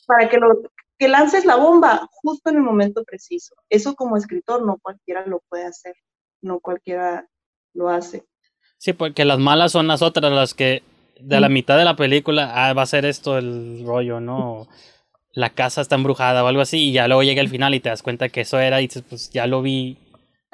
[0.06, 0.62] para que lo
[0.98, 3.54] que lances la bomba justo en el momento preciso.
[3.68, 5.94] Eso como escritor no cualquiera lo puede hacer,
[6.42, 7.26] no cualquiera
[7.74, 8.24] lo hace.
[8.78, 10.82] Sí, porque las malas son las otras, las que
[11.18, 11.52] de la Mm.
[11.52, 14.68] mitad de la película, ah, va a ser esto el rollo, ¿no?
[15.32, 17.88] La casa está embrujada o algo así, y ya luego llega el final y te
[17.88, 19.96] das cuenta que eso era, y dices, pues ya lo vi,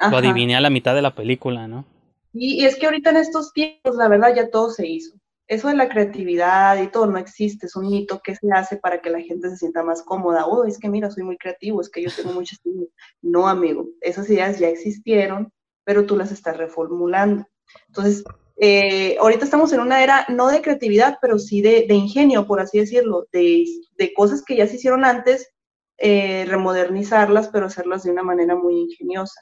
[0.01, 0.17] lo Ajá.
[0.17, 1.85] adiviné a la mitad de la película, ¿no?
[2.33, 5.15] Y, y es que ahorita en estos tiempos, la verdad, ya todo se hizo.
[5.47, 9.01] Eso de la creatividad y todo no existe, es un mito que se hace para
[9.01, 10.45] que la gente se sienta más cómoda.
[10.45, 12.87] Oh, es que mira, soy muy creativo, es que yo tengo muchas ideas.
[13.21, 15.51] No, amigo, esas ideas ya existieron,
[15.83, 17.45] pero tú las estás reformulando.
[17.87, 18.23] Entonces,
[18.55, 22.61] eh, ahorita estamos en una era no de creatividad, pero sí de, de ingenio, por
[22.61, 23.65] así decirlo, de,
[23.97, 25.49] de cosas que ya se hicieron antes,
[25.97, 29.41] eh, remodernizarlas, pero hacerlas de una manera muy ingeniosa.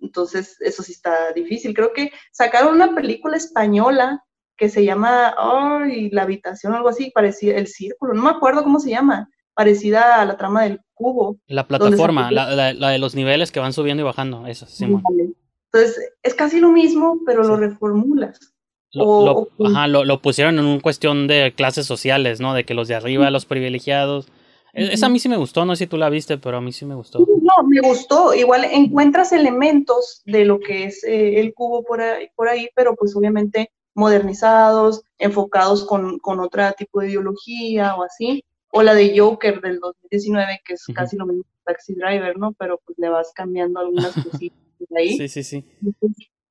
[0.00, 1.74] Entonces, eso sí está difícil.
[1.74, 4.22] Creo que sacaron una película española
[4.56, 8.80] que se llama, ay, La habitación algo así, parecida, El Círculo, no me acuerdo cómo
[8.80, 11.38] se llama, parecida a la trama del cubo.
[11.46, 14.84] La plataforma, la, la, la de los niveles que van subiendo y bajando, eso, sí,
[14.84, 18.54] Entonces, es casi lo mismo, pero lo reformulas.
[18.92, 22.54] Lo, O- lo- o- ajá, lo, lo pusieron en una cuestión de clases sociales, ¿no?
[22.54, 24.28] De que los de arriba, los privilegiados.
[24.76, 26.70] Esa a mí sí me gustó, no sé si tú la viste, pero a mí
[26.70, 27.18] sí me gustó.
[27.18, 28.34] No, me gustó.
[28.34, 32.94] Igual encuentras elementos de lo que es eh, el cubo por ahí, por ahí, pero
[32.94, 38.44] pues obviamente modernizados, enfocados con, con otro tipo de ideología o así.
[38.70, 42.52] O la de Joker del 2019, que es casi lo mismo que Taxi Driver, ¿no?
[42.52, 44.58] Pero pues le vas cambiando algunas cositas
[44.94, 45.16] ahí.
[45.16, 45.64] Sí, sí, sí.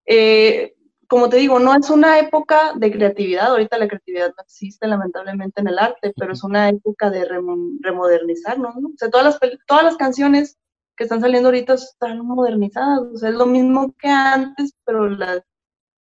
[0.07, 0.73] Eh,
[1.07, 5.61] como te digo, no es una época de creatividad, ahorita la creatividad no existe lamentablemente
[5.61, 8.89] en el arte, pero es una época de remo- remodernizarnos, ¿no?
[8.89, 10.57] O sea, todas las, todas las canciones
[10.95, 15.41] que están saliendo ahorita están modernizadas, o sea, es lo mismo que antes, pero las,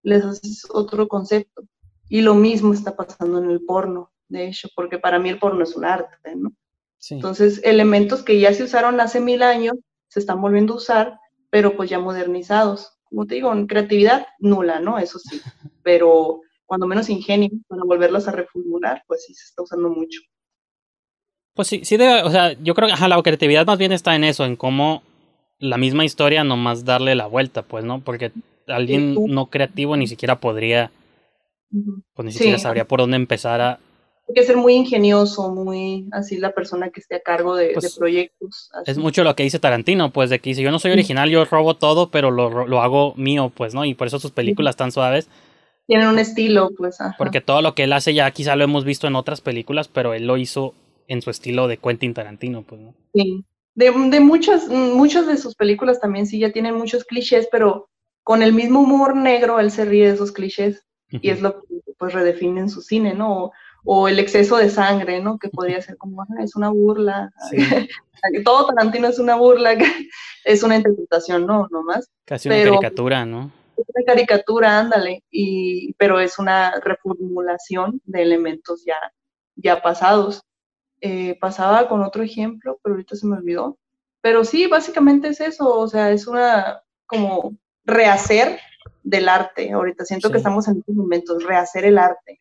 [0.03, 1.63] les haces otro concepto.
[2.09, 5.65] Y lo mismo está pasando en el porno, de hecho, porque para mí el porno
[5.65, 6.53] es un arte, ¿no?
[6.99, 7.15] sí.
[7.15, 9.77] Entonces, elementos que ya se usaron hace mil años
[10.09, 11.19] se están volviendo a usar,
[11.51, 12.92] pero pues ya modernizados.
[13.13, 14.99] Como te digo, en creatividad nula, ¿no?
[14.99, 15.39] Eso sí.
[15.83, 20.21] Pero cuando menos ingenio para volverlas a reformular, pues sí se está usando mucho.
[21.55, 24.17] Pues sí, sí debe, o sea, yo creo que ajá, la creatividad más bien está
[24.17, 25.03] en eso, en cómo
[25.59, 28.01] la misma historia nomás darle la vuelta, pues, ¿no?
[28.01, 28.33] Porque
[28.67, 30.91] alguien no creativo ni siquiera podría,
[32.15, 32.63] pues ni siquiera Sí.
[32.63, 33.79] sabría por dónde empezar a...
[34.35, 37.99] Que ser muy ingenioso, muy así la persona que esté a cargo de, Pues, de
[37.99, 38.71] proyectos.
[38.75, 38.91] así.
[38.91, 41.45] Es mucho lo que dice Tarantino, pues, de que dice, yo no soy original, yo
[41.45, 43.85] robo todo, pero lo, lo hago mío, pues, ¿no?
[43.85, 45.29] Y por eso sus películas tan suaves,
[45.87, 47.01] Tienen un estilo, pues.
[47.01, 47.15] ajá.
[47.19, 50.15] porque todo lo que él hace ya quizá lo hemos visto en otras películas, pero
[50.15, 50.75] él lo hizo
[51.09, 52.95] en su estilo de Quentin Tarantino, pues, ¿no?
[53.15, 53.45] Sí.
[53.75, 57.89] De, de muchas, muchas de sus películas también sí ya tienen muchos clichés, pero
[58.23, 61.67] con el mismo humor negro él se ríe de esos clichés y es lo que
[61.99, 63.51] pues redefine en su cine, ¿no?
[63.85, 65.39] O, el exceso de sangre, ¿no?
[65.39, 67.31] Que podría ser como, "Ah, es una burla.
[67.51, 67.57] Sí,
[68.47, 69.75] Todo Tarantino es una burla,
[70.45, 71.67] es una interpretación, ¿no?
[71.71, 72.09] No más.
[72.25, 73.51] casi una Pero- caricatura, ¿no?
[73.77, 78.97] Es una caricatura, ándale, y, pero es una reformulación de elementos ya,
[79.57, 80.43] ya pasados.
[81.01, 83.77] Eh, pasaba con otro ejemplo, pero ahorita se me olvidó.
[84.21, 88.61] Pero sí, básicamente es eso, o sea, es una como rehacer
[89.03, 89.73] del arte.
[89.73, 90.33] Ahorita siento Sí.
[90.33, 92.39] que estamos en estos momentos, rehacer el arte.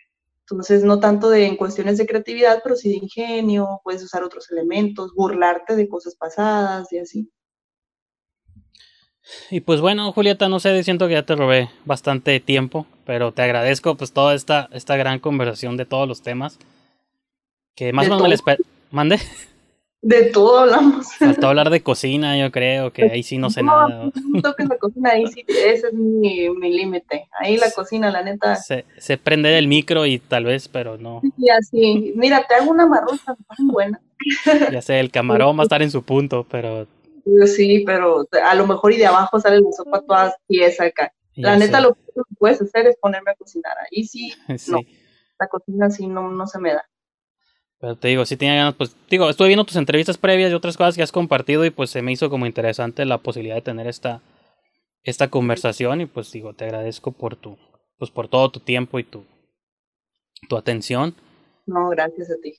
[0.52, 4.52] Entonces, no tanto de en cuestiones de creatividad, pero sí de ingenio, puedes usar otros
[4.52, 7.32] elementos, burlarte de cosas pasadas y así.
[9.50, 13.42] Y pues bueno, Julieta, no sé, siento que ya te robé bastante tiempo, pero te
[13.44, 16.58] agradezco pues toda esta, esta gran conversación de todos los temas.
[17.76, 19.20] Que más ¿De o menos me esper- ¿Mande?
[20.04, 21.14] De todo hablamos.
[21.14, 24.10] Faltó hablar de cocina, yo creo, que ahí sí no sé nada.
[24.26, 27.28] No toques la cocina, ahí sí, ese es mi, mi límite.
[27.40, 28.56] Ahí la cocina, la neta.
[28.56, 31.22] Se, se prende el micro y tal vez, pero no.
[31.38, 32.14] Sí, así.
[32.16, 34.02] Mira, te hago una marrucha tan buena.
[34.72, 36.88] Ya sé, el camarón va a estar en su punto, pero.
[37.46, 41.14] Sí, pero a lo mejor y de abajo sale la sopa toda tiesa acá.
[41.36, 41.84] La ya neta, sé.
[41.84, 43.74] lo que puedes hacer es ponerme a cocinar.
[43.92, 44.72] Ahí sí, Sí.
[44.72, 44.80] no.
[45.40, 46.84] la cocina sí no, no se me da.
[47.82, 50.78] Pero te digo, si tenía ganas, pues digo, estuve viendo tus entrevistas previas y otras
[50.78, 53.88] cosas que has compartido y pues se me hizo como interesante la posibilidad de tener
[53.88, 54.22] esta
[55.04, 57.58] esta conversación y pues digo, te agradezco por tu
[57.98, 59.26] pues por todo tu tiempo y tu
[60.48, 61.16] tu atención.
[61.66, 62.54] No, gracias a ti.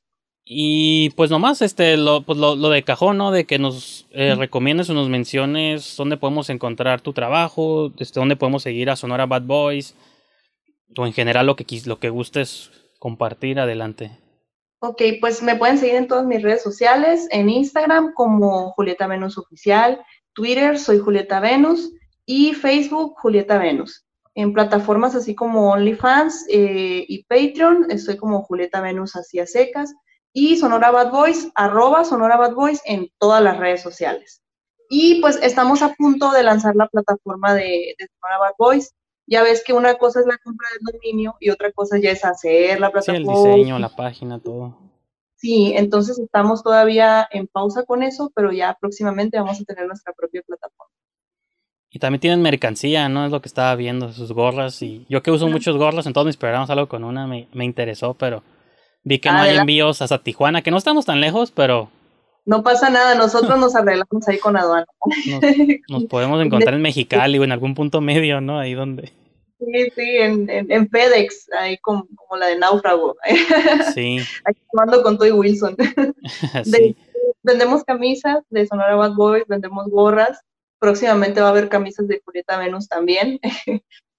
[0.45, 3.31] Y pues nomás este lo pues lo, lo de cajón, ¿no?
[3.31, 8.35] De que nos eh, recomiendes o nos menciones dónde podemos encontrar tu trabajo, este dónde
[8.35, 9.95] podemos seguir a Sonora Bad Boys
[10.97, 14.22] o en general lo que lo que gustes compartir adelante.
[14.85, 19.39] Ok, pues me pueden seguir en todas mis redes sociales, en Instagram como Julieta Venus
[19.39, 21.93] Oficial, Twitter soy Julieta Venus
[22.27, 24.05] y Facebook Julieta Venus.
[24.35, 29.95] En plataformas así como OnlyFans eh, y Patreon estoy como Julieta Venus así a secas
[30.33, 34.43] y Sonora Bad Boys, arroba Sonora Bad Boys en todas las redes sociales.
[34.89, 38.93] Y pues estamos a punto de lanzar la plataforma de, de Sonora Bad Boys.
[39.27, 42.25] Ya ves que una cosa es la compra del dominio y otra cosa ya es
[42.25, 43.33] hacer la Sí, el plataforma.
[43.33, 44.79] diseño, la página, todo.
[45.37, 50.15] Sí, entonces estamos todavía en pausa con eso, pero ya próximamente vamos a tener nuestra
[50.15, 50.91] propia plataforma.
[51.91, 53.27] Y también tienen mercancía, ¿no?
[53.27, 54.81] Es lo que estaba viendo, sus gorras.
[54.83, 57.65] Y yo que uso muchos gorras en todos mis programas, algo con una me, me
[57.67, 58.43] interesó, pero
[59.05, 59.61] vi que no hay Adelante.
[59.61, 61.91] envíos hasta Tijuana, que no estamos tan lejos, pero
[62.45, 64.87] No pasa nada, nosotros nos arreglamos ahí con aduana.
[65.31, 65.43] nos,
[65.89, 68.59] nos podemos encontrar en Mexicali o en algún punto medio, ¿no?
[68.59, 69.13] Ahí donde.
[69.61, 73.17] Sí, sí, en, en, en FedEx, ahí como, como la de Náufrago.
[73.95, 75.77] Sí, Aquí mando con Toy Wilson.
[76.65, 76.71] sí.
[76.71, 76.97] De-
[77.45, 80.41] vendemos camisas de Sonora Bad Boys, vendemos gorras.
[80.81, 83.39] Próximamente va a haber camisas de Julieta Venus también.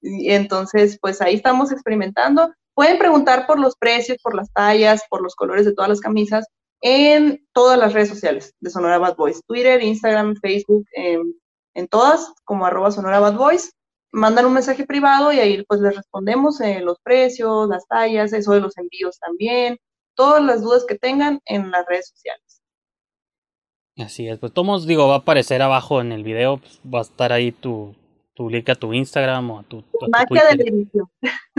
[0.02, 2.54] y entonces, pues ahí estamos experimentando.
[2.74, 6.48] Pueden preguntar por los precios, por las tallas, por los colores de todas las camisas
[6.84, 9.42] en todas las redes sociales de Sonora Bad Boys.
[9.48, 11.34] Twitter, Instagram, Facebook, en,
[11.74, 13.74] en todas, como arroba Sonora Bad Boys.
[14.12, 18.52] Mandan un mensaje privado y ahí pues les respondemos eh, los precios, las tallas, eso
[18.52, 19.78] de los envíos también,
[20.14, 22.62] todas las dudas que tengan en las redes sociales.
[23.98, 24.38] Así es.
[24.38, 27.54] Pues todos, digo, va a aparecer abajo en el video, pues, va a estar ahí
[27.54, 27.96] tu,
[28.34, 31.04] tu link a tu Instagram o a tu, a tu Magia de la Twitter.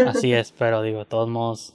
[0.06, 1.74] Así es, pero digo, de todos modos.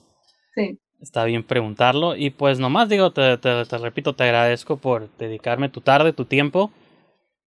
[0.53, 0.79] Sí.
[1.01, 2.15] Está bien preguntarlo.
[2.15, 6.25] Y pues nomás digo, te, te, te repito, te agradezco por dedicarme tu tarde, tu
[6.25, 6.71] tiempo.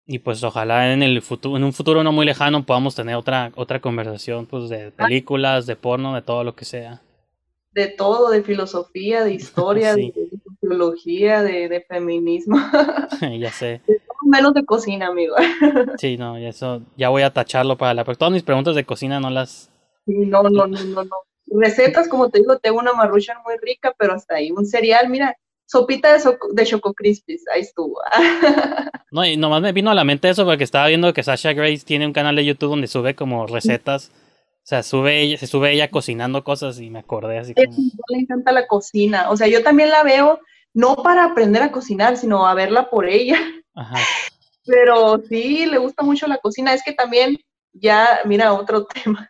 [0.08, 3.52] Y pues ojalá en el futuro, en un futuro no muy lejano podamos tener otra,
[3.56, 7.02] otra conversación, pues de películas, de porno, de todo lo que sea.
[7.72, 10.12] De todo, de filosofía, de historia, Sí.
[10.16, 12.58] de sociología, de, de feminismo.
[13.40, 13.82] ya sé.
[14.26, 15.36] Menos de cocina, amigo.
[15.98, 18.04] Sí, no, eso ya voy a tacharlo para la.
[18.04, 19.72] Porque todas mis preguntas de cocina no las.
[20.06, 21.12] Sí, no, no, no, no, no.
[21.52, 24.52] Recetas, como te digo, tengo una marrucha muy rica, pero hasta ahí.
[24.52, 28.00] Un cereal, mira, sopita de, soco- de Choco Crispies, ahí estuvo.
[29.14, 31.84] No, y nomás me vino a la mente eso porque estaba viendo que Sasha Grace
[31.86, 34.10] tiene un canal de YouTube donde sube como recetas.
[34.10, 37.76] O sea, sube ella, se sube ella cocinando cosas y me acordé así como.
[38.08, 39.30] le encanta la cocina.
[39.30, 40.40] O sea, yo también la veo,
[40.74, 43.38] no para aprender a cocinar, sino a verla por ella.
[43.76, 43.98] Ajá.
[44.66, 46.74] Pero sí, le gusta mucho la cocina.
[46.74, 47.38] Es que también,
[47.74, 49.30] ya, mira, otro tema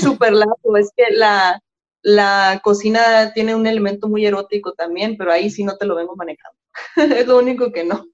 [0.00, 1.60] súper largo, es que la,
[2.02, 6.16] la cocina tiene un elemento muy erótico también, pero ahí sí no te lo vengo
[6.16, 6.58] manejando.
[6.96, 8.06] es lo único que no.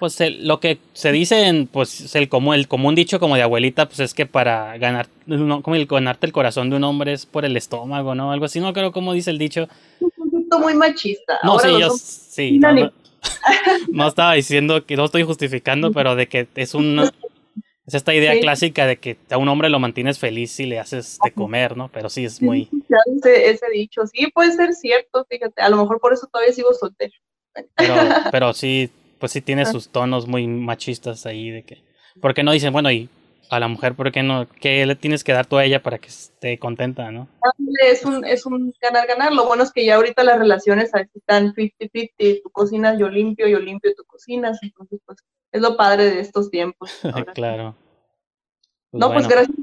[0.00, 3.36] Pues el- lo que se dice en, pues es el común, el común dicho como
[3.36, 6.84] de abuelita, pues es que para ganar, no, como el ganarte el corazón de un
[6.84, 8.32] hombre es por el estómago, ¿no?
[8.32, 9.68] Algo así, no creo cómo dice el dicho.
[10.00, 11.38] Un concepto muy machista.
[11.44, 12.92] No, Ahora sí, yo sí, no, ni- no,
[13.90, 17.10] no estaba diciendo que no estoy justificando, pero de que es una
[17.86, 18.40] es esta idea Sí.
[18.40, 21.88] clásica de que a un hombre lo mantienes feliz si le haces de comer, ¿no?
[21.92, 25.76] Pero sí es muy Ya ese, ese dicho, sí puede ser cierto, fíjate, a lo
[25.76, 27.12] mejor por eso todavía sigo soltero.
[27.76, 27.94] pero
[28.32, 31.82] pero sí, pues sí tiene sus tonos muy machistas ahí de que
[32.20, 33.08] ¿por qué no dicen, bueno, y
[33.48, 35.98] a la mujer por qué no qué le tienes que dar tú a ella para
[35.98, 37.28] que esté contenta, ¿no?
[37.82, 39.32] Es un, es un ganar-ganar.
[39.32, 42.40] Lo bueno es que ya ahorita las relaciones están 50-50.
[42.42, 44.58] Tú cocinas, yo limpio, yo limpio, tú cocinas.
[44.62, 45.18] Entonces, pues,
[45.52, 46.90] es lo padre de estos tiempos.
[47.34, 47.76] claro.
[48.90, 49.56] Pues no, pues gracias,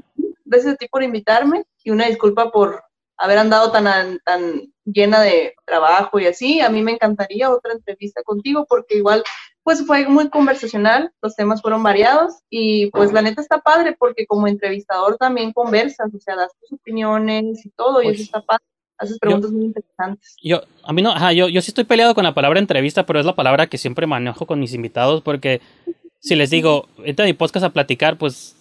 [0.44, 2.82] gracias a ti por invitarme y una disculpa por
[3.16, 6.60] haber andado tan, tan llena de trabajo y así.
[6.60, 9.22] A mí me encantaría otra entrevista contigo porque igual,
[9.62, 14.26] pues fue muy conversacional, los temas fueron variados y pues la neta está padre porque
[14.26, 18.40] como entrevistador también conversas, o sea, das tus opiniones y todo y Pues, eso está
[18.42, 18.64] padre.
[18.98, 20.36] Haces preguntas muy interesantes.
[20.42, 23.20] Yo, a mí no, ajá, yo, yo sí estoy peleado con la palabra entrevista, pero
[23.20, 25.60] es la palabra que siempre manejo con mis invitados, porque
[26.20, 28.56] si les digo, entra a mi podcast a platicar, pues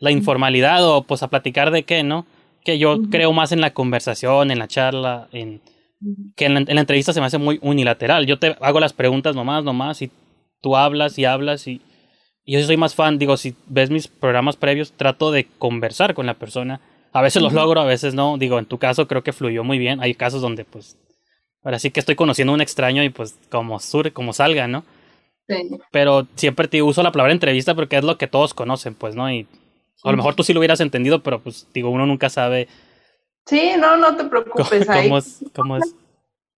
[0.00, 2.26] la informalidad o pues a platicar de qué, ¿no?
[2.64, 5.60] Que yo creo más en la conversación, en la charla, en
[6.36, 8.26] que en la, en la, entrevista se me hace muy unilateral.
[8.26, 10.10] Yo te hago las preguntas nomás, nomás, y
[10.60, 11.80] tú hablas y hablas y,
[12.44, 16.26] y yo soy más fan, digo, si ves mis programas previos, trato de conversar con
[16.26, 16.80] la persona
[17.16, 18.36] a veces los logro, a veces no.
[18.36, 20.00] Digo, en tu caso creo que fluyó muy bien.
[20.02, 20.98] Hay casos donde, pues,
[21.62, 24.84] ahora sí que estoy conociendo a un extraño y pues como sur, como salga, ¿no?
[25.48, 25.70] Sí.
[25.92, 29.32] Pero siempre te uso la palabra entrevista porque es lo que todos conocen, pues, ¿no?
[29.32, 29.46] Y
[30.04, 32.68] a lo mejor tú sí lo hubieras entendido, pero pues, digo, uno nunca sabe.
[33.46, 34.86] Sí, no, no te preocupes.
[34.86, 35.94] ¿Cómo, es, cómo es?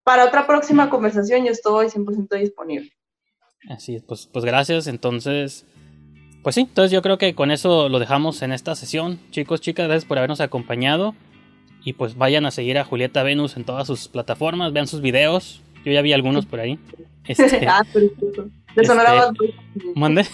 [0.03, 2.93] Para otra próxima conversación yo estoy 100% disponible.
[3.71, 4.89] Así es, pues, pues gracias.
[4.89, 5.67] Entonces,
[6.43, 9.19] pues sí, entonces yo creo que con eso lo dejamos en esta sesión.
[9.31, 11.15] Chicos, chicas, gracias por habernos acompañado.
[11.85, 15.63] Y pues vayan a seguir a Julieta Venus en todas sus plataformas, vean sus videos.
[15.85, 16.79] Yo ya vi algunos por ahí.
[17.29, 17.83] Este, ah.
[18.75, 19.55] De Sonora este, Bad Boys.
[19.95, 20.27] ¿Mande?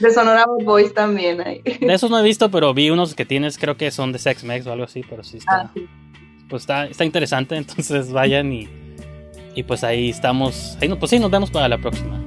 [0.00, 1.60] De Sonora Boys también ahí.
[1.62, 4.42] De esos no he visto, pero vi unos que tienes, creo que son de Sex
[4.42, 5.52] Mex o algo así, pero sí está.
[5.60, 5.86] Ah, sí.
[6.48, 8.68] Pues está, está interesante, entonces vayan y,
[9.54, 10.78] y pues ahí estamos.
[10.80, 12.24] Ahí, no- pues sí, nos vemos para la próxima.